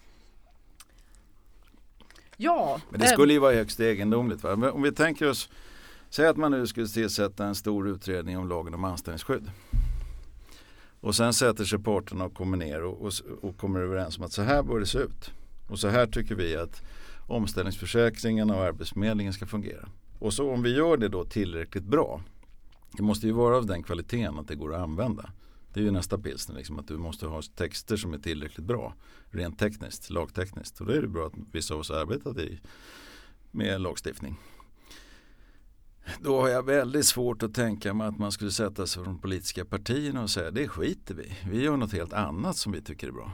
ja. 2.36 2.80
Men 2.90 3.00
det 3.00 3.06
skulle 3.06 3.32
ju 3.32 3.38
vara 3.38 3.54
högst 3.54 3.80
egendomligt. 3.80 4.42
Va? 4.42 4.70
Om 4.70 4.82
vi 4.82 4.92
tänker 4.92 5.30
oss, 5.30 5.48
säg 6.10 6.26
att 6.26 6.36
man 6.36 6.50
nu 6.50 6.66
skulle 6.66 6.86
tillsätta 6.86 7.46
en 7.46 7.54
stor 7.54 7.88
utredning 7.88 8.38
om 8.38 8.48
lagen 8.48 8.74
om 8.74 8.84
anställningsskydd. 8.84 9.50
Och 11.00 11.14
sen 11.14 11.34
sätter 11.34 11.64
sig 11.64 11.78
parterna 11.78 12.24
och 12.24 12.34
kommer 12.34 12.56
ner 12.56 12.82
och, 12.82 13.02
och, 13.02 13.12
och 13.42 13.56
kommer 13.56 13.80
överens 13.80 14.18
om 14.18 14.24
att 14.24 14.32
så 14.32 14.42
här 14.42 14.62
bör 14.62 14.80
det 14.80 14.86
se 14.86 14.98
ut. 14.98 15.30
Och 15.68 15.78
så 15.78 15.88
här 15.88 16.06
tycker 16.06 16.34
vi 16.34 16.56
att 16.56 16.82
omställningsförsäkringen 17.26 18.50
och 18.50 18.62
Arbetsförmedlingen 18.62 19.32
ska 19.32 19.46
fungera. 19.46 19.88
Och 20.18 20.32
så 20.32 20.50
om 20.50 20.62
vi 20.62 20.76
gör 20.76 20.96
det 20.96 21.08
då 21.08 21.24
tillräckligt 21.24 21.84
bra. 21.84 22.20
Det 22.92 23.02
måste 23.02 23.26
ju 23.26 23.32
vara 23.32 23.56
av 23.56 23.66
den 23.66 23.82
kvaliteten 23.82 24.38
att 24.38 24.48
det 24.48 24.54
går 24.54 24.74
att 24.74 24.80
använda. 24.80 25.30
Det 25.72 25.80
är 25.80 25.84
ju 25.84 25.90
nästa 25.90 26.18
pilsner, 26.18 26.56
liksom, 26.56 26.78
att 26.78 26.88
du 26.88 26.96
måste 26.96 27.26
ha 27.26 27.42
texter 27.42 27.96
som 27.96 28.14
är 28.14 28.18
tillräckligt 28.18 28.66
bra. 28.66 28.94
Rent 29.30 29.58
tekniskt, 29.58 30.10
lagtekniskt. 30.10 30.80
Och 30.80 30.86
då 30.86 30.92
är 30.92 31.02
det 31.02 31.08
bra 31.08 31.26
att 31.26 31.32
vissa 31.52 31.74
av 31.74 31.80
oss 31.80 31.88
har 31.88 31.96
arbetat 31.96 32.38
i, 32.38 32.60
med 33.50 33.80
lagstiftning. 33.80 34.36
Då 36.20 36.40
har 36.40 36.48
jag 36.48 36.62
väldigt 36.62 37.06
svårt 37.06 37.42
att 37.42 37.54
tänka 37.54 37.94
mig 37.94 38.06
att 38.06 38.18
man 38.18 38.32
skulle 38.32 38.50
sätta 38.50 38.86
sig 38.86 39.04
från 39.04 39.18
politiska 39.18 39.64
partierna 39.64 40.22
och 40.22 40.30
säga 40.30 40.50
det 40.50 40.68
skiter 40.68 41.14
vi 41.14 41.36
Vi 41.50 41.62
gör 41.62 41.76
något 41.76 41.92
helt 41.92 42.12
annat 42.12 42.56
som 42.56 42.72
vi 42.72 42.82
tycker 42.82 43.08
är 43.08 43.12
bra. 43.12 43.32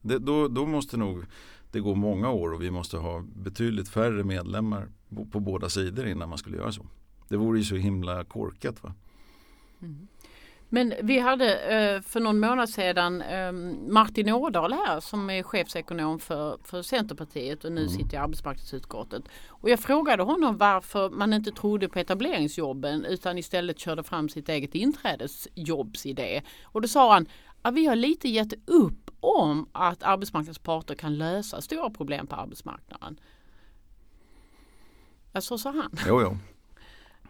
Det, 0.00 0.18
då, 0.18 0.48
då 0.48 0.66
måste 0.66 0.96
nog 0.96 1.24
det 1.70 1.80
gå 1.80 1.94
många 1.94 2.30
år 2.30 2.52
och 2.52 2.62
vi 2.62 2.70
måste 2.70 2.96
ha 2.96 3.24
betydligt 3.34 3.88
färre 3.88 4.24
medlemmar 4.24 4.88
på, 5.08 5.26
på 5.26 5.40
båda 5.40 5.68
sidor 5.68 6.06
innan 6.06 6.28
man 6.28 6.38
skulle 6.38 6.56
göra 6.56 6.72
så. 6.72 6.86
Det 7.28 7.36
vore 7.36 7.58
ju 7.58 7.64
så 7.64 7.76
himla 7.76 8.24
korkat. 8.24 8.82
Va? 8.82 8.94
Mm. 9.82 10.08
Men 10.68 10.94
vi 11.02 11.18
hade 11.18 11.58
eh, 11.58 12.00
för 12.00 12.20
någon 12.20 12.40
månad 12.40 12.68
sedan 12.68 13.22
ehm, 13.22 13.92
Martin 13.92 14.32
Ådahl 14.32 14.72
här 14.72 15.00
som 15.00 15.30
är 15.30 15.42
chefsekonom 15.42 16.18
för, 16.18 16.58
för 16.64 16.82
Centerpartiet 16.82 17.64
och 17.64 17.72
nu 17.72 17.80
mm. 17.80 17.92
sitter 17.92 18.14
i 18.14 18.16
arbetsmarknadsutskottet. 18.16 19.22
Och 19.46 19.70
jag 19.70 19.80
frågade 19.80 20.22
honom 20.22 20.56
varför 20.56 21.10
man 21.10 21.32
inte 21.32 21.52
trodde 21.52 21.88
på 21.88 21.98
etableringsjobben 21.98 23.04
utan 23.04 23.38
istället 23.38 23.78
körde 23.78 24.02
fram 24.02 24.28
sitt 24.28 24.48
eget 24.48 24.74
inträdesjobbsidé. 24.74 26.42
Och 26.62 26.82
då 26.82 26.88
sa 26.88 27.12
han 27.12 27.26
att 27.62 27.74
vi 27.74 27.86
har 27.86 27.96
lite 27.96 28.28
gett 28.28 28.52
upp 28.66 29.10
om 29.20 29.68
att 29.72 30.02
arbetsmarknadens 30.02 30.58
parter 30.58 30.94
kan 30.94 31.18
lösa 31.18 31.60
stora 31.60 31.90
problem 31.90 32.26
på 32.26 32.36
arbetsmarknaden. 32.36 33.20
Ja, 35.32 35.40
så 35.40 35.58
sa 35.58 35.70
han. 35.70 35.90
Jo, 36.06 36.22
jo. 36.22 36.36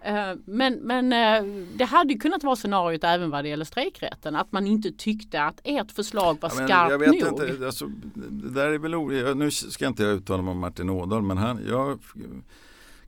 Eh, 0.07 0.35
men, 0.45 0.75
men 0.75 1.13
eh, 1.13 1.53
det 1.77 1.85
hade 1.85 2.15
kunnat 2.15 2.45
vara 2.45 2.57
scenariot 2.57 3.05
även 3.05 3.31
vad 3.31 3.45
det 3.45 3.49
gäller 3.49 3.65
strejkrätten. 3.65 4.37
Att 4.37 4.53
man 4.53 4.67
inte 4.67 4.93
tyckte 4.93 5.43
att 5.43 5.61
ert 5.65 5.93
förslag 5.93 6.39
var 6.41 6.53
ja, 6.59 6.67
skarpt 6.67 6.91
jag 6.91 6.99
vet 6.99 7.09
nog. 7.09 7.43
Inte, 7.43 7.67
alltså, 7.67 7.87
det 8.15 8.51
där 8.51 8.67
är 8.67 8.79
väl, 8.79 9.37
nu 9.37 9.51
ska 9.51 9.87
inte 9.87 10.03
jag 10.03 10.13
uttala 10.13 10.43
mig 10.43 10.53
om 10.53 10.59
Martin 10.59 10.91
Ådahl 10.91 11.23
men 11.23 11.39
han, 11.39 11.67
jag 11.69 11.99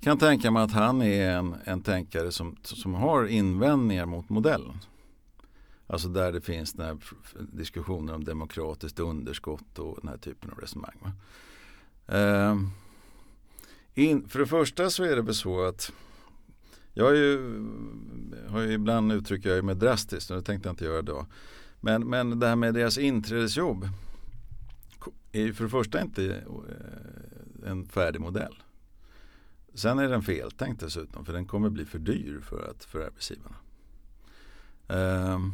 kan 0.00 0.18
tänka 0.18 0.50
mig 0.50 0.62
att 0.62 0.72
han 0.72 1.02
är 1.02 1.30
en, 1.30 1.54
en 1.64 1.82
tänkare 1.82 2.32
som, 2.32 2.56
som 2.62 2.94
har 2.94 3.26
invändningar 3.26 4.06
mot 4.06 4.28
modellen. 4.28 4.78
Alltså 5.86 6.08
där 6.08 6.32
det 6.32 6.40
finns 6.40 6.72
den 6.72 6.86
här 6.86 6.96
diskussioner 7.52 8.14
om 8.14 8.24
demokratiskt 8.24 8.98
underskott 8.98 9.78
och 9.78 9.98
den 10.00 10.08
här 10.08 10.18
typen 10.18 10.50
av 10.50 10.58
resonemang. 10.58 11.12
Uh, 12.12 12.68
in, 13.94 14.28
för 14.28 14.38
det 14.38 14.46
första 14.46 14.90
så 14.90 15.04
är 15.04 15.16
det 15.16 15.22
väl 15.22 15.34
så 15.34 15.64
att 15.64 15.92
jag 16.98 17.16
ju, 17.16 17.62
har 18.48 18.60
ju 18.60 18.72
ibland 18.72 19.12
uttrycker 19.12 19.50
jag 19.50 19.64
mig 19.64 19.74
drastiskt 19.74 20.30
och 20.30 20.36
det 20.36 20.42
tänkte 20.42 20.68
jag 20.68 20.72
inte 20.72 20.84
göra 20.84 20.98
idag. 20.98 21.26
Men, 21.80 22.08
men 22.08 22.38
det 22.38 22.46
här 22.46 22.56
med 22.56 22.74
deras 22.74 22.98
inträdesjobb 22.98 23.88
är 25.32 25.42
ju 25.42 25.54
för 25.54 25.64
det 25.64 25.70
första 25.70 26.00
inte 26.00 26.34
eh, 26.34 27.70
en 27.70 27.86
färdig 27.86 28.20
modell. 28.20 28.62
Sen 29.74 29.98
är 29.98 30.08
den 30.08 30.22
feltänkt 30.22 30.80
dessutom 30.80 31.24
för 31.24 31.32
den 31.32 31.46
kommer 31.46 31.70
bli 31.70 31.84
för 31.84 31.98
dyr 31.98 32.40
för, 32.40 32.70
att, 32.70 32.84
för 32.84 33.00
arbetsgivarna. 33.00 33.56
Ehm. 34.88 35.52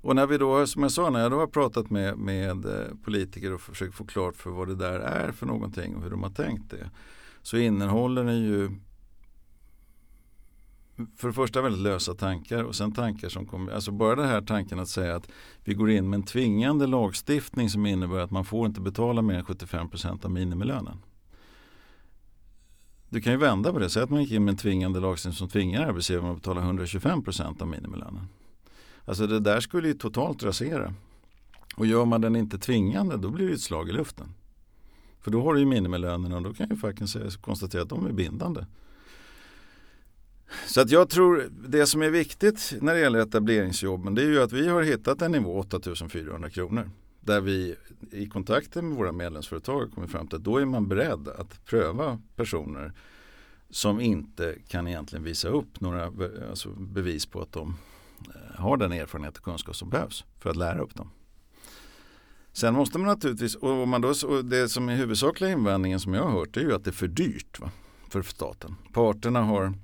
och 0.00 0.16
när 0.16 0.26
vi 0.26 0.38
då, 0.38 0.66
som 0.66 0.82
jag 0.82 0.92
sa, 0.92 1.10
när 1.10 1.20
jag 1.20 1.30
då 1.30 1.38
har 1.38 1.46
pratat 1.46 1.90
med, 1.90 2.18
med 2.18 2.64
eh, 2.64 2.94
politiker 3.04 3.52
och 3.52 3.60
försökt 3.60 3.94
få 3.94 4.04
klart 4.04 4.36
för 4.36 4.50
vad 4.50 4.68
det 4.68 4.74
där 4.74 5.00
är 5.00 5.32
för 5.32 5.46
någonting 5.46 5.96
och 5.96 6.02
hur 6.02 6.10
de 6.10 6.22
har 6.22 6.30
tänkt 6.30 6.70
det. 6.70 6.90
Så 7.42 7.56
innehåller 7.56 8.24
den 8.24 8.40
ju 8.40 8.70
för 11.16 11.28
det 11.28 11.34
första 11.34 11.62
väldigt 11.62 11.82
lösa 11.82 12.14
tankar 12.14 12.64
och 12.64 12.74
sen 12.74 12.92
tankar 12.92 13.28
som 13.28 13.46
kommer, 13.46 13.72
alltså 13.72 13.90
bara 13.90 14.16
den 14.16 14.28
här 14.28 14.42
tanken 14.42 14.78
att 14.78 14.88
säga 14.88 15.16
att 15.16 15.28
vi 15.64 15.74
går 15.74 15.90
in 15.90 16.10
med 16.10 16.16
en 16.16 16.22
tvingande 16.22 16.86
lagstiftning 16.86 17.70
som 17.70 17.86
innebär 17.86 18.18
att 18.18 18.30
man 18.30 18.44
får 18.44 18.66
inte 18.66 18.80
betala 18.80 19.22
mer 19.22 19.34
än 19.34 19.44
75% 19.44 20.24
av 20.24 20.30
minimilönen. 20.30 21.02
Du 23.08 23.20
kan 23.20 23.32
ju 23.32 23.38
vända 23.38 23.72
på 23.72 23.78
det, 23.78 23.90
säg 23.90 24.02
att 24.02 24.10
man 24.10 24.20
gick 24.22 24.32
in 24.32 24.44
med 24.44 24.52
en 24.52 24.58
tvingande 24.58 25.00
lagstiftning 25.00 25.36
som 25.36 25.48
tvingar 25.48 25.86
arbetsgivaren 25.86 26.30
att 26.30 26.36
betala 26.36 26.60
125% 26.60 27.62
av 27.62 27.68
minimilönen. 27.68 28.28
Alltså 29.04 29.26
det 29.26 29.40
där 29.40 29.60
skulle 29.60 29.88
ju 29.88 29.94
totalt 29.94 30.42
rasera. 30.42 30.94
Och 31.76 31.86
gör 31.86 32.04
man 32.04 32.20
den 32.20 32.36
inte 32.36 32.58
tvingande 32.58 33.16
då 33.16 33.30
blir 33.30 33.48
det 33.48 33.54
ett 33.54 33.60
slag 33.60 33.88
i 33.88 33.92
luften. 33.92 34.34
För 35.20 35.30
då 35.30 35.42
har 35.42 35.54
du 35.54 35.60
ju 35.60 35.66
minimilönerna 35.66 36.36
och 36.36 36.42
då 36.42 36.54
kan 36.54 36.68
ju 36.70 36.76
facken 36.76 37.06
konstatera 37.40 37.82
att 37.82 37.88
de 37.88 38.06
är 38.06 38.12
bindande. 38.12 38.64
Så 40.66 40.80
att 40.80 40.90
jag 40.90 41.08
tror 41.08 41.48
det 41.68 41.86
som 41.86 42.02
är 42.02 42.10
viktigt 42.10 42.74
när 42.80 42.94
det 42.94 43.00
gäller 43.00 43.18
etableringsjobben 43.18 44.14
det 44.14 44.22
är 44.22 44.26
ju 44.26 44.42
att 44.42 44.52
vi 44.52 44.68
har 44.68 44.82
hittat 44.82 45.22
en 45.22 45.32
nivå 45.32 45.58
8400 45.58 46.50
kronor. 46.50 46.90
Där 47.20 47.40
vi 47.40 47.76
i 48.10 48.26
kontakten 48.26 48.88
med 48.88 48.98
våra 48.98 49.12
medlemsföretag 49.12 49.92
kommer 49.94 50.06
fram 50.06 50.28
till 50.28 50.36
att 50.36 50.44
då 50.44 50.56
är 50.56 50.64
man 50.64 50.88
beredd 50.88 51.28
att 51.28 51.64
pröva 51.64 52.20
personer 52.36 52.92
som 53.70 54.00
inte 54.00 54.54
kan 54.68 54.88
egentligen 54.88 55.24
visa 55.24 55.48
upp 55.48 55.80
några 55.80 56.12
alltså 56.50 56.68
bevis 56.68 57.26
på 57.26 57.40
att 57.40 57.52
de 57.52 57.76
eh, 58.34 58.60
har 58.60 58.76
den 58.76 58.92
erfarenhet 58.92 59.36
och 59.36 59.44
kunskap 59.44 59.76
som 59.76 59.90
behövs 59.90 60.24
för 60.38 60.50
att 60.50 60.56
lära 60.56 60.82
upp 60.82 60.94
dem. 60.94 61.10
Sen 62.52 62.74
måste 62.74 62.98
man 62.98 63.08
naturligtvis, 63.08 63.54
och, 63.54 63.88
man 63.88 64.00
då, 64.00 64.08
och 64.26 64.44
det 64.44 64.68
som 64.68 64.88
är 64.88 64.96
huvudsakliga 64.96 65.50
invändningen 65.50 66.00
som 66.00 66.14
jag 66.14 66.22
har 66.22 66.30
hört 66.30 66.56
är 66.56 66.60
ju 66.60 66.74
att 66.74 66.84
det 66.84 66.90
är 66.90 66.92
för 66.92 67.08
dyrt 67.08 67.60
va, 67.60 67.70
för 68.08 68.22
staten. 68.22 68.76
Parterna 68.92 69.42
har 69.42 69.74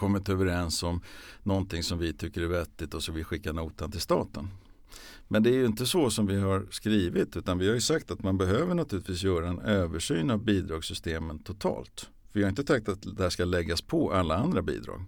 kommit 0.00 0.28
överens 0.28 0.82
om 0.82 1.00
någonting 1.42 1.82
som 1.82 1.98
vi 1.98 2.12
tycker 2.12 2.40
är 2.40 2.46
vettigt 2.46 2.94
och 2.94 3.02
så 3.02 3.12
vi 3.12 3.24
skickar 3.24 3.52
notan 3.52 3.90
till 3.90 4.00
staten. 4.00 4.48
Men 5.28 5.42
det 5.42 5.50
är 5.50 5.54
ju 5.54 5.66
inte 5.66 5.86
så 5.86 6.10
som 6.10 6.26
vi 6.26 6.40
har 6.40 6.66
skrivit 6.70 7.36
utan 7.36 7.58
vi 7.58 7.68
har 7.68 7.74
ju 7.74 7.80
sagt 7.80 8.10
att 8.10 8.22
man 8.22 8.38
behöver 8.38 8.74
naturligtvis 8.74 9.22
göra 9.22 9.48
en 9.48 9.60
översyn 9.60 10.30
av 10.30 10.44
bidragssystemen 10.44 11.38
totalt. 11.38 12.10
Vi 12.32 12.42
har 12.42 12.48
inte 12.48 12.64
tänkt 12.64 12.88
att 12.88 13.16
det 13.16 13.22
här 13.22 13.30
ska 13.30 13.44
läggas 13.44 13.82
på 13.82 14.12
alla 14.12 14.36
andra 14.36 14.62
bidrag. 14.62 15.04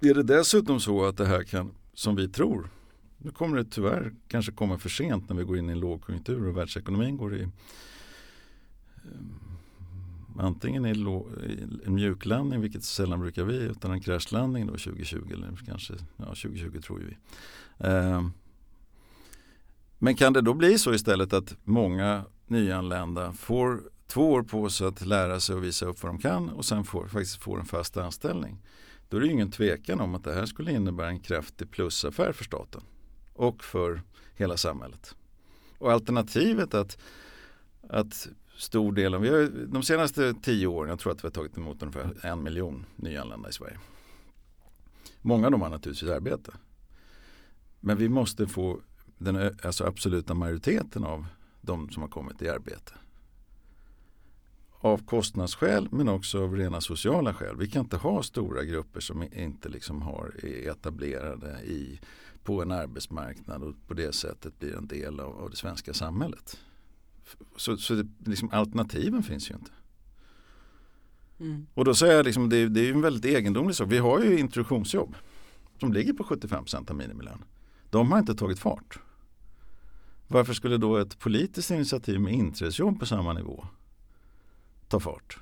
Är 0.00 0.14
det 0.14 0.22
dessutom 0.22 0.80
så 0.80 1.04
att 1.04 1.16
det 1.16 1.26
här 1.26 1.42
kan, 1.42 1.74
som 1.94 2.16
vi 2.16 2.28
tror, 2.28 2.70
nu 3.18 3.30
kommer 3.30 3.56
det 3.56 3.64
tyvärr 3.64 4.14
kanske 4.28 4.52
komma 4.52 4.78
för 4.78 4.88
sent 4.88 5.28
när 5.28 5.36
vi 5.36 5.44
går 5.44 5.58
in 5.58 5.68
i 5.68 5.72
en 5.72 5.80
lågkonjunktur 5.80 6.48
och 6.48 6.56
världsekonomin 6.56 7.16
går 7.16 7.36
i 7.36 7.42
eh, 7.42 7.48
antingen 10.38 10.86
i 10.86 10.90
en 11.86 11.94
mjuklandning, 11.94 12.60
vilket 12.60 12.84
sällan 12.84 13.20
brukar 13.20 13.44
vi, 13.44 13.56
utan 13.56 13.90
en 13.90 14.00
kraschlandning 14.00 14.66
då 14.66 14.72
2020 14.72 15.32
eller 15.32 15.58
kanske 15.66 15.94
ja, 16.16 16.24
2020 16.24 16.80
tror 16.80 16.98
vi. 16.98 17.16
Eh, 17.86 18.28
men 19.98 20.14
kan 20.14 20.32
det 20.32 20.40
då 20.40 20.54
bli 20.54 20.78
så 20.78 20.94
istället 20.94 21.32
att 21.32 21.56
många 21.64 22.24
nyanlända 22.46 23.32
får 23.32 23.82
två 24.06 24.32
år 24.32 24.42
på 24.42 24.70
sig 24.70 24.86
att 24.86 25.06
lära 25.06 25.40
sig 25.40 25.56
och 25.56 25.64
visa 25.64 25.86
upp 25.86 26.02
vad 26.02 26.12
de 26.12 26.18
kan 26.18 26.48
och 26.48 26.64
sen 26.64 26.84
får, 26.84 27.06
faktiskt 27.06 27.42
får 27.42 27.60
en 27.60 27.66
fast 27.66 27.96
anställning. 27.96 28.62
Då 29.08 29.16
är 29.16 29.20
det 29.20 29.26
ju 29.26 29.32
ingen 29.32 29.50
tvekan 29.50 30.00
om 30.00 30.14
att 30.14 30.24
det 30.24 30.34
här 30.34 30.46
skulle 30.46 30.72
innebära 30.72 31.08
en 31.08 31.20
kraftig 31.20 31.70
plusaffär 31.70 32.32
för 32.32 32.44
staten 32.44 32.82
och 33.34 33.64
för 33.64 34.02
hela 34.34 34.56
samhället. 34.56 35.14
Och 35.78 35.92
alternativet 35.92 36.74
att, 36.74 36.98
att 37.88 38.28
stor 38.58 38.92
del 38.92 39.14
av, 39.14 39.20
vi 39.20 39.28
har, 39.28 39.66
de 39.66 39.82
senaste 39.82 40.34
tio 40.34 40.66
åren, 40.66 40.90
jag 40.90 40.98
tror 40.98 41.12
att 41.12 41.24
vi 41.24 41.26
har 41.26 41.30
tagit 41.30 41.56
emot 41.56 41.82
ungefär 41.82 42.26
en 42.26 42.42
miljon 42.42 42.86
nyanlända 42.96 43.48
i 43.48 43.52
Sverige. 43.52 43.78
Många 45.22 45.46
av 45.46 45.52
dem 45.52 45.62
har 45.62 45.68
naturligtvis 45.68 46.10
arbete. 46.10 46.52
Men 47.80 47.96
vi 47.96 48.08
måste 48.08 48.46
få 48.46 48.80
den 49.18 49.56
alltså 49.62 49.84
absoluta 49.84 50.34
majoriteten 50.34 51.04
av 51.04 51.26
de 51.60 51.90
som 51.90 52.02
har 52.02 52.08
kommit 52.08 52.42
i 52.42 52.48
arbete. 52.48 52.92
Av 54.80 55.06
kostnadsskäl 55.06 55.88
men 55.90 56.08
också 56.08 56.42
av 56.42 56.56
rena 56.56 56.80
sociala 56.80 57.34
skäl. 57.34 57.56
Vi 57.56 57.68
kan 57.68 57.82
inte 57.82 57.96
ha 57.96 58.22
stora 58.22 58.64
grupper 58.64 59.00
som 59.00 59.22
inte 59.22 59.68
liksom 59.68 60.02
har, 60.02 60.34
är 60.42 60.70
etablerade 60.70 61.60
i, 61.64 62.00
på 62.42 62.62
en 62.62 62.72
arbetsmarknad 62.72 63.62
och 63.62 63.74
på 63.86 63.94
det 63.94 64.12
sättet 64.12 64.58
blir 64.58 64.76
en 64.76 64.86
del 64.86 65.20
av, 65.20 65.38
av 65.38 65.50
det 65.50 65.56
svenska 65.56 65.94
samhället. 65.94 66.58
Så, 67.56 67.76
så 67.76 67.94
det, 67.94 68.06
liksom, 68.26 68.50
alternativen 68.52 69.22
finns 69.22 69.50
ju 69.50 69.54
inte. 69.54 69.70
Mm. 71.40 71.66
Och 71.74 71.84
då 71.84 71.94
säger 71.94 72.16
jag 72.16 72.24
liksom, 72.24 72.48
det, 72.48 72.68
det 72.68 72.88
är 72.88 72.92
en 72.92 73.00
väldigt 73.00 73.24
egendomlig 73.24 73.76
sak. 73.76 73.92
Vi 73.92 73.98
har 73.98 74.20
ju 74.20 74.38
introduktionsjobb 74.38 75.14
som 75.80 75.92
ligger 75.92 76.12
på 76.12 76.24
75% 76.24 76.90
av 76.90 76.96
minimilön. 76.96 77.44
De 77.90 78.12
har 78.12 78.18
inte 78.18 78.34
tagit 78.34 78.58
fart. 78.58 78.98
Varför 80.28 80.52
skulle 80.52 80.76
då 80.76 80.96
ett 80.96 81.18
politiskt 81.18 81.70
initiativ 81.70 82.20
med 82.20 82.32
inträdesjobb 82.32 83.00
på 83.00 83.06
samma 83.06 83.32
nivå 83.32 83.66
ta 84.88 85.00
fart? 85.00 85.38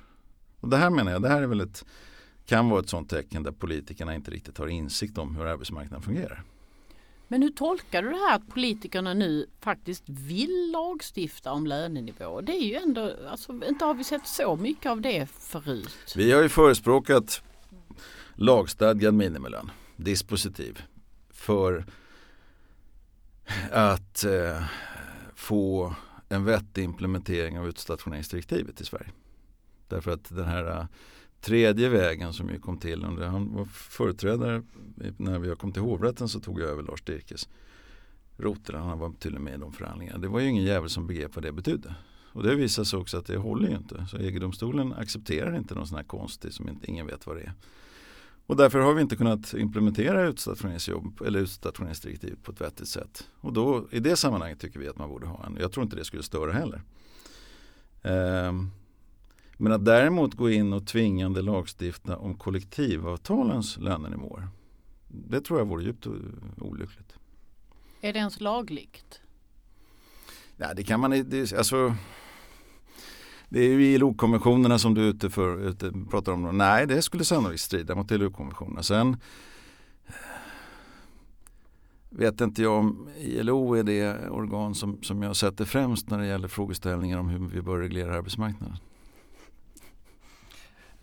Och 0.59 0.69
det 0.69 0.77
här 0.77 0.89
menar 0.89 1.11
jag, 1.11 1.21
det 1.21 1.29
här 1.29 1.41
är 1.41 1.47
väl 1.47 1.61
ett 1.61 1.85
kan 2.47 2.69
vara 2.69 2.79
ett 2.79 2.89
sådant 2.89 3.09
tecken 3.09 3.43
där 3.43 3.51
politikerna 3.51 4.15
inte 4.15 4.31
riktigt 4.31 4.57
har 4.57 4.67
insikt 4.67 5.17
om 5.17 5.35
hur 5.35 5.45
arbetsmarknaden 5.45 6.01
fungerar. 6.01 6.43
Men 7.27 7.41
hur 7.41 7.49
tolkar 7.49 8.01
du 8.01 8.09
det 8.09 8.15
här 8.15 8.35
att 8.35 8.47
politikerna 8.47 9.13
nu 9.13 9.49
faktiskt 9.59 10.03
vill 10.05 10.71
lagstifta 10.71 11.51
om 11.51 11.67
lönenivå? 11.67 12.41
Det 12.41 12.51
är 12.51 12.65
ju 12.65 12.75
ändå, 12.75 13.13
alltså, 13.29 13.59
inte 13.67 13.85
har 13.85 13.93
vi 13.93 14.03
sett 14.03 14.27
så 14.27 14.55
mycket 14.55 14.91
av 14.91 15.01
det 15.01 15.29
förut. 15.29 16.13
Vi 16.15 16.31
har 16.31 16.41
ju 16.41 16.49
förespråkat 16.49 17.41
lagstadgad 18.35 19.13
minimilön, 19.13 19.71
dispositiv, 19.95 20.81
för 21.29 21.85
att 23.71 24.23
eh, 24.23 24.63
få 25.35 25.95
en 26.29 26.45
vettig 26.45 26.83
implementering 26.83 27.59
av 27.59 27.67
utstationeringsdirektivet 27.67 28.81
i 28.81 28.85
Sverige. 28.85 29.09
Därför 29.87 30.11
att 30.11 30.29
den 30.29 30.45
här 30.45 30.69
eh, 30.69 30.85
tredje 31.41 31.89
vägen 31.89 32.33
som 32.33 32.49
ju 32.49 32.59
kom 32.59 32.77
till, 32.77 33.05
under, 33.05 33.27
han 33.27 33.53
var 33.53 33.65
företrädare 33.65 34.63
när 35.17 35.39
vi 35.39 35.55
kom 35.55 35.71
till 35.71 35.81
hovrätten 35.81 36.27
så 36.29 36.39
tog 36.39 36.61
jag 36.61 36.69
över 36.69 36.83
Lars 36.83 37.01
Dirkes 37.01 37.49
roter. 38.37 38.73
Han 38.73 38.99
var 38.99 39.13
till 39.19 39.35
och 39.35 39.41
med 39.41 39.53
i 39.53 39.57
de 39.57 39.73
förhandlingarna. 39.73 40.17
Det 40.17 40.27
var 40.27 40.39
ju 40.39 40.47
ingen 40.47 40.63
jävel 40.63 40.89
som 40.89 41.07
begrep 41.07 41.35
vad 41.35 41.43
det 41.43 41.51
betydde. 41.51 41.95
Och 42.33 42.43
det 42.43 42.55
visar 42.55 42.83
sig 42.83 42.99
också 42.99 43.17
att 43.17 43.25
det 43.25 43.37
håller 43.37 43.69
ju 43.69 43.75
inte. 43.75 44.05
Så 44.09 44.17
EG-domstolen 44.17 44.93
accepterar 44.93 45.57
inte 45.57 45.75
någon 45.75 45.87
sån 45.87 45.97
här 45.97 46.03
konstig 46.03 46.53
som 46.53 46.69
inte, 46.69 46.91
ingen 46.91 47.07
vet 47.07 47.27
vad 47.27 47.35
det 47.35 47.41
är. 47.41 47.53
Och 48.45 48.55
därför 48.55 48.79
har 48.79 48.93
vi 48.93 49.01
inte 49.01 49.15
kunnat 49.15 49.53
implementera 49.53 50.27
utstationeringsjobb 50.27 51.21
eller 51.21 51.39
utstationeringsdirektiv 51.39 52.35
på 52.43 52.51
ett 52.51 52.61
vettigt 52.61 52.87
sätt. 52.87 53.27
Och 53.39 53.53
då 53.53 53.87
i 53.91 53.99
det 53.99 54.15
sammanhanget 54.15 54.59
tycker 54.59 54.79
vi 54.79 54.87
att 54.87 54.97
man 54.97 55.09
borde 55.09 55.27
ha 55.27 55.45
en. 55.45 55.57
Jag 55.59 55.71
tror 55.71 55.83
inte 55.83 55.95
det 55.95 56.05
skulle 56.05 56.23
störa 56.23 56.51
heller. 56.51 56.81
Um, 58.01 58.71
men 59.57 59.71
att 59.71 59.85
däremot 59.85 60.33
gå 60.33 60.49
in 60.49 60.73
och 60.73 60.87
tvingande 60.87 61.41
lagstifta 61.41 62.17
om 62.17 62.35
kollektivavtalens 62.35 63.77
lönenivåer. 63.77 64.47
Det 65.07 65.41
tror 65.41 65.59
jag 65.59 65.65
vore 65.65 65.83
djupt 65.83 66.07
olyckligt. 66.57 67.15
Är 68.01 68.13
det 68.13 68.19
ens 68.19 68.39
lagligt? 68.39 69.21
Ja, 70.57 70.73
det 70.73 70.83
kan 70.83 70.99
man 70.99 71.11
det, 71.11 71.53
alltså, 71.53 71.95
det 73.49 73.59
är 73.59 73.69
ju 73.69 73.85
ILO-konventionerna 73.85 74.79
som 74.79 74.93
du 74.93 75.01
är 75.01 75.09
ute 75.09 75.29
för, 75.29 75.59
ute, 75.59 75.93
pratar 76.09 76.31
om. 76.31 76.57
Nej, 76.57 76.87
det 76.87 77.01
skulle 77.01 77.25
sannolikt 77.25 77.61
strida 77.61 77.95
mot 77.95 78.11
ILO-konventionerna. 78.11 78.83
Sen 78.83 79.17
vet 82.09 82.41
inte 82.41 82.61
jag 82.61 82.79
om 82.79 83.09
ILO 83.17 83.73
är 83.73 83.83
det 83.83 84.29
organ 84.29 84.75
som, 84.75 85.03
som 85.03 85.23
jag 85.23 85.35
sätter 85.35 85.65
främst 85.65 86.09
när 86.09 86.17
det 86.17 86.27
gäller 86.27 86.47
frågeställningar 86.47 87.19
om 87.19 87.29
hur 87.29 87.39
vi 87.39 87.61
bör 87.61 87.77
reglera 87.77 88.17
arbetsmarknaden. 88.17 88.77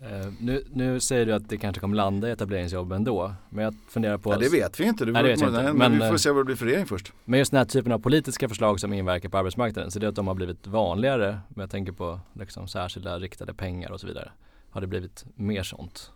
Uh, 0.01 0.33
nu, 0.39 0.63
nu 0.73 0.99
säger 0.99 1.25
du 1.25 1.33
att 1.33 1.49
det 1.49 1.57
kanske 1.57 1.79
kommer 1.79 1.95
landa 1.95 2.29
i 2.29 2.31
etableringsjobb 2.31 2.91
ändå. 2.91 3.33
Men 3.49 3.63
jag 3.63 3.75
funderar 3.89 4.17
på... 4.17 4.33
Ja, 4.33 4.37
det 4.37 4.49
vet 4.49 4.79
vi 4.79 4.83
inte. 4.83 5.05
Det 5.05 5.11
nej, 5.11 5.23
det 5.23 5.29
vet 5.29 5.41
inte. 5.41 5.51
Men, 5.51 5.77
men, 5.77 5.91
vi 5.91 5.99
får 5.99 6.05
eh, 6.05 6.15
se 6.15 6.29
vad 6.29 6.39
det 6.39 6.45
blir 6.45 6.55
för 6.55 6.65
regering 6.65 6.85
först. 6.85 7.13
Men 7.25 7.39
just 7.39 7.51
den 7.51 7.57
här 7.57 7.65
typen 7.65 7.91
av 7.91 7.99
politiska 7.99 8.49
förslag 8.49 8.79
som 8.79 8.93
inverkar 8.93 9.29
på 9.29 9.37
arbetsmarknaden. 9.37 9.91
Så 9.91 9.99
det 9.99 10.05
är 10.05 10.09
att 10.09 10.15
de 10.15 10.27
har 10.27 10.35
blivit 10.35 10.67
vanligare. 10.67 11.39
Men 11.49 11.59
jag 11.59 11.69
tänker 11.69 11.91
på 11.91 12.19
liksom 12.33 12.67
särskilda 12.67 13.19
riktade 13.19 13.53
pengar 13.53 13.91
och 13.91 13.99
så 13.99 14.07
vidare. 14.07 14.31
Har 14.69 14.81
det 14.81 14.87
blivit 14.87 15.25
mer 15.35 15.63
sånt? 15.63 16.11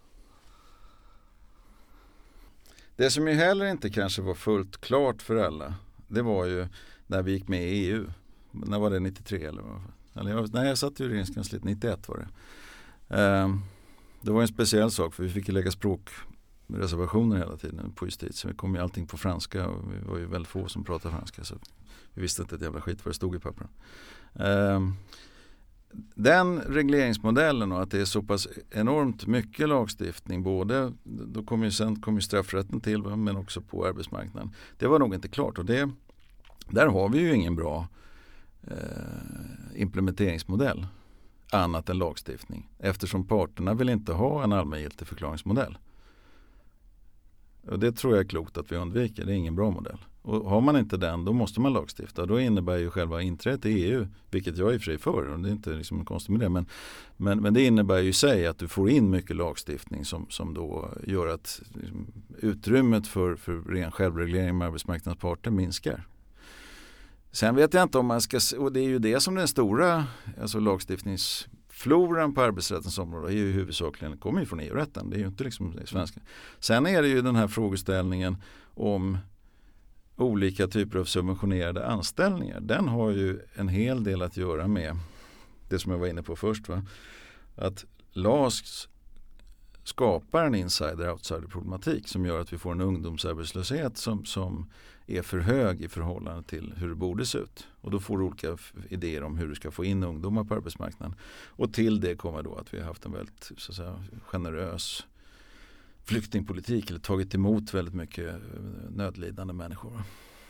Det 2.96 3.12
som 3.12 3.28
ju 3.28 3.34
heller 3.34 3.66
inte 3.66 3.90
kanske 3.90 4.22
var 4.22 4.34
fullt 4.34 4.82
klart 4.82 5.22
för 5.22 5.36
alla. 5.36 5.74
Det 6.08 6.22
var 6.22 6.46
ju 6.46 6.68
när 7.08 7.22
vi 7.22 7.32
gick 7.32 7.48
med 7.48 7.62
i 7.62 7.86
EU. 7.86 8.06
När 8.52 8.80
var 8.80 8.90
det 8.90 9.00
93 9.00 9.46
eller 9.46 9.62
vad? 9.62 9.82
Eller 10.16 10.32
jag, 10.32 10.54
nej 10.54 10.68
jag 10.68 10.78
satt 10.78 11.00
i 11.00 11.08
regeringskansliet 11.08 11.64
91 11.64 12.08
var 12.08 12.18
det. 12.18 12.28
Ehm, 13.10 13.62
det 14.22 14.32
var 14.32 14.42
en 14.42 14.48
speciell 14.48 14.92
sak 14.92 15.14
för 15.14 15.24
vi 15.24 15.30
fick 15.30 15.48
lägga 15.48 15.72
språkreservationer 15.72 17.38
hela 17.38 17.58
tiden 17.58 17.92
på 17.92 18.06
justitie. 18.06 18.52
Vi 18.52 18.58
kom 18.58 18.76
ju 18.76 18.82
allting 18.82 19.08
på 19.08 19.18
franska 19.18 19.68
och 19.68 19.94
vi 19.94 20.00
var 20.08 20.18
ju 20.18 20.26
väldigt 20.26 20.52
få 20.52 20.68
som 20.68 20.84
pratade 20.84 21.16
franska 21.16 21.44
så 21.44 21.56
vi 22.14 22.22
visste 22.22 22.42
inte 22.42 22.56
ett 22.56 22.62
jävla 22.62 22.82
skit 22.82 23.06
vad 23.06 23.12
det 23.12 23.16
stod 23.16 23.36
i 23.36 23.40
pappren. 23.40 23.70
Ehm, 24.36 24.94
den 26.16 26.60
regleringsmodellen 26.60 27.72
och 27.72 27.82
att 27.82 27.92
det 27.92 28.02
är 28.02 28.06
så 28.06 28.22
pass 28.22 28.48
enormt 28.70 29.28
mycket 29.28 29.70
lagstiftning 29.70 30.44
både, 30.44 30.94
då 31.04 31.44
kommer 31.44 31.66
ju 31.66 31.72
sen 31.72 32.02
kommer 32.02 32.22
straffrätten 32.22 32.82
till 32.82 33.02
men 33.02 33.38
också 33.38 33.62
på 33.62 33.86
arbetsmarknaden. 33.86 34.52
Det 34.78 34.88
var 34.88 35.00
nog 35.00 35.14
inte 35.14 35.28
klart 35.28 35.58
och 35.58 35.66
det, 35.66 35.90
där 36.70 36.88
har 36.88 37.10
vi 37.10 37.20
ju 37.20 37.36
ingen 37.36 37.56
bra 37.56 37.88
eh, 38.68 39.82
implementeringsmodell 39.82 40.88
annat 41.52 41.90
än 41.90 41.98
lagstiftning. 41.98 42.70
Eftersom 42.80 43.28
parterna 43.28 43.74
vill 43.74 43.90
inte 43.90 44.14
ha 44.14 44.44
en 44.44 44.54
allmängiltig 44.54 45.08
förklaringsmodell. 45.08 45.78
Och 47.68 47.80
det 47.80 47.92
tror 47.92 48.14
jag 48.14 48.26
är 48.26 48.30
klokt 48.30 48.58
att 48.58 48.72
vi 48.72 48.76
undviker. 48.76 49.26
Det 49.26 49.32
är 49.32 49.36
ingen 49.36 49.56
bra 49.56 49.72
modell. 49.72 49.98
Och 50.22 50.50
har 50.50 50.62
man 50.62 50.78
inte 50.78 50.98
den 50.98 51.26
då 51.26 51.34
måste 51.34 51.62
man 51.62 51.74
lagstifta. 51.74 52.26
Då 52.26 52.40
innebär 52.40 52.78
ju 52.78 52.90
själva 52.90 53.22
inträdet 53.22 53.66
i 53.66 53.70
EU, 53.70 54.08
vilket 54.32 54.58
jag 54.58 54.70
är 54.70 54.74
i 54.74 54.78
och 54.78 54.82
för 54.82 54.86
sig 54.86 54.98
för, 54.98 55.28
och 55.28 55.40
det 55.40 55.50
är 55.50 55.52
inte 55.52 55.70
liksom 55.70 56.06
konstigt 56.06 56.32
med 56.32 56.40
det. 56.40 56.50
Men, 56.50 56.66
men, 57.18 57.40
men 57.40 57.54
det 57.54 57.66
innebär 57.66 58.00
ju 58.00 58.10
i 58.10 58.14
sig 58.14 58.48
att 58.48 58.58
du 58.58 58.68
får 58.68 58.90
in 58.90 59.10
mycket 59.10 59.36
lagstiftning 59.36 60.06
som, 60.06 60.26
som 60.30 60.54
då 60.54 60.90
gör 61.04 61.28
att 61.28 61.62
liksom, 61.74 62.08
utrymmet 62.38 63.08
för, 63.08 63.36
för 63.36 63.62
ren 63.62 63.92
självreglering 63.92 64.58
med 64.58 64.68
arbetsmarknadens 64.68 65.22
parter 65.22 65.52
minskar. 65.52 66.08
Sen 67.32 67.56
vet 67.56 67.74
jag 67.74 67.84
inte 67.84 67.98
om 67.98 68.06
man 68.06 68.22
ska, 68.22 68.40
och 68.58 68.74
det 68.74 68.80
är 68.80 68.88
ju 68.88 69.00
det 69.00 69.20
som 69.20 69.36
den 69.36 69.48
stora 69.48 70.06
alltså 70.42 70.60
lagstiftningsfloran 70.60 72.34
på 72.34 72.42
arbetsrättens 72.42 72.98
område 72.98 73.34
är 73.34 73.38
ju 73.38 73.52
huvudsakligen, 73.52 74.18
kommer 74.18 74.40
ju 74.40 74.46
från 74.46 74.60
EU-rätten. 74.60 75.10
Det 75.10 75.16
är 75.16 75.20
ju 75.20 75.28
inte 75.28 75.44
liksom 75.44 75.80
svenska. 75.86 76.20
Sen 76.60 76.86
är 76.86 77.02
det 77.02 77.08
ju 77.08 77.22
den 77.22 77.36
här 77.36 77.48
frågeställningen 77.48 78.38
om 78.74 79.18
olika 80.16 80.68
typer 80.68 81.00
av 81.00 81.06
subventionerade 81.06 81.88
anställningar. 81.88 82.60
Den 82.60 82.88
har 82.88 83.12
ju 83.12 83.40
en 83.54 83.68
hel 83.68 84.04
del 84.04 84.22
att 84.22 84.38
göra 84.38 84.68
med 84.68 84.98
det 85.70 85.80
som 85.80 85.92
jag 85.92 86.00
var 86.00 86.08
inne 86.08 86.24
på 86.24 86.36
först. 86.36 86.70
Va? 86.70 86.86
Att 87.56 87.86
LAS 88.12 88.88
skapar 89.84 90.46
en 90.46 90.56
insider-outsider 90.56 91.48
problematik 91.48 92.08
som 92.08 92.26
gör 92.26 92.40
att 92.40 92.54
vi 92.54 92.58
får 92.58 92.72
en 92.72 92.82
ungdomsarbetslöshet 92.82 93.98
som, 93.98 94.26
som 94.26 94.70
är 95.18 95.22
för 95.22 95.40
hög 95.40 95.82
i 95.82 95.88
förhållande 95.88 96.44
till 96.44 96.74
hur 96.78 96.90
det 96.90 96.96
borde 96.96 97.26
se 97.26 97.38
ut. 97.38 97.68
Och 97.82 97.92
då 97.92 98.00
får 98.00 98.18
du 98.18 98.24
olika 98.24 98.58
idéer 98.90 99.24
om 99.24 99.38
hur 99.38 99.48
du 99.48 99.56
ska 99.56 99.72
få 99.72 99.86
in 99.86 100.04
ungdomar 100.04 100.44
på 100.44 100.54
arbetsmarknaden. 100.54 101.16
Och 101.48 101.74
till 101.74 102.00
det 102.00 102.16
kommer 102.16 102.44
då 102.44 102.56
att 102.56 102.74
vi 102.74 102.80
har 102.80 102.86
haft 102.86 103.06
en 103.06 103.12
väldigt 103.12 103.52
så 103.58 103.72
att 103.72 103.76
säga, 103.76 104.04
generös 104.26 105.06
flyktingpolitik 106.04 106.90
eller 106.90 107.00
tagit 107.00 107.36
emot 107.36 107.74
väldigt 107.74 107.94
mycket 107.94 108.28
eh, 108.28 108.90
nödlidande 108.90 109.54
människor. 109.54 110.02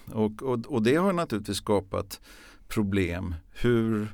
Och, 0.05 0.43
och, 0.43 0.65
och 0.65 0.83
det 0.83 0.95
har 0.95 1.13
naturligtvis 1.13 1.57
skapat 1.57 2.21
problem. 2.67 3.35
Hur 3.51 4.07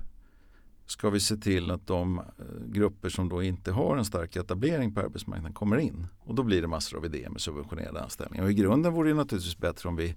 ska 0.85 1.09
vi 1.09 1.19
se 1.19 1.35
till 1.35 1.71
att 1.71 1.87
de 1.87 2.19
eh, 2.19 2.23
grupper 2.65 3.09
som 3.09 3.29
då 3.29 3.43
inte 3.43 3.71
har 3.71 3.97
en 3.97 4.05
stark 4.05 4.35
etablering 4.35 4.93
på 4.93 5.01
arbetsmarknaden 5.01 5.53
kommer 5.53 5.77
in. 5.77 6.07
Och 6.19 6.35
då 6.35 6.43
blir 6.43 6.61
det 6.61 6.67
massor 6.67 6.97
av 6.97 7.05
idéer 7.05 7.29
med 7.29 7.41
subventionerade 7.41 8.03
anställningar. 8.03 8.43
Och 8.43 8.51
i 8.51 8.53
grunden 8.53 8.93
vore 8.93 9.09
det 9.09 9.15
naturligtvis 9.15 9.57
bättre 9.57 9.89
om 9.89 9.95
vi 9.95 10.15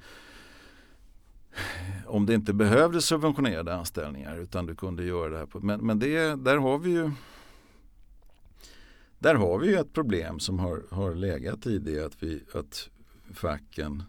om 2.07 2.27
det 2.27 2.35
inte 2.35 2.53
behövdes 2.53 3.05
subventionerade 3.05 3.75
anställningar 3.75 4.37
utan 4.37 4.67
du 4.67 4.75
kunde 4.75 5.05
göra 5.05 5.31
det 5.31 5.39
här 5.39 5.47
på, 5.47 5.61
men, 5.61 5.87
men 5.87 5.99
det, 5.99 6.35
där 6.45 6.57
har 6.57 6.79
vi 6.79 6.91
ju 6.91 7.11
där 9.19 9.35
har 9.35 9.59
vi 9.59 9.67
ju 9.67 9.77
ett 9.77 9.93
problem 9.93 10.41
som 10.41 10.59
har, 10.59 10.83
har 10.91 11.15
legat 11.15 11.67
i 11.67 11.79
det 11.79 12.05
att, 12.05 12.23
vi, 12.23 12.43
att 12.55 12.91
facken 13.35 14.03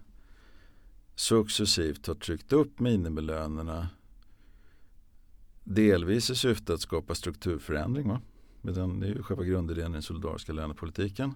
successivt 1.15 2.07
har 2.07 2.15
tryckt 2.15 2.53
upp 2.53 2.79
minimilönerna 2.79 3.87
Delvis 5.71 6.29
i 6.29 6.35
syfte 6.35 6.73
att 6.73 6.81
skapa 6.81 7.15
strukturförändring. 7.15 8.07
Va? 8.07 8.21
det 8.61 8.81
är 8.81 9.05
ju 9.05 9.23
själva 9.23 9.43
grundidén 9.43 9.91
i 9.91 9.93
den 9.93 10.01
solidariska 10.01 10.53
lönepolitiken. 10.53 11.33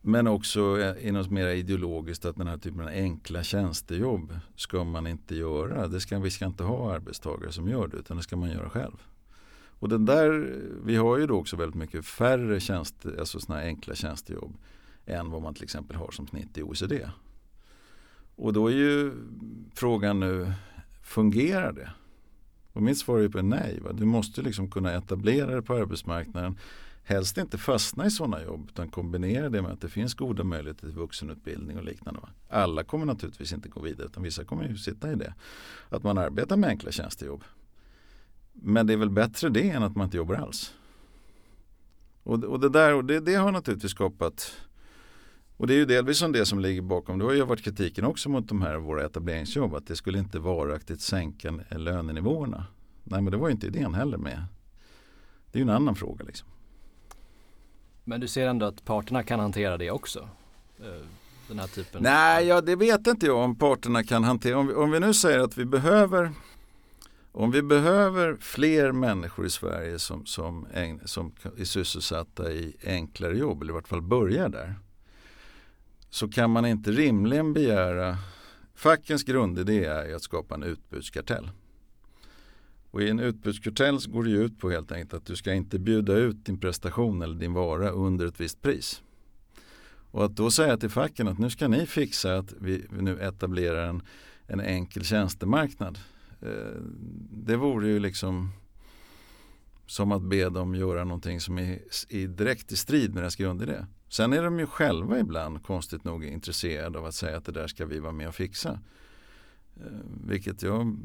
Men 0.00 0.26
också 0.26 0.80
eh, 0.80 1.06
i 1.06 1.12
något 1.12 1.30
mer 1.30 1.46
ideologiskt 1.46 2.24
att 2.24 2.36
den 2.36 2.46
här 2.46 2.58
typen 2.58 2.80
av 2.80 2.86
enkla 2.86 3.42
tjänstejobb 3.42 4.38
ska 4.56 4.84
man 4.84 5.06
inte 5.06 5.36
göra. 5.36 5.88
Det 5.88 6.00
ska, 6.00 6.18
vi 6.18 6.30
ska 6.30 6.46
inte 6.46 6.64
ha 6.64 6.94
arbetstagare 6.94 7.52
som 7.52 7.68
gör 7.68 7.88
det 7.88 7.96
utan 7.96 8.16
det 8.16 8.22
ska 8.22 8.36
man 8.36 8.50
göra 8.50 8.70
själv. 8.70 9.02
Och 9.68 9.88
den 9.88 10.04
där, 10.04 10.58
vi 10.84 10.96
har 10.96 11.18
ju 11.18 11.26
då 11.26 11.34
också 11.34 11.56
väldigt 11.56 11.78
mycket 11.78 12.06
färre 12.06 12.60
tjänste, 12.60 13.16
alltså 13.18 13.40
såna 13.40 13.58
enkla 13.58 13.94
tjänstejobb 13.94 14.56
än 15.06 15.30
vad 15.30 15.42
man 15.42 15.54
till 15.54 15.64
exempel 15.64 15.96
har 15.96 16.10
som 16.10 16.26
snitt 16.26 16.58
i 16.58 16.62
OECD. 16.62 17.10
Och 18.36 18.52
då 18.52 18.68
är 18.68 18.74
ju 18.74 19.12
frågan 19.74 20.20
nu, 20.20 20.52
fungerar 21.02 21.72
det? 21.72 21.90
Och 22.72 22.82
mitt 22.82 22.98
svar 22.98 23.18
är 23.18 23.28
på 23.28 23.42
nej. 23.42 23.80
Va? 23.80 23.92
Du 23.92 24.04
måste 24.04 24.42
liksom 24.42 24.70
kunna 24.70 24.92
etablera 24.92 25.50
dig 25.50 25.62
på 25.62 25.74
arbetsmarknaden. 25.74 26.58
Helst 27.02 27.38
inte 27.38 27.58
fastna 27.58 28.06
i 28.06 28.10
sådana 28.10 28.42
jobb 28.42 28.68
utan 28.68 28.88
kombinera 28.88 29.48
det 29.48 29.62
med 29.62 29.70
att 29.70 29.80
det 29.80 29.88
finns 29.88 30.14
goda 30.14 30.44
möjligheter 30.44 30.86
till 30.86 30.96
vuxenutbildning 30.96 31.78
och 31.78 31.84
liknande. 31.84 32.20
Va? 32.20 32.28
Alla 32.48 32.84
kommer 32.84 33.06
naturligtvis 33.06 33.52
inte 33.52 33.68
gå 33.68 33.80
vidare 33.80 34.06
utan 34.06 34.22
vissa 34.22 34.44
kommer 34.44 34.68
ju 34.68 34.76
sitta 34.76 35.12
i 35.12 35.14
det. 35.14 35.34
Att 35.88 36.02
man 36.02 36.18
arbetar 36.18 36.56
med 36.56 36.70
enkla 36.70 36.92
tjänstejobb. 36.92 37.44
Men 38.52 38.86
det 38.86 38.92
är 38.92 38.96
väl 38.96 39.10
bättre 39.10 39.48
det 39.48 39.70
än 39.70 39.82
att 39.82 39.96
man 39.96 40.04
inte 40.04 40.16
jobbar 40.16 40.34
alls. 40.34 40.74
Och, 42.22 42.44
och 42.44 42.60
det 42.60 42.68
där 42.68 42.94
och 42.94 43.04
det, 43.04 43.20
det 43.20 43.34
har 43.34 43.52
naturligtvis 43.52 43.90
skapat 43.90 44.56
och 45.60 45.66
det 45.66 45.74
är 45.74 45.78
ju 45.78 45.84
delvis 45.84 46.18
som 46.18 46.32
det 46.32 46.46
som 46.46 46.60
ligger 46.60 46.82
bakom. 46.82 47.18
Det 47.18 47.24
har 47.24 47.32
ju 47.32 47.44
varit 47.44 47.62
kritiken 47.62 48.04
också 48.04 48.28
mot 48.28 48.48
de 48.48 48.62
här 48.62 48.76
våra 48.76 49.04
etableringsjobb. 49.04 49.74
Att 49.74 49.86
det 49.86 49.96
skulle 49.96 50.18
inte 50.18 50.38
varaktigt 50.38 51.00
sänka 51.00 51.54
lönenivåerna. 51.70 52.66
Nej 53.04 53.22
men 53.22 53.30
det 53.30 53.36
var 53.36 53.48
ju 53.48 53.52
inte 53.52 53.66
idén 53.66 53.94
heller 53.94 54.18
med. 54.18 54.44
Det 55.52 55.58
är 55.58 55.60
ju 55.60 55.62
en 55.62 55.76
annan 55.76 55.94
fråga 55.94 56.24
liksom. 56.24 56.48
Men 58.04 58.20
du 58.20 58.28
ser 58.28 58.46
ändå 58.48 58.66
att 58.66 58.84
parterna 58.84 59.22
kan 59.22 59.40
hantera 59.40 59.76
det 59.76 59.90
också? 59.90 60.28
Eh, 60.78 61.06
Den 61.48 61.58
här 61.58 61.66
typen? 61.66 62.02
Nej, 62.02 62.46
ja, 62.46 62.60
det 62.60 62.76
vet 62.76 63.06
inte 63.06 63.26
jag 63.26 63.38
om 63.38 63.58
parterna 63.58 64.04
kan 64.04 64.24
hantera. 64.24 64.58
Om 64.58 64.66
vi, 64.66 64.74
om 64.74 64.90
vi 64.90 65.00
nu 65.00 65.14
säger 65.14 65.38
att 65.38 65.58
vi 65.58 65.64
behöver 65.64 66.32
om 67.32 67.50
vi 67.50 67.62
behöver 67.62 68.36
fler 68.40 68.92
människor 68.92 69.46
i 69.46 69.50
Sverige 69.50 69.98
som, 69.98 70.26
som, 70.26 70.66
ägn, 70.74 71.00
som 71.04 71.32
är 71.58 71.64
sysselsatta 71.64 72.52
i 72.52 72.76
enklare 72.84 73.38
jobb, 73.38 73.62
eller 73.62 73.72
i 73.72 73.74
vart 73.74 73.88
fall 73.88 74.02
börjar 74.02 74.48
där, 74.48 74.74
så 76.10 76.28
kan 76.28 76.50
man 76.50 76.66
inte 76.66 76.90
rimligen 76.90 77.52
begära 77.52 78.18
Fackens 78.74 79.22
grundidé 79.22 79.84
är 79.84 80.14
att 80.14 80.22
skapa 80.22 80.54
en 80.54 80.62
utbudskartell. 80.62 81.50
Och 82.90 83.02
i 83.02 83.10
en 83.10 83.20
utbudskartell 83.20 83.98
går 84.06 84.24
det 84.24 84.30
ju 84.30 84.44
ut 84.44 84.58
på 84.58 84.70
helt 84.70 84.92
enkelt 84.92 85.14
att 85.14 85.26
du 85.26 85.36
ska 85.36 85.52
inte 85.52 85.78
bjuda 85.78 86.12
ut 86.12 86.44
din 86.44 86.60
prestation 86.60 87.22
eller 87.22 87.34
din 87.34 87.52
vara 87.52 87.90
under 87.90 88.26
ett 88.26 88.40
visst 88.40 88.62
pris. 88.62 89.02
Och 90.10 90.24
att 90.24 90.36
då 90.36 90.50
säga 90.50 90.76
till 90.76 90.90
facken 90.90 91.28
att 91.28 91.38
nu 91.38 91.50
ska 91.50 91.68
ni 91.68 91.86
fixa 91.86 92.36
att 92.36 92.52
vi, 92.60 92.86
nu 92.90 93.20
etablerar 93.20 93.88
en, 93.88 94.02
en 94.46 94.60
enkel 94.60 95.04
tjänstemarknad. 95.04 95.98
Eh, 96.40 96.82
det 97.30 97.56
vore 97.56 97.88
ju 97.88 98.00
liksom 98.00 98.52
som 99.86 100.12
att 100.12 100.22
be 100.22 100.48
dem 100.48 100.74
göra 100.74 101.04
någonting 101.04 101.40
som 101.40 101.58
är, 101.58 101.78
är 102.08 102.26
direkt 102.28 102.72
i 102.72 102.76
strid 102.76 103.14
med 103.14 103.22
deras 103.22 103.36
grundidé. 103.36 103.86
Sen 104.10 104.32
är 104.32 104.42
de 104.42 104.58
ju 104.58 104.66
själva 104.66 105.18
ibland 105.18 105.62
konstigt 105.62 106.04
nog 106.04 106.24
intresserade 106.24 106.98
av 106.98 107.04
att 107.04 107.14
säga 107.14 107.36
att 107.36 107.44
det 107.44 107.52
där 107.52 107.66
ska 107.66 107.86
vi 107.86 108.00
vara 108.00 108.12
med 108.12 108.28
och 108.28 108.34
fixa. 108.34 108.78
Eh, 109.76 109.92
vilket 110.26 110.62
jag 110.62 110.96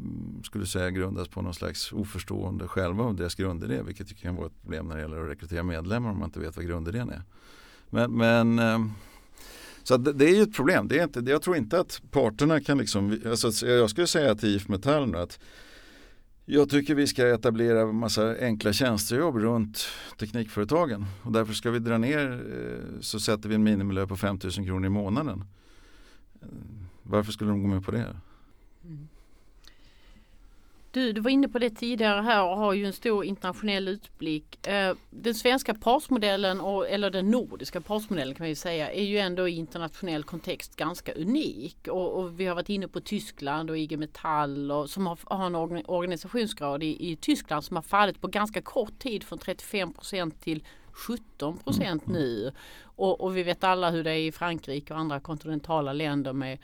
skulle 0.44 0.66
säga 0.66 0.92
grundas 0.92 1.28
på 1.28 1.42
någon 1.42 1.54
slags 1.54 1.94
oförstående 1.94 2.68
själva 2.68 3.04
av 3.04 3.16
deras 3.16 3.36
grundidé. 3.36 3.82
Vilket 3.82 4.18
kan 4.18 4.36
vara 4.36 4.48
ett 4.48 4.62
problem 4.62 4.88
när 4.88 4.96
det 4.96 5.02
gäller 5.02 5.24
att 5.24 5.30
rekrytera 5.30 5.64
medlemmar 5.64 6.10
om 6.10 6.20
man 6.20 6.28
inte 6.28 6.40
vet 6.40 6.56
vad 6.56 6.66
grundidén 6.66 7.10
är. 7.10 7.22
Men, 7.90 8.12
men 8.12 8.60
eh, 8.60 8.86
så 9.84 9.98
det, 9.98 10.14
det, 10.14 10.26
är 10.26 10.36
ju 10.36 10.42
ett 10.42 10.56
problem. 10.56 10.88
Det 10.88 11.00
är 11.00 11.04
inte, 11.04 11.20
jag 11.20 11.42
tror 11.42 11.58
inte 11.58 11.80
att 11.80 12.02
parterna 12.12 12.62
kan 12.62 12.78
liksom, 12.78 13.22
alltså 13.26 13.68
jag 13.68 13.90
skulle 13.90 14.08
säga 14.08 14.36
till 14.36 14.56
IF 14.56 14.68
Metall 14.68 15.08
nu 15.08 15.18
att 15.18 15.40
jag 16.46 16.70
tycker 16.70 16.96
vi 16.96 17.08
ska 17.08 17.28
etablera 17.28 17.86
massa 17.86 18.36
enkla 18.40 18.74
tjänstejobb 18.74 19.36
runt 19.36 19.88
teknikföretagen 20.20 21.06
och 21.24 21.32
därför 21.32 21.54
ska 21.54 21.72
vi 21.72 21.80
dra 21.80 21.98
ner 21.98 22.32
eh, 22.32 23.02
så 23.02 23.20
sätter 23.20 23.50
vi 23.50 23.56
en 23.56 23.64
minimilön 23.64 24.08
på 24.08 24.18
5 24.18 24.40
000 24.44 24.52
kronor 24.52 24.86
i 24.86 24.90
månaden. 24.90 25.44
Eh, 26.42 26.48
varför 27.04 27.32
skulle 27.32 27.50
de 27.50 27.62
gå 27.62 27.68
med 27.68 27.86
på 27.86 27.92
det? 27.92 28.16
Mm. 28.84 29.08
Du, 30.96 31.12
du 31.12 31.22
var 31.22 31.32
inne 31.32 31.48
på 31.48 31.60
det 31.60 31.70
tidigare 31.70 32.22
här 32.22 32.44
och 32.44 32.58
har 32.58 32.74
ju 32.74 32.86
en 32.86 32.94
stor 32.94 33.26
internationell 33.26 33.88
utblick. 33.88 34.68
Eh, 34.68 34.96
den 35.10 35.36
svenska 35.36 35.74
parsmodellen, 35.74 36.62
eller 36.90 37.10
den 37.10 37.32
nordiska 37.32 37.82
parsmodellen 37.82 38.36
kan 38.36 38.44
man 38.44 38.50
ju 38.50 38.56
säga, 38.56 38.92
är 38.92 39.04
ju 39.04 39.18
ändå 39.18 39.48
i 39.48 39.56
internationell 39.56 40.24
kontext 40.24 40.76
ganska 40.76 41.14
unik. 41.14 41.88
Och, 41.88 42.20
och 42.20 42.40
vi 42.40 42.46
har 42.46 42.56
varit 42.56 42.70
inne 42.70 42.88
på 42.88 43.00
Tyskland 43.00 43.70
och 43.70 43.78
IG 43.78 44.00
Metall 44.00 44.72
och, 44.72 44.90
som 44.90 45.08
har, 45.08 45.20
har 45.24 45.46
en 45.46 45.86
organisationsgrad 45.86 46.84
i, 46.84 47.12
i, 47.12 47.16
Tyskland 47.16 47.64
som 47.64 47.76
har 47.76 47.84
fallit 47.84 48.22
på 48.22 48.28
ganska 48.28 48.62
kort 48.62 49.00
tid 49.00 49.24
från 49.24 49.40
35% 49.40 50.32
till 50.32 50.64
17 50.92 51.58
procent 51.58 52.08
mm. 52.08 52.22
nu. 52.22 52.52
Och, 52.82 53.22
och 53.22 53.38
vi 53.38 53.44
vet 53.44 53.64
alla 53.64 53.92
hur 53.92 54.04
det 54.04 54.12
är 54.12 54.28
i 54.28 54.32
Frankrike 54.32 54.94
och 54.94 55.00
andra 55.00 55.20
kontinentala 55.20 55.94
länder 55.94 56.34
med 56.34 56.58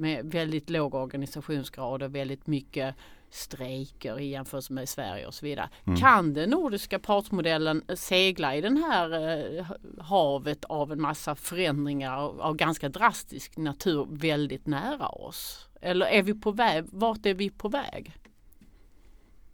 med 0.00 0.26
väldigt 0.26 0.70
låg 0.70 0.94
organisationsgrad 0.94 2.02
och 2.02 2.14
väldigt 2.14 2.46
mycket 2.46 2.94
strejker 3.30 4.20
i 4.20 4.28
jämförelse 4.28 4.72
med 4.72 4.88
Sverige 4.88 5.26
och 5.26 5.34
så 5.34 5.46
vidare. 5.46 5.70
Mm. 5.84 5.98
Kan 5.98 6.34
den 6.34 6.50
nordiska 6.50 6.98
partsmodellen 6.98 7.82
segla 7.94 8.56
i 8.56 8.60
den 8.60 8.76
här 8.76 9.38
eh, 9.58 9.66
havet 9.98 10.64
av 10.64 10.92
en 10.92 11.00
massa 11.00 11.34
förändringar 11.34 12.16
av, 12.16 12.40
av, 12.40 12.56
ganska 12.56 12.88
drastisk 12.88 13.56
natur 13.56 14.06
väldigt 14.10 14.66
nära 14.66 15.08
oss? 15.08 15.68
Eller 15.80 16.06
är 16.06 16.22
vi 16.22 16.34
på 16.34 16.50
väg? 16.50 16.84
Vart 16.92 17.26
är 17.26 17.34
vi 17.34 17.50
på 17.50 17.68
väg? 17.68 18.16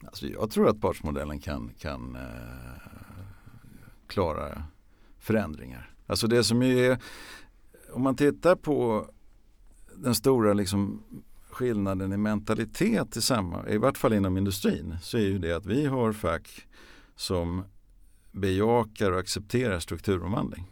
Alltså 0.07 0.27
jag 0.27 0.51
tror 0.51 0.69
att 0.69 0.81
partsmodellen 0.81 1.39
kan, 1.39 1.71
kan 1.79 2.17
eh, 2.17 2.91
klara 4.07 4.63
förändringar. 5.19 5.91
Alltså 6.07 6.27
det 6.27 6.45
som 6.45 6.63
är, 6.63 6.99
om 7.93 8.03
man 8.03 8.17
tittar 8.17 8.57
på 8.57 9.07
den 9.97 10.15
stora 10.15 10.53
liksom 10.53 11.03
skillnaden 11.55 12.13
i 12.13 12.17
mentalitet 12.17 13.17
i 13.17 13.23
samma, 13.23 13.69
i 13.69 13.79
vart 13.79 13.99
fall 13.99 14.13
inom 14.13 14.37
industrin, 14.37 14.97
så 15.03 15.17
är 15.17 15.23
ju 15.23 15.39
det 15.39 15.53
att 15.53 15.67
vi 15.67 15.87
har 15.87 16.13
fack 16.13 16.67
som 17.17 17.65
bejakar 18.33 19.13
och 19.13 19.19
accepterar 19.19 19.81
strukturomvandling. 19.81 20.71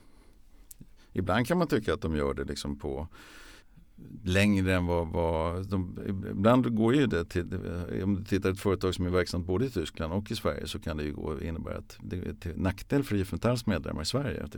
Ibland 1.12 1.47
kan 1.47 1.59
man 1.59 1.68
tycka 1.68 1.95
att 1.95 2.01
de 2.01 2.16
gör 2.16 2.35
det 2.35 2.45
liksom 2.45 2.79
på 2.79 3.09
längre 4.24 4.74
än 4.74 4.87
vad, 4.87 5.09
vad 5.09 5.68
de, 5.68 5.98
ibland 6.31 6.76
går 6.76 6.94
ju 6.94 7.07
det 7.07 7.24
till, 7.24 7.46
om 8.05 8.14
du 8.14 8.24
tittar 8.24 8.50
ett 8.50 8.61
företag 8.61 8.94
som 8.94 9.07
är 9.07 9.11
verksamt 9.11 9.46
både 9.46 9.66
i 9.66 9.70
Tyskland 9.70 10.12
och 10.12 10.31
i 10.31 10.37
Sverige 10.37 10.66
så 10.66 10.78
kan 10.78 10.96
det 10.96 11.02
ju 11.05 11.12
gå 11.12 11.40
innebära 11.40 11.78
att 11.78 11.98
det 12.02 12.16
är 12.16 12.35
till 12.35 12.52
nackdel 12.57 13.05
för 13.05 13.16
IF 13.16 13.33
Metalls 13.33 13.66
medlemmar 13.66 14.02
i 14.02 14.07
Sverige. 14.07 14.48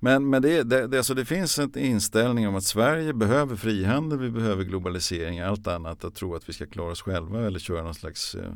Men, 0.00 0.30
men 0.30 0.42
det, 0.42 0.62
det, 0.62 0.86
det, 0.86 0.96
alltså 0.96 1.14
det 1.14 1.24
finns 1.24 1.58
en 1.58 1.78
inställning 1.78 2.48
om 2.48 2.54
att 2.54 2.64
Sverige 2.64 3.12
behöver 3.12 3.56
frihandel, 3.56 4.18
vi 4.18 4.30
behöver 4.30 4.64
globalisering, 4.64 5.40
allt 5.40 5.66
annat 5.66 6.04
att 6.04 6.14
tro 6.14 6.34
att 6.34 6.48
vi 6.48 6.52
ska 6.52 6.66
klara 6.66 6.92
oss 6.92 7.02
själva 7.02 7.46
eller 7.46 7.58
köra 7.58 7.82
någon 7.82 7.94
slags, 7.94 8.34
eh, 8.34 8.52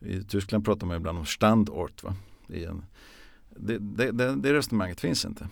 i 0.00 0.22
Tyskland 0.22 0.64
pratar 0.64 0.86
man 0.86 0.96
ibland 0.96 1.18
om 1.18 1.26
standort. 1.26 2.02
Va? 2.02 2.14
Det, 2.46 3.78
det, 3.78 4.10
det, 4.12 4.34
det 4.36 4.52
resonemanget 4.52 5.00
finns 5.00 5.24
inte. 5.24 5.48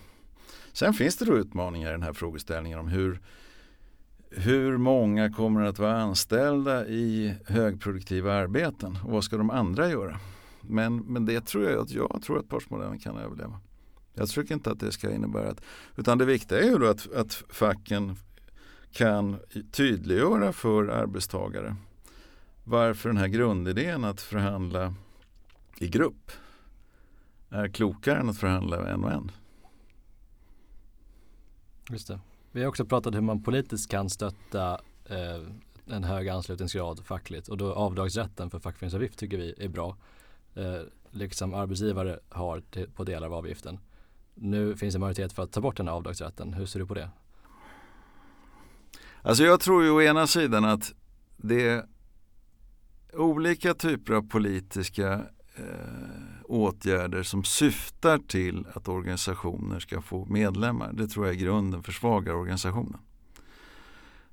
Sen 0.73 0.93
finns 0.93 1.17
det 1.17 1.25
då 1.25 1.37
utmaningar 1.37 1.89
i 1.89 1.91
den 1.91 2.03
här 2.03 2.13
frågeställningen 2.13 2.79
om 2.79 2.87
hur, 2.87 3.19
hur 4.35 4.77
många 4.77 5.29
kommer 5.29 5.61
att 5.61 5.79
vara 5.79 6.01
anställda 6.01 6.87
i 6.87 7.35
högproduktiva 7.45 8.33
arbeten 8.33 8.97
och 9.03 9.11
vad 9.11 9.23
ska 9.23 9.37
de 9.37 9.49
andra 9.49 9.89
göra? 9.89 10.19
Men, 10.61 10.97
men 10.97 11.25
det 11.25 11.45
tror 11.45 11.69
jag 11.69 11.81
att 11.81 11.91
jag 11.91 12.21
tror 12.25 12.39
att 12.39 12.49
partsmodellen 12.49 12.99
kan 12.99 13.17
överleva. 13.17 13.59
Jag 14.13 14.29
tror 14.29 14.51
inte 14.51 14.71
att 14.71 14.79
det 14.79 14.91
ska 14.91 15.11
innebära 15.11 15.49
att, 15.49 15.61
utan 15.95 16.17
det 16.17 16.25
viktiga 16.25 16.59
är 16.59 16.65
ju 16.65 16.77
då 16.77 16.87
att, 16.87 17.13
att 17.13 17.43
facken 17.49 18.15
kan 18.91 19.39
tydliggöra 19.71 20.53
för 20.53 20.87
arbetstagare 20.87 21.75
varför 22.63 23.09
den 23.09 23.17
här 23.17 23.27
grundidén 23.27 24.03
att 24.03 24.21
förhandla 24.21 24.93
i 25.77 25.87
grupp 25.87 26.31
är 27.49 27.67
klokare 27.67 28.19
än 28.19 28.29
att 28.29 28.37
förhandla 28.37 28.89
en 28.89 29.03
och 29.03 29.11
en. 29.11 29.31
Just 31.89 32.07
det. 32.07 32.19
Vi 32.55 32.61
har 32.61 32.69
också 32.69 32.85
pratat 32.85 33.15
hur 33.15 33.21
man 33.21 33.43
politiskt 33.43 33.91
kan 33.91 34.09
stötta 34.09 34.81
eh, 35.05 35.41
en 35.85 36.03
hög 36.03 36.29
anslutningsgrad 36.29 37.05
fackligt 37.05 37.47
och 37.47 37.57
då 37.57 37.73
avdragsrätten 37.73 38.49
för 38.49 38.59
fackföreningsavgift 38.59 39.19
tycker 39.19 39.37
vi 39.37 39.55
är 39.57 39.67
bra. 39.67 39.97
Eh, 40.55 40.81
liksom 41.11 41.53
arbetsgivare 41.53 42.19
har 42.29 42.61
till, 42.61 42.89
på 42.89 43.03
delar 43.03 43.27
av 43.27 43.33
avgiften. 43.33 43.79
Nu 44.35 44.75
finns 44.75 44.93
det 44.93 44.99
majoritet 44.99 45.33
för 45.33 45.43
att 45.43 45.51
ta 45.51 45.61
bort 45.61 45.77
den 45.77 45.87
här 45.87 45.95
avdragsrätten. 45.95 46.53
Hur 46.53 46.65
ser 46.65 46.79
du 46.79 46.85
på 46.85 46.93
det? 46.93 47.09
Alltså 49.21 49.43
jag 49.43 49.59
tror 49.59 49.83
ju 49.83 49.89
å 49.89 50.01
ena 50.01 50.27
sidan 50.27 50.65
att 50.65 50.93
det 51.37 51.67
är 51.67 51.85
olika 53.13 53.73
typer 53.73 54.13
av 54.13 54.29
politiska 54.29 55.13
eh, 55.55 56.02
åtgärder 56.53 57.23
som 57.23 57.43
syftar 57.43 58.17
till 58.17 58.65
att 58.73 58.87
organisationer 58.87 59.79
ska 59.79 60.01
få 60.01 60.25
medlemmar. 60.25 60.93
Det 60.93 61.07
tror 61.07 61.25
jag 61.25 61.35
i 61.35 61.37
grunden 61.37 61.83
försvagar 61.83 62.33
organisationen. 62.33 62.99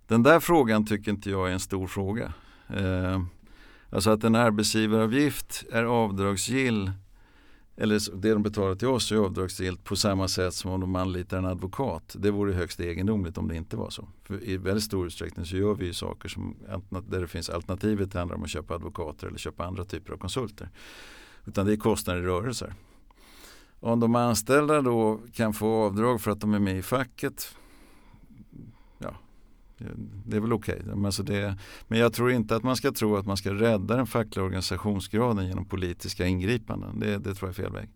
Den 0.07 0.23
där 0.23 0.41
frågan 0.41 0.87
tycker 0.87 1.11
inte 1.11 1.31
jag 1.31 1.49
är 1.49 1.53
en 1.53 1.61
stor 1.61 1.87
fråga. 1.87 2.33
Eh, 2.69 3.23
alltså 3.91 4.11
att 4.11 4.25
en 4.25 4.35
arbetsgivaravgift 4.35 5.65
är 5.73 5.85
avdragsgill 5.85 6.91
eller 7.77 8.17
det 8.17 8.33
de 8.33 8.43
betalar 8.43 8.75
till 8.75 8.89
oss 8.89 9.13
är 9.13 9.17
avdragsgillt 9.17 9.85
på 9.85 9.97
samma 9.97 10.29
sätt 10.29 10.55
som 10.55 10.71
om 10.71 10.81
de 10.81 10.97
anlitar 10.97 11.39
en 11.39 11.45
advokat. 11.45 12.17
Det 12.19 12.31
vore 12.31 12.53
högst 12.53 12.81
egendomligt 12.81 13.39
om 13.39 13.49
det 13.49 13.57
inte 13.57 13.77
var 13.77 13.91
så. 13.91 14.09
För 14.25 14.45
I 14.45 14.57
väldigt 14.57 14.85
stor 14.85 15.07
utsträckning 15.07 15.47
så 15.47 15.57
gör 15.57 15.75
vi 15.75 15.87
ju 15.87 15.93
saker 15.93 16.29
som, 16.29 16.57
där 17.09 17.21
det 17.21 17.29
finns 17.29 17.51
alternativet 17.51 18.15
handlar 18.15 18.37
om 18.37 18.43
att 18.43 18.51
köpa 18.51 18.75
advokater 18.75 19.27
eller 19.27 19.39
köpa 19.39 19.65
andra 19.65 19.85
typer 19.85 20.13
av 20.13 20.17
konsulter. 20.17 20.71
Utan 21.51 21.67
det 21.67 21.73
är 21.73 21.77
kostnader 21.77 22.21
i 22.21 22.25
rörelser. 22.25 22.75
Om 23.81 24.01
de 24.01 24.15
anställda 24.15 24.83
då 24.83 25.21
kan 25.33 25.53
få 25.53 25.85
avdrag 25.85 26.21
för 26.21 26.31
att 26.31 26.41
de 26.41 26.55
är 26.55 26.59
med 26.59 26.79
i 26.79 26.83
facket 26.83 27.55
Ja, 28.99 29.15
det 30.27 30.37
är 30.37 30.41
väl 30.41 30.53
okej. 30.53 30.83
Okay. 30.87 31.05
Alltså 31.05 31.25
men 31.89 31.99
jag 31.99 32.13
tror 32.13 32.33
inte 32.33 32.57
att 32.57 32.63
man 32.63 32.77
ska 32.77 32.93
tro 32.93 33.17
att 33.17 33.27
man 33.27 33.37
ska 33.37 33.55
rädda 33.55 33.97
den 33.97 34.07
fackliga 34.07 34.45
organisationsgraden 34.45 35.47
genom 35.47 35.65
politiska 35.65 36.27
ingripanden. 36.27 37.01
Det, 37.01 37.19
det 37.19 37.35
tror 37.35 37.49
jag 37.49 37.59
är 37.59 37.63
fel 37.63 37.73
väg. 37.73 37.89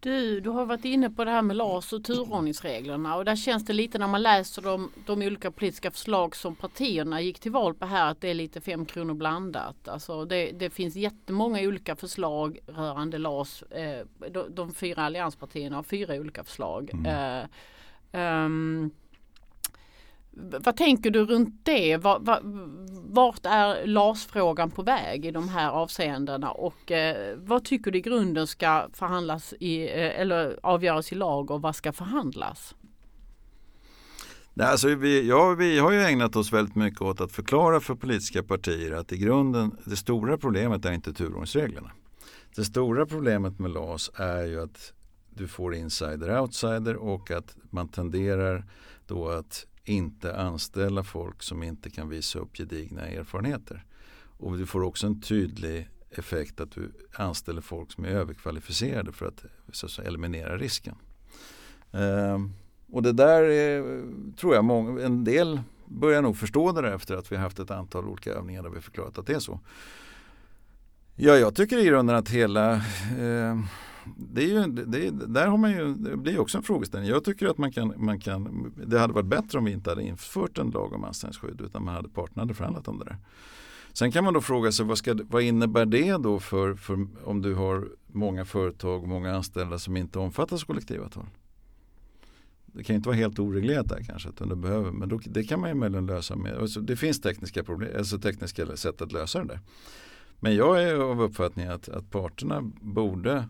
Du, 0.00 0.40
du 0.40 0.50
har 0.50 0.66
varit 0.66 0.84
inne 0.84 1.10
på 1.10 1.24
det 1.24 1.30
här 1.30 1.42
med 1.42 1.56
LAS 1.56 1.92
och 1.92 2.04
turordningsreglerna 2.04 3.16
och 3.16 3.24
där 3.24 3.36
känns 3.36 3.64
det 3.64 3.72
lite 3.72 3.98
när 3.98 4.08
man 4.08 4.22
läser 4.22 4.62
de, 4.62 4.90
de 5.06 5.22
olika 5.22 5.50
politiska 5.50 5.90
förslag 5.90 6.36
som 6.36 6.54
partierna 6.54 7.20
gick 7.20 7.40
till 7.40 7.52
val 7.52 7.74
på 7.74 7.86
här 7.86 8.10
att 8.10 8.20
det 8.20 8.28
är 8.28 8.34
lite 8.34 8.60
fem 8.60 8.86
kronor 8.86 9.14
blandat. 9.14 9.88
Alltså 9.88 10.24
det, 10.24 10.52
det 10.52 10.70
finns 10.70 10.96
jättemånga 10.96 11.60
olika 11.60 11.96
förslag 11.96 12.58
rörande 12.66 13.18
LAS. 13.18 13.62
Eh, 13.62 14.06
de, 14.30 14.54
de, 14.54 14.74
fyra 14.74 15.02
allianspartierna 15.02 15.76
har 15.76 15.82
fyra 15.82 16.14
olika 16.14 16.44
förslag. 16.44 16.90
Mm. 16.92 17.46
Eh, 18.12 18.44
um, 18.44 18.90
vad 20.38 20.76
tänker 20.76 21.10
du 21.10 21.24
runt 21.24 21.60
det? 21.62 21.96
Var, 21.96 22.18
var, 22.18 22.40
vart 23.10 23.46
är 23.46 23.86
LAS-frågan 23.86 24.70
på 24.70 24.82
väg 24.82 25.26
i 25.26 25.30
de 25.30 25.48
här 25.48 25.70
avseendena 25.70 26.50
och 26.50 26.92
eh, 26.92 27.36
vad 27.36 27.64
tycker 27.64 27.90
du 27.90 27.98
i 27.98 28.00
grunden 28.00 28.46
ska 28.46 28.88
förhandlas 28.92 29.54
i, 29.60 29.82
eh, 29.82 30.20
eller 30.20 30.58
avgöras 30.62 31.12
i 31.12 31.14
lag 31.14 31.50
och 31.50 31.62
vad 31.62 31.76
ska 31.76 31.92
förhandlas? 31.92 32.74
Nej, 34.54 34.66
alltså 34.66 34.88
vi, 34.94 35.28
ja, 35.28 35.54
vi 35.58 35.78
har 35.78 35.92
ju 35.92 36.02
ägnat 36.02 36.36
oss 36.36 36.52
väldigt 36.52 36.74
mycket 36.74 37.00
åt 37.00 37.20
att 37.20 37.32
förklara 37.32 37.80
för 37.80 37.94
politiska 37.94 38.42
partier 38.42 38.92
att 38.92 39.12
i 39.12 39.16
grunden 39.16 39.76
det 39.84 39.96
stora 39.96 40.38
problemet 40.38 40.84
är 40.84 40.92
inte 40.92 41.12
turordningsreglerna. 41.12 41.90
Det 42.56 42.64
stora 42.64 43.06
problemet 43.06 43.58
med 43.58 43.70
LAS 43.70 44.10
är 44.14 44.44
ju 44.44 44.62
att 44.62 44.92
du 45.30 45.48
får 45.48 45.74
insider-outsider 45.74 46.94
och 46.94 47.30
att 47.30 47.56
man 47.70 47.88
tenderar 47.88 48.64
då 49.06 49.28
att 49.28 49.66
inte 49.88 50.36
anställa 50.36 51.04
folk 51.04 51.42
som 51.42 51.62
inte 51.62 51.90
kan 51.90 52.08
visa 52.08 52.38
upp 52.38 52.56
gedigna 52.56 53.06
erfarenheter. 53.06 53.84
Och 54.38 54.58
du 54.58 54.66
får 54.66 54.82
också 54.82 55.06
en 55.06 55.20
tydlig 55.20 55.88
effekt 56.10 56.60
att 56.60 56.70
du 56.70 56.92
anställer 57.14 57.60
folk 57.60 57.92
som 57.92 58.04
är 58.04 58.08
överkvalificerade 58.08 59.12
för 59.12 59.26
att, 59.26 59.44
så 59.72 59.86
att 59.86 59.98
eliminera 59.98 60.56
risken. 60.56 60.94
Ehm, 61.92 62.52
och 62.92 63.02
det 63.02 63.12
där 63.12 63.42
är, 63.42 64.02
tror 64.36 64.54
jag 64.54 64.64
många, 64.64 65.02
en 65.02 65.24
del 65.24 65.60
börjar 65.86 66.22
nog 66.22 66.36
förstå 66.36 66.72
det 66.72 66.82
där 66.82 66.94
efter 66.94 67.16
att 67.16 67.32
vi 67.32 67.36
haft 67.36 67.58
ett 67.58 67.70
antal 67.70 68.08
olika 68.08 68.32
övningar 68.32 68.62
där 68.62 68.70
vi 68.70 68.80
förklarat 68.80 69.18
att 69.18 69.26
det 69.26 69.34
är 69.34 69.38
så. 69.38 69.60
Ja, 71.16 71.36
jag 71.36 71.54
tycker 71.54 71.78
i 71.78 71.84
grunden 71.84 72.16
att 72.16 72.28
hela 72.28 72.74
eh, 73.18 73.58
det, 74.16 74.42
är 74.42 74.46
ju, 74.46 74.66
det, 74.66 75.10
där 75.10 75.46
har 75.46 75.58
man 75.58 75.70
ju, 75.70 75.94
det 75.94 76.16
blir 76.16 76.38
också 76.38 76.58
en 76.58 76.64
frågeställning. 76.64 77.10
Jag 77.10 77.24
tycker 77.24 77.46
att 77.46 77.58
man 77.58 77.72
kan, 77.72 77.94
man 77.96 78.20
kan, 78.20 78.72
det 78.86 78.98
hade 78.98 79.12
varit 79.12 79.26
bättre 79.26 79.58
om 79.58 79.64
vi 79.64 79.72
inte 79.72 79.90
hade 79.90 80.02
infört 80.02 80.58
en 80.58 80.70
lag 80.70 80.92
om 80.92 81.04
anställningsskydd 81.04 81.60
utan 81.60 81.84
man 81.84 81.94
hade 81.94 82.08
parterna 82.08 82.42
hade 82.42 82.54
förhandlat 82.54 82.88
om 82.88 82.98
det 82.98 83.04
där. 83.04 83.16
Sen 83.92 84.12
kan 84.12 84.24
man 84.24 84.34
då 84.34 84.40
fråga 84.40 84.72
sig 84.72 84.86
vad, 84.86 84.98
ska, 84.98 85.18
vad 85.28 85.42
innebär 85.42 85.86
det 85.86 86.16
då 86.16 86.38
för, 86.38 86.74
för 86.74 87.06
om 87.24 87.42
du 87.42 87.54
har 87.54 87.88
många 88.06 88.44
företag 88.44 89.02
och 89.02 89.08
många 89.08 89.34
anställda 89.34 89.78
som 89.78 89.96
inte 89.96 90.18
omfattas 90.18 90.62
av 90.62 90.66
kollektivavtal? 90.66 91.26
Det 92.66 92.84
kan 92.84 92.96
inte 92.96 93.08
vara 93.08 93.16
helt 93.16 93.38
oreglerat 93.38 93.88
där 93.88 94.02
kanske, 94.06 94.28
utan 94.28 94.48
det 94.48 94.56
behöver, 94.56 94.90
men 94.90 95.08
då, 95.08 95.20
det 95.24 95.44
kan 95.44 95.60
man 95.60 95.70
ju 95.70 95.74
möjligen 95.74 96.06
lösa 96.06 96.36
med, 96.36 96.58
alltså 96.58 96.80
det 96.80 96.96
finns 96.96 97.20
tekniska, 97.20 97.64
problem, 97.64 97.90
alltså 97.98 98.18
tekniska 98.18 98.76
sätt 98.76 99.02
att 99.02 99.12
lösa 99.12 99.38
det 99.38 99.44
där. 99.44 99.60
Men 100.40 100.56
jag 100.56 100.82
är 100.82 100.94
av 100.94 101.22
uppfattningen 101.22 101.72
att, 101.72 101.88
att 101.88 102.10
parterna 102.10 102.62
borde 102.80 103.48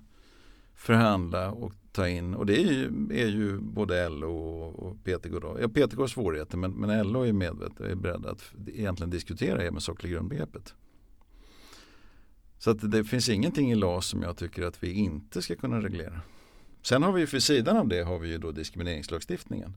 förhandla 0.78 1.50
och 1.50 1.72
ta 1.92 2.08
in 2.08 2.34
och 2.34 2.46
det 2.46 2.56
är 2.60 2.72
ju, 2.72 2.84
är 3.12 3.26
ju 3.26 3.58
både 3.58 4.08
LO 4.08 4.36
och 4.60 5.04
PTK. 5.04 5.38
Då. 5.40 5.58
Ja, 5.60 5.68
PTK 5.68 6.00
har 6.00 6.06
svårigheter 6.06 6.56
men, 6.56 6.70
men 6.70 7.12
LO 7.12 7.22
är 7.22 7.32
medvetet 7.32 7.80
och 7.80 7.86
är 7.86 7.94
beredda 7.94 8.30
att 8.30 8.52
egentligen 8.66 9.10
diskutera 9.10 9.62
det 9.62 9.70
med 9.70 9.82
saklig 9.82 10.12
grundbegreppet. 10.12 10.74
Så 12.58 12.70
att 12.70 12.90
det 12.90 13.04
finns 13.04 13.28
ingenting 13.28 13.72
i 13.72 13.74
LAS 13.74 14.06
som 14.06 14.22
jag 14.22 14.36
tycker 14.36 14.62
att 14.62 14.82
vi 14.82 14.92
inte 14.92 15.42
ska 15.42 15.56
kunna 15.56 15.80
reglera. 15.80 16.20
Sen 16.82 17.02
har 17.02 17.12
vi 17.12 17.20
ju 17.20 17.26
för 17.26 17.38
sidan 17.38 17.76
av 17.76 17.88
det 17.88 18.02
har 18.02 18.18
vi 18.18 18.28
ju 18.28 18.38
då 18.38 18.52
diskrimineringslagstiftningen. 18.52 19.74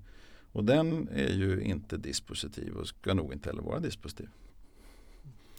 Och 0.51 0.63
den 0.63 1.09
är 1.11 1.33
ju 1.33 1.61
inte 1.61 1.97
dispositiv 1.97 2.73
och 2.73 2.87
ska 2.87 3.13
nog 3.13 3.33
inte 3.33 3.49
heller 3.49 3.61
vara 3.61 3.79
dispositiv. 3.79 4.29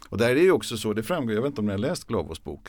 Och 0.09 0.17
där 0.17 0.29
är 0.29 0.35
det 0.35 0.41
ju 0.41 0.51
också 0.51 0.77
så, 0.77 0.93
det 0.93 1.03
framgår, 1.03 1.35
jag 1.35 1.41
vet 1.41 1.49
inte 1.49 1.61
om 1.61 1.65
ni 1.65 1.71
har 1.71 1.79
läst 1.79 2.07
Glavos 2.07 2.43
bok, 2.43 2.67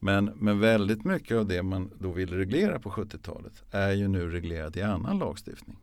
men, 0.00 0.24
men 0.24 0.60
väldigt 0.60 1.04
mycket 1.04 1.36
av 1.36 1.46
det 1.46 1.62
man 1.62 1.90
då 1.98 2.12
ville 2.12 2.36
reglera 2.36 2.78
på 2.78 2.90
70-talet 2.90 3.62
är 3.70 3.92
ju 3.92 4.08
nu 4.08 4.30
reglerat 4.30 4.76
i 4.76 4.82
annan 4.82 5.18
lagstiftning. 5.18 5.78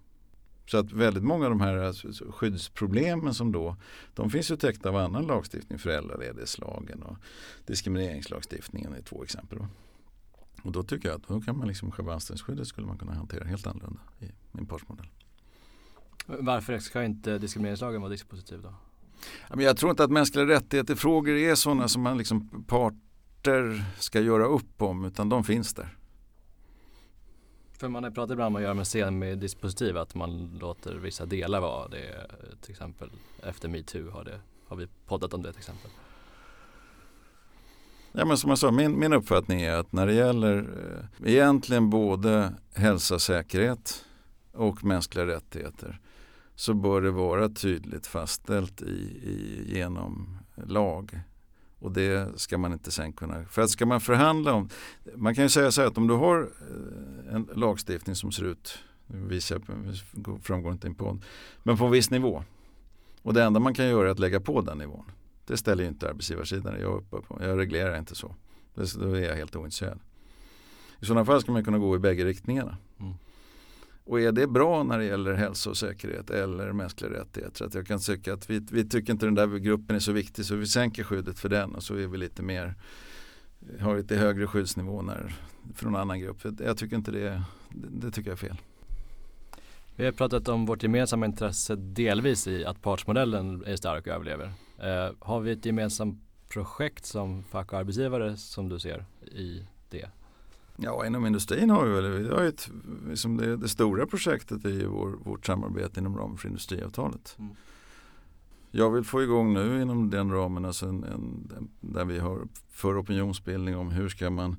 Så 0.66 0.78
att 0.78 0.92
väldigt 0.92 1.24
många 1.24 1.46
av 1.46 1.50
de 1.50 1.62
här 1.62 1.78
alltså, 1.78 2.32
skyddsproblemen 2.32 3.34
som 3.34 3.52
då, 3.52 3.76
de 4.14 4.30
finns 4.30 4.52
ju 4.52 4.56
täckta 4.56 4.90
av 4.90 4.96
annan 4.96 5.28
lagstiftning, 5.28 5.80
föräldraledighetslagen 5.80 7.04
och 7.04 7.18
diskrimineringslagstiftningen 7.66 8.94
är 8.94 9.02
två 9.02 9.24
exempel. 9.24 9.60
Och 10.64 10.72
då 10.72 10.84
tycker 10.84 11.10
jag 11.10 11.16
att 11.16 11.28
då 11.28 11.42
kan 11.42 11.58
man 11.58 11.68
liksom 11.68 11.92
själva 11.92 12.14
anställningsskyddet 12.14 12.68
skulle 12.68 12.88
man 12.88 12.98
kunna 12.98 13.14
hantera 13.14 13.46
helt 13.46 13.68
annorlunda 13.68 14.00
i 14.20 14.26
en 14.52 14.66
partsmodell. 14.66 15.08
Varför 16.26 16.80
ska 16.80 17.04
inte 17.04 17.38
diskrimineringslagen 17.38 18.02
vara 18.02 18.12
dispositiv 18.12 18.62
då? 18.62 18.74
Jag 19.62 19.78
tror 19.78 19.90
inte 19.90 20.04
att 20.04 20.12
mänskliga 20.12 20.46
rättigheter-frågor 20.46 21.36
är 21.36 21.56
sådana 21.56 21.88
som 21.88 22.02
man 22.02 22.18
liksom 22.18 22.64
part 22.64 22.94
parter 23.48 23.84
ska 24.00 24.20
göra 24.20 24.46
upp 24.46 24.82
om 24.82 25.06
utan 25.06 25.30
de 25.30 25.44
finns 25.44 25.74
där. 25.74 25.98
För 27.72 27.88
man 27.88 28.04
har 28.04 28.12
pratat 28.12 28.32
ibland 28.32 28.48
om 28.48 28.56
att 28.56 28.62
göra 28.62 28.74
med 28.74 28.88
semidispositiv 28.88 29.98
att 29.98 30.16
man 30.16 30.58
låter 30.62 30.96
vissa 30.96 31.26
delar 31.26 31.62
vara 31.62 31.88
det. 31.88 32.32
Till 32.62 32.72
exempel 32.72 33.10
efter 33.44 33.70
metoo 33.70 34.12
har, 34.12 34.24
det, 34.24 34.40
har 34.68 34.78
vi 34.78 34.88
poddat 35.08 35.34
om 35.34 35.42
det 35.42 35.52
till 35.52 35.60
exempel. 35.60 35.92
Ja, 38.12 38.26
men 38.26 38.38
som 38.38 38.50
jag 38.50 38.60
sa, 38.60 38.72
min, 38.72 39.00
min 39.00 39.14
uppfattning 39.14 39.62
är 39.62 39.74
att 39.74 39.92
när 39.92 40.08
det 40.08 40.14
gäller 40.14 40.58
eh, 40.58 41.34
egentligen 41.34 41.90
både 41.90 42.54
hälsa, 42.74 43.20
säkerhet 43.20 44.06
och 44.54 44.84
mänskliga 44.84 45.26
rättigheter 45.26 46.00
så 46.56 46.74
bör 46.74 47.02
det 47.02 47.12
vara 47.12 47.50
tydligt 47.50 48.08
fastställt 48.08 48.82
i, 48.82 48.86
i, 48.86 49.64
genom 49.68 50.38
lag 50.56 51.22
och 51.80 51.92
det 51.92 52.40
ska 52.40 52.58
man 52.58 52.74
inte 52.74 52.92
sen 52.92 53.14
kunna, 53.14 53.46
för 53.46 53.62
att 53.62 53.70
ska 53.70 53.86
man 53.86 54.02
förhandla 54.02 54.54
om, 54.54 54.70
man 55.16 55.36
kan 55.36 55.44
ju 55.44 55.50
säga 55.50 55.72
så 55.72 55.82
här 55.82 55.88
att 55.88 55.98
om 55.98 56.08
du 56.08 56.14
har 56.14 56.42
eh, 56.42 57.36
en 57.36 57.50
lagstiftning 57.56 58.16
som 58.16 58.32
ser 58.32 58.44
ut, 58.44 58.80
nu 59.08 59.28
visar 59.28 59.62
jag, 59.68 60.40
framgår 60.44 60.72
inte 60.72 60.88
in 60.88 60.96
på, 60.96 61.20
men 61.64 61.78
på 61.78 61.86
en 61.86 61.92
viss 61.92 62.12
nivå. 62.12 62.44
Och 63.22 63.34
det 63.34 63.44
enda 63.44 63.60
man 63.60 63.74
kan 63.74 63.88
göra 63.88 64.08
är 64.08 64.12
att 64.12 64.20
lägga 64.20 64.40
på 64.40 64.62
den 64.62 64.78
nivån. 64.78 65.12
Det 65.46 65.58
ställer 65.58 65.84
ju 65.84 65.90
inte 65.90 66.10
arbetsgivarsidan 66.10 66.80
jag 66.80 66.98
uppe 66.98 67.18
på. 67.28 67.38
Jag 67.42 67.60
reglerar 67.60 67.98
inte 67.98 68.16
så. 68.16 68.36
Då 68.76 69.12
är 69.12 69.22
jag 69.22 69.36
helt 69.36 69.56
ointresserad. 69.56 70.00
I 71.00 71.06
sådana 71.06 71.26
fall 71.26 71.42
ska 71.42 71.52
man 71.52 71.64
kunna 71.64 71.78
gå 71.78 71.96
i 71.96 72.00
bägge 72.00 72.26
riktningarna. 72.26 72.78
Mm. 73.00 73.14
Och 74.08 74.22
är 74.22 74.32
det 74.32 74.48
bra 74.48 74.84
när 74.84 74.98
det 74.98 75.06
gäller 75.06 75.34
hälsa 75.34 75.70
och 75.70 75.78
säkerhet 75.78 76.30
eller 76.30 76.72
mänskliga 76.72 77.12
rättigheter? 77.12 77.66
Att 77.66 77.74
jag 77.74 77.88
kan 77.88 78.00
tycka 78.00 78.34
att 78.34 78.50
vi, 78.50 78.60
vi 78.72 78.90
tycker 78.90 79.14
inte 79.14 79.26
den 79.26 79.36
där 79.36 79.48
gruppen 79.48 79.96
är 79.96 80.00
så 80.00 80.12
viktig 80.12 80.46
så 80.46 80.56
vi 80.56 80.66
sänker 80.66 81.04
skyddet 81.04 81.40
för 81.40 81.50
den 81.50 81.76
och 81.76 81.84
så 81.84 81.96
är 81.96 82.08
vi 82.08 82.18
lite 82.18 82.42
mer 82.42 82.76
har 83.80 83.98
lite 83.98 84.16
högre 84.16 84.48
skyddsnivå 84.48 85.02
när, 85.02 85.36
för 85.76 85.86
någon 85.86 85.96
annan 85.96 86.20
grupp. 86.20 86.38
Jag 86.60 86.78
tycker 86.78 86.96
inte 86.96 87.12
det, 87.12 87.44
det, 87.70 87.88
det 87.90 88.12
tycker 88.12 88.30
jag 88.30 88.44
är 88.44 88.48
fel. 88.48 88.58
Vi 89.96 90.06
har 90.06 90.12
pratat 90.12 90.48
om 90.48 90.66
vårt 90.66 90.84
gemensamma 90.84 91.26
intresse 91.26 91.76
delvis 91.76 92.48
i 92.48 92.66
att 92.66 92.82
partsmodellen 92.82 93.64
är 93.66 93.76
stark 93.76 94.08
och 94.08 94.14
överlever. 94.14 94.52
Eh, 94.80 95.12
har 95.20 95.40
vi 95.40 95.52
ett 95.52 95.66
gemensamt 95.66 96.24
projekt 96.50 97.06
som 97.06 97.44
fack 97.44 97.74
och 97.74 97.80
arbetsgivare 97.80 98.38
som 98.38 98.70
du 98.70 98.80
ser 98.80 99.06
i 99.22 99.68
det? 99.90 100.10
Ja, 100.80 101.06
inom 101.06 101.26
industrin 101.26 101.70
har 101.70 101.86
vi 101.86 101.92
väl, 101.92 102.24
vi 102.24 102.30
har 102.30 102.44
ett, 102.44 102.70
liksom 103.10 103.38
det, 103.38 103.58
det, 103.58 103.68
stora 103.68 104.06
projektet 104.06 104.66
är 104.66 104.70
ju 104.70 104.88
vår, 104.88 105.10
vårt 105.10 105.46
samarbete 105.46 106.00
inom 106.00 106.18
ramen 106.18 106.38
för 106.38 106.48
industriavtalet. 106.48 107.36
Mm. 107.40 107.56
Jag 108.72 108.92
vill 108.92 109.04
få 109.04 109.24
igång 109.24 109.54
nu 109.54 109.82
inom 109.82 110.10
den 110.10 110.32
ramen, 110.32 110.66
alltså 110.66 110.86
en, 110.86 111.04
en, 111.04 111.50
där 111.82 112.06
vi 112.06 112.20
har 112.20 112.48
för 112.70 113.02
opinionsbildning 113.02 113.78
om 113.78 113.92
hur 113.92 114.10
ska 114.10 114.30
man 114.30 114.56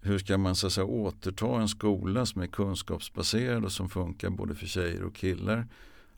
hur 0.00 0.18
ska 0.18 0.38
man 0.38 0.54
så 0.54 0.66
att 0.66 0.72
säga, 0.72 0.86
återta 0.86 1.60
en 1.60 1.68
skola 1.68 2.26
som 2.26 2.42
är 2.42 2.46
kunskapsbaserad 2.46 3.64
och 3.64 3.72
som 3.72 3.88
funkar 3.88 4.30
både 4.30 4.54
för 4.54 4.66
tjejer 4.66 5.02
och 5.02 5.14
killar 5.14 5.66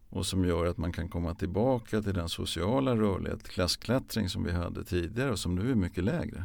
och 0.09 0.27
som 0.27 0.45
gör 0.45 0.67
att 0.67 0.77
man 0.77 0.93
kan 0.93 1.09
komma 1.09 1.35
tillbaka 1.35 2.03
till 2.03 2.15
den 2.15 2.29
sociala 2.29 2.97
rörlighet, 2.97 3.49
klassklättring 3.49 4.29
som 4.29 4.45
vi 4.45 4.53
hade 4.53 4.85
tidigare 4.85 5.31
och 5.31 5.39
som 5.39 5.55
nu 5.55 5.71
är 5.71 5.75
mycket 5.75 6.05
lägre. 6.05 6.45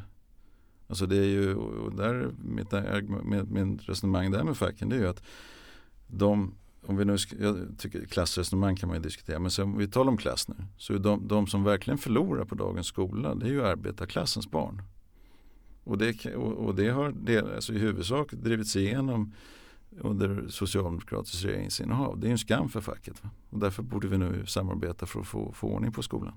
Alltså 0.92 1.06
det 1.06 1.18
är 1.18 1.26
ju, 1.26 1.56
och 1.56 1.96
där, 1.96 2.32
mitt, 2.44 2.72
med, 3.24 3.52
mitt 3.52 3.90
resonemang 3.90 4.32
där 4.32 4.44
med 4.44 4.58
facken 4.58 4.90
det 4.90 4.96
är 4.96 5.00
ju 5.00 5.08
att 5.08 5.24
de, 6.08 6.54
om 6.86 6.98
vi 6.98 7.06
nu, 7.06 7.18
jag 7.40 7.58
tycker 7.78 8.06
klassresonemang 8.06 8.76
kan 8.76 8.90
man 8.90 8.98
ju 8.98 9.04
diskutera, 9.04 9.40
men 9.40 9.52
om 9.62 9.78
vi 9.78 9.88
talar 9.88 10.12
om 10.12 10.18
klass 10.18 10.48
nu, 10.48 10.56
så 10.78 10.94
är 10.94 11.00
de, 11.00 11.28
de 11.28 11.48
som 11.48 11.64
verkligen 11.64 11.98
förlorar 11.98 12.46
på 12.46 12.56
dagens 12.56 12.88
skola 12.88 13.36
det 13.36 13.46
är 13.46 13.50
ju 13.50 13.66
arbetarklassens 13.66 14.52
barn. 14.52 14.82
Och 15.84 15.98
det, 15.98 16.36
och, 16.36 16.54
och 16.54 16.76
det 16.76 16.90
har 16.90 17.12
det, 17.12 17.56
alltså 17.56 17.74
i 17.74 17.78
huvudsak 17.78 18.32
drivits 18.32 18.76
igenom 18.76 19.34
under 20.00 20.48
socialdemokratiskt 20.50 21.46
regeringsinnehav. 21.46 22.20
Det 22.20 22.28
är 22.28 22.32
en 22.32 22.38
skam 22.38 22.70
för 22.70 22.82
facket. 22.82 23.24
Va? 23.24 23.30
Och 23.50 23.60
därför 23.60 23.84
borde 23.84 24.08
vi 24.08 24.18
nu 24.18 24.46
samarbeta 24.46 25.06
för 25.06 25.20
att 25.20 25.28
få, 25.28 25.54
få 25.54 25.68
ordning 25.68 25.92
på 25.92 26.02
skolan. 26.02 26.34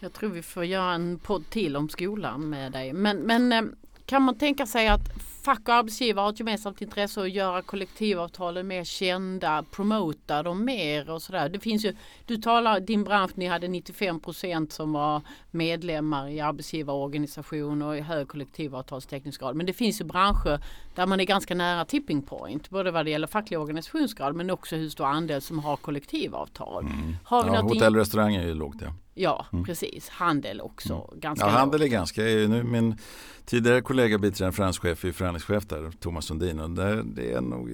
Jag 0.00 0.12
tror 0.12 0.30
vi 0.30 0.42
får 0.42 0.64
göra 0.64 0.92
en 0.92 1.18
podd 1.18 1.50
till 1.50 1.76
om 1.76 1.88
skolan 1.88 2.48
med 2.48 2.72
dig. 2.72 2.92
Men, 2.92 3.16
men 3.18 3.52
eh, 3.52 3.62
kan 4.06 4.22
man 4.22 4.38
tänka 4.38 4.66
sig 4.66 4.88
att 4.88 5.10
fack 5.42 5.68
och 5.68 5.74
arbetsgivare 5.74 6.22
har 6.22 6.30
ett 6.30 6.38
gemensamt 6.38 6.82
intresse 6.82 7.20
att 7.20 7.30
göra 7.30 7.62
kollektivavtalen 7.62 8.66
mer 8.66 8.84
kända, 8.84 9.64
promota 9.70 10.42
dem 10.42 10.64
mer 10.64 11.10
och 11.10 11.22
sådär. 11.22 11.48
Det 11.48 11.58
finns 11.58 11.84
ju, 11.84 11.96
du 12.26 12.36
talar, 12.36 12.80
din 12.80 13.04
bransch, 13.04 13.30
ni 13.34 13.46
hade 13.46 13.66
95% 13.66 14.70
som 14.70 14.92
var 14.92 15.22
medlemmar 15.50 16.28
i 16.28 16.40
arbetsgivarorganisation 16.40 17.82
och 17.82 17.96
i 17.96 18.00
hög 18.00 18.28
kollektivavtalsteknisk 18.28 19.40
Men 19.54 19.66
det 19.66 19.72
finns 19.72 20.00
ju 20.00 20.04
branscher 20.04 20.60
där 20.94 21.06
man 21.06 21.20
är 21.20 21.24
ganska 21.24 21.54
nära 21.54 21.84
tipping 21.84 22.22
point, 22.22 22.70
både 22.70 22.90
vad 22.90 23.06
det 23.06 23.10
gäller 23.10 23.26
facklig 23.26 23.58
organisationsgrad 23.58 24.34
men 24.34 24.50
också 24.50 24.76
hur 24.76 24.88
stor 24.88 25.06
andel 25.06 25.42
som 25.42 25.58
har 25.58 25.76
kollektivavtal. 25.76 26.84
Mm. 26.84 27.16
Har 27.24 27.44
vi 27.44 27.50
ja, 27.50 27.60
hotell 27.60 27.94
och 27.94 28.00
restaurang 28.00 28.34
är 28.34 28.46
ju 28.46 28.54
lågt 28.54 28.76
ja. 28.80 28.92
Ja, 29.18 29.46
precis. 29.66 30.08
Handel 30.08 30.60
också. 30.60 31.10
Ganska 31.16 31.46
Ja, 31.46 31.50
handel 31.50 31.82
är 31.82 31.86
ganska, 31.86 32.22
nu 32.22 32.62
min 32.62 32.96
tidigare 33.44 33.80
kollega 33.80 34.18
biträdande 34.18 34.56
franschef 34.56 35.04
är 35.04 35.12
förhandlingschef 35.32 35.66
där, 35.68 35.90
Thomas 36.00 36.24
Sundin 36.24 36.60
och 36.60 36.70
där, 36.70 37.02
det 37.04 37.32
är 37.32 37.40
nog 37.40 37.70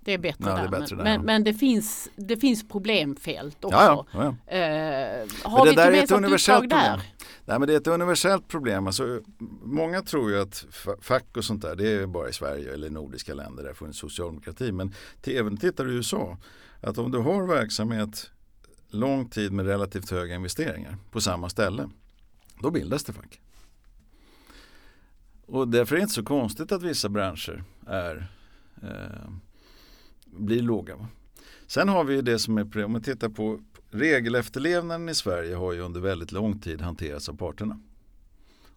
Det 0.00 0.12
är 0.12 0.18
bättre 0.18 0.44
Ja, 0.44 0.50
det 0.50 0.56
där. 0.56 0.64
är 0.64 0.68
bättre 0.80 0.96
men, 0.96 1.04
där, 1.04 1.04
men, 1.04 1.12
ja. 1.20 1.22
men 1.26 1.44
det, 1.44 1.54
finns, 1.54 2.08
det 2.16 2.36
finns 2.36 2.68
problemfält 2.68 3.64
också. 3.64 3.76
Ja, 3.78 4.06
ja, 4.12 4.34
ja. 4.46 4.54
Eh, 4.56 5.26
har 5.42 5.64
det 5.64 5.70
vi 5.70 5.76
där 5.76 5.92
är 5.92 6.02
ett 6.02 6.10
universellt 6.10 6.70
där? 6.70 6.90
problem. 6.90 7.00
Nej 7.46 7.58
men 7.58 7.68
det 7.68 7.74
är 7.74 7.76
ett 7.80 7.86
universellt 7.86 8.48
problem. 8.48 8.86
Alltså, 8.86 9.20
många 9.62 10.02
tror 10.02 10.30
ju 10.30 10.40
att 10.40 10.66
fa- 10.70 11.00
fack 11.02 11.36
och 11.36 11.44
sånt 11.44 11.62
där 11.62 11.76
det 11.76 11.88
är 11.88 12.06
bara 12.06 12.28
i 12.28 12.32
Sverige 12.32 12.72
eller 12.74 12.86
i 12.86 12.90
nordiska 12.90 13.34
länder 13.34 13.62
där 13.62 13.70
det 13.70 13.76
funnits 13.76 13.98
socialdemokrati. 13.98 14.72
Men 14.72 14.92
t- 15.22 15.36
även 15.36 15.56
tittar 15.56 15.84
du 15.84 15.92
i 15.92 15.96
USA. 15.96 16.38
Att 16.80 16.98
om 16.98 17.10
du 17.10 17.18
har 17.18 17.46
verksamhet 17.46 18.30
lång 18.88 19.28
tid 19.28 19.52
med 19.52 19.66
relativt 19.66 20.10
höga 20.10 20.34
investeringar 20.34 20.96
på 21.10 21.20
samma 21.20 21.48
ställe. 21.48 21.88
Då 22.62 22.70
bildas 22.70 23.04
det 23.04 23.12
fack. 23.12 23.40
Och 25.46 25.68
därför 25.68 25.94
är 25.94 25.98
det 25.98 26.02
inte 26.02 26.14
så 26.14 26.24
konstigt 26.24 26.72
att 26.72 26.82
vissa 26.82 27.08
branscher 27.08 27.64
är, 27.86 28.30
eh, 28.82 29.30
blir 30.26 30.62
låga. 30.62 31.08
Sen 31.66 31.88
har 31.88 32.04
vi 32.04 32.14
ju 32.14 32.22
det 32.22 32.38
som 32.38 32.58
är, 32.58 32.84
om 32.84 32.92
man 32.92 33.02
tittar 33.02 33.28
på 33.28 33.60
regelefterlevnaden 33.90 35.08
i 35.08 35.14
Sverige 35.14 35.54
har 35.54 35.72
ju 35.72 35.80
under 35.80 36.00
väldigt 36.00 36.32
lång 36.32 36.58
tid 36.58 36.80
hanterats 36.80 37.28
av 37.28 37.36
parterna. 37.36 37.80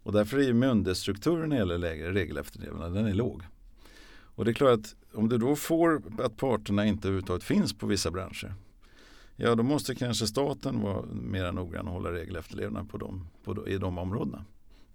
Och 0.04 0.14
därför 0.14 0.38
är 0.38 0.44
ju 0.44 0.54
myndighetsstrukturen 0.54 1.50
när 1.50 1.56
det 1.56 1.60
gäller 1.60 1.78
lägre 1.78 2.14
regelefterlevnad, 2.14 2.94
den 2.94 3.06
är 3.06 3.14
låg. 3.14 3.44
Och 4.10 4.46
det 4.46 4.52
är 4.52 4.54
klart 4.54 4.80
att 4.80 4.96
om 5.14 5.30
du 5.30 5.38
då 5.38 5.56
får 5.56 6.02
att 6.20 6.38
parterna 6.38 6.86
inte 6.86 7.08
överhuvudtaget 7.08 7.44
finns 7.44 7.74
på 7.74 7.88
vissa 7.88 8.12
branscher. 8.12 8.54
Ja 9.36 9.56
då 9.56 9.64
måste 9.64 9.96
kanske 9.96 10.28
staten 10.28 10.82
vara 10.82 11.06
mer 11.06 11.52
noggrann 11.52 11.88
och 11.88 11.94
hålla 11.94 12.12
regelefterlevnad 12.12 12.90
på 12.90 12.98
dem, 12.98 13.28
på, 13.44 13.68
i 13.68 13.78
de 13.78 13.98
områdena. 13.98 14.46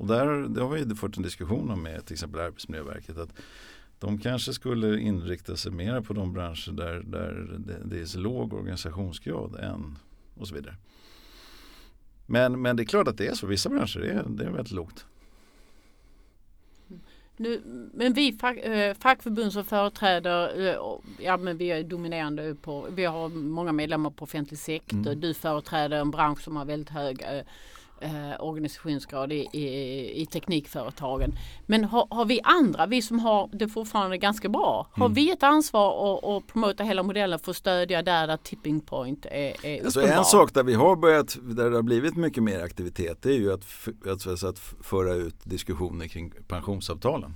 Och 0.03 0.09
där 0.09 0.49
det 0.49 0.63
har 0.63 0.69
vi 0.69 0.95
fått 0.95 1.17
en 1.17 1.23
diskussion 1.23 1.71
om 1.71 1.83
med 1.83 2.07
till 2.07 2.15
exempel 2.15 2.41
Arbetsmiljöverket. 2.41 3.19
att 3.19 3.33
de 3.99 4.19
kanske 4.19 4.53
skulle 4.53 5.01
inrikta 5.01 5.57
sig 5.57 5.73
mer 5.73 6.01
på 6.01 6.13
de 6.13 6.33
branscher 6.33 6.73
där, 6.73 7.03
där 7.07 7.59
det, 7.85 8.01
är 8.01 8.05
så 8.05 8.19
låg 8.19 8.53
organisationsgrad 8.53 9.55
än 9.55 9.99
och 10.35 10.49
så 10.49 10.55
vidare. 10.55 10.77
Men, 12.27 12.63
men 12.63 12.77
det 12.77 12.83
är 12.83 12.85
klart 12.85 13.09
att 13.09 13.19
det 13.19 13.27
är 13.27 13.35
så. 13.35 13.47
Vissa 13.47 13.69
branscher 13.69 14.01
är, 14.01 14.25
det 14.29 14.45
är 14.45 14.51
väldigt 14.51 14.73
lågt. 14.73 15.07
Nu, 17.37 17.63
men 17.95 18.13
vi 18.13 18.33
fack, 18.33 18.59
eh, 18.59 18.95
fackförbund 18.95 19.53
som 19.53 19.65
företräder, 19.65 20.69
eh, 20.69 20.77
ja 21.19 21.37
men 21.37 21.57
vi 21.57 21.71
är 21.71 21.85
dominerande 21.85 22.55
på, 22.55 22.87
vi 22.91 23.05
har 23.05 23.29
många 23.29 23.73
medlemmar 23.73 24.11
på 24.11 24.23
offentlig 24.23 24.59
sektor. 24.59 24.99
Mm. 24.99 25.21
Du 25.21 25.35
företräder 25.35 26.01
en 26.01 26.11
bransch 26.11 26.41
som 26.41 26.57
har 26.57 26.65
väldigt 26.65 26.91
hög 26.91 27.23
eh, 27.23 27.43
eh, 28.03 28.45
organisationsgrad 28.45 29.33
i, 29.33 29.49
i, 29.53 30.23
i 30.23 30.27
teknikföretagen. 30.27 31.39
Men 31.67 31.85
har, 31.85 32.07
har 32.11 32.25
vi 32.25 32.41
andra, 32.45 32.87
vi 32.87 33.03
som 33.03 33.19
har 33.19 33.49
det 33.53 33.69
fortfarande 33.69 34.19
ganska 34.19 34.49
bra, 34.49 34.87
har 34.93 35.07
Mm. 35.07 35.15
vi 35.15 35.31
ett 35.31 35.43
ansvar 35.43 36.19
att, 36.19 36.25
att 36.25 36.47
promota 36.47 36.85
hela 36.85 37.03
modellen 37.03 37.39
för 37.39 37.51
att 37.51 37.57
stödja 37.57 38.03
där, 38.03 38.27
där 38.27 38.37
tipping 38.37 38.81
point 38.81 39.27
är, 39.27 39.67
är 39.67 39.85
Alltså 39.85 40.01
uppenbar? 40.01 40.19
en 40.19 40.25
sak 40.25 40.55
där 40.55 40.63
vi 40.63 40.75
har 40.75 40.97
börjat, 40.97 41.37
där 41.43 41.71
det 41.71 41.77
har 41.77 41.83
blivit 41.83 42.17
mycket 42.17 42.43
mer 42.43 42.61
aktivitet 42.61 43.23
det 43.23 43.29
är 43.31 43.39
ju 43.39 43.53
att, 43.53 43.65
att, 44.07 44.45
att 44.45 44.59
föra 44.81 45.15
ut 45.15 45.37
diskussioner 45.45 46.09
kring 46.09 46.33
pensionsavtalen. 46.49 47.35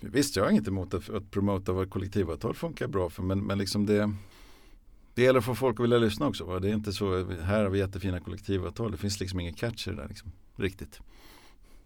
Visst, 0.00 0.36
jag 0.36 0.44
har 0.44 0.50
inget 0.50 0.68
emot 0.68 0.94
att, 0.94 1.10
att 1.10 1.30
promota 1.30 1.72
vad 1.72 1.90
kollektivavtal 1.90 2.54
funkar 2.54 2.86
bra 2.88 3.10
för 3.10 3.22
men, 3.22 3.46
men 3.46 3.58
liksom 3.58 3.86
det 3.86 4.12
det 5.18 5.24
gäller 5.24 5.38
att 5.38 5.44
få 5.44 5.54
folk 5.54 5.80
att 5.80 5.84
vilja 5.84 5.98
lyssna 5.98 6.26
också. 6.26 6.44
Va? 6.44 6.60
Det 6.60 6.68
är 6.68 6.74
inte 6.74 6.92
så, 6.92 7.30
här 7.42 7.62
har 7.62 7.70
vi 7.70 7.78
jättefina 7.78 8.20
kollektivavtal. 8.20 8.90
Det 8.90 8.96
finns 8.96 9.20
liksom 9.20 9.40
ingen 9.40 9.54
catch 9.54 9.88
i 9.88 9.90
det 9.90 9.96
där 9.96 10.08
liksom, 10.08 10.32
riktigt. 10.56 11.00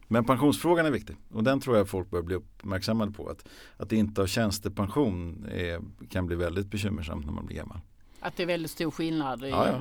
Men 0.08 0.24
pensionsfrågan 0.24 0.86
är 0.86 0.90
viktig 0.90 1.16
och 1.30 1.44
den 1.44 1.60
tror 1.60 1.76
jag 1.76 1.88
folk 1.88 2.10
bör 2.10 2.22
bli 2.22 2.34
uppmärksammade 2.34 3.12
på. 3.12 3.28
Att, 3.28 3.48
att 3.76 3.92
inte 3.92 4.20
ha 4.20 4.26
tjänstepension 4.26 5.46
är, 5.52 5.80
kan 6.08 6.26
bli 6.26 6.36
väldigt 6.36 6.66
bekymmersamt 6.66 7.26
när 7.26 7.32
man 7.32 7.46
blir 7.46 7.56
gammal. 7.56 7.78
Att 8.20 8.36
det 8.36 8.42
är 8.42 8.46
väldigt 8.46 8.70
stor 8.70 8.90
skillnad 8.90 9.44
i, 9.44 9.48
Ja, 9.48 9.66
ja. 9.68 9.80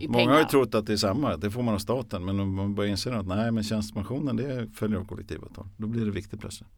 i 0.00 0.08
Många 0.08 0.18
pengar. 0.18 0.32
har 0.32 0.40
ju 0.40 0.46
trott 0.46 0.74
att 0.74 0.86
det 0.86 0.92
är 0.92 0.96
samma, 0.96 1.36
det 1.36 1.50
får 1.50 1.62
man 1.62 1.74
av 1.74 1.78
staten. 1.78 2.24
Men 2.24 2.40
om 2.40 2.54
man 2.54 2.74
börjar 2.74 2.90
inse 2.90 3.14
att 3.14 3.26
nej 3.26 3.52
men 3.52 3.64
tjänstepensionen 3.64 4.36
det 4.36 4.68
följer 4.74 4.98
av 4.98 5.04
kollektivavtal. 5.04 5.66
Då 5.76 5.86
blir 5.86 6.04
det 6.04 6.10
viktigt 6.10 6.40
plötsligt. 6.40 6.70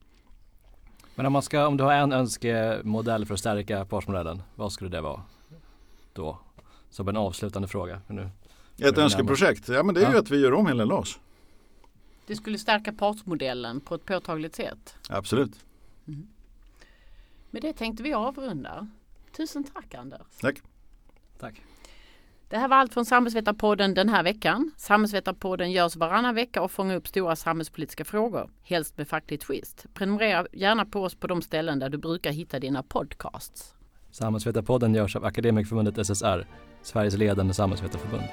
Men 1.14 1.26
om, 1.26 1.32
man 1.32 1.42
ska, 1.42 1.66
om 1.66 1.76
du 1.76 1.84
har 1.84 1.92
en 1.92 2.12
önskemodell 2.12 3.26
för 3.26 3.34
att 3.34 3.40
stärka 3.40 3.84
partsmodellen, 3.84 4.42
vad 4.54 4.72
skulle 4.72 4.90
det 4.90 5.00
vara 5.00 5.22
då? 6.14 6.38
Som 6.90 7.08
en 7.08 7.16
avslutande 7.16 7.68
fråga. 7.68 8.00
Nu. 8.08 8.28
Ett 8.78 8.98
önskeprojekt, 8.98 9.68
ja 9.68 9.82
men 9.82 9.94
det 9.94 10.00
är 10.04 10.08
ju 10.08 10.14
Ja. 10.14 10.20
att 10.20 10.30
vi 10.30 10.38
gör 10.40 10.52
om 10.52 10.66
hela 10.66 10.84
LAS. 10.84 11.18
Det 12.26 12.36
skulle 12.36 12.58
stärka 12.58 12.92
partsmodellen 12.92 13.80
på 13.80 13.94
ett 13.94 14.04
påtagligt 14.04 14.54
sätt. 14.54 14.96
Absolut. 15.08 15.64
Med 17.50 17.62
det 17.62 17.72
tänkte 17.72 18.02
vi 18.02 18.12
avrunda. 18.12 18.88
Tusen 19.36 19.64
tack 19.64 19.94
Anders. 19.94 20.26
Tack. 20.40 20.62
Tack. 21.38 21.62
Det 22.48 22.58
här 22.58 22.68
var 22.68 22.76
allt 22.76 22.94
från 22.94 23.04
Samhällsvetarpodden 23.04 23.94
den 23.94 24.08
här 24.08 24.22
veckan. 24.22 24.70
Samhällsvetarpodden 24.76 25.72
görs 25.72 25.96
varannan 25.96 26.34
vecka 26.34 26.62
och 26.62 26.70
fångar 26.70 26.96
upp 26.96 27.08
stora 27.08 27.36
samhällspolitiska 27.36 28.04
frågor, 28.04 28.50
helst 28.62 28.98
med 28.98 29.08
facklig 29.08 29.40
twist. 29.40 29.86
Prenumerera 29.94 30.46
gärna 30.52 30.84
på 30.84 31.02
oss 31.02 31.14
på 31.14 31.26
de 31.26 31.42
ställen 31.42 31.78
där 31.78 31.88
du 31.88 31.98
brukar 31.98 32.30
hitta 32.32 32.58
dina 32.60 32.82
podcasts. 32.82 33.74
Samhällsvetarpodden 34.14 34.94
görs 34.94 35.16
av 35.16 35.24
Akademikerförbundet 35.24 36.06
SSR, 36.06 36.46
Sveriges 36.82 37.16
ledande 37.16 37.54
samhällsvetarförbund. 37.54 38.24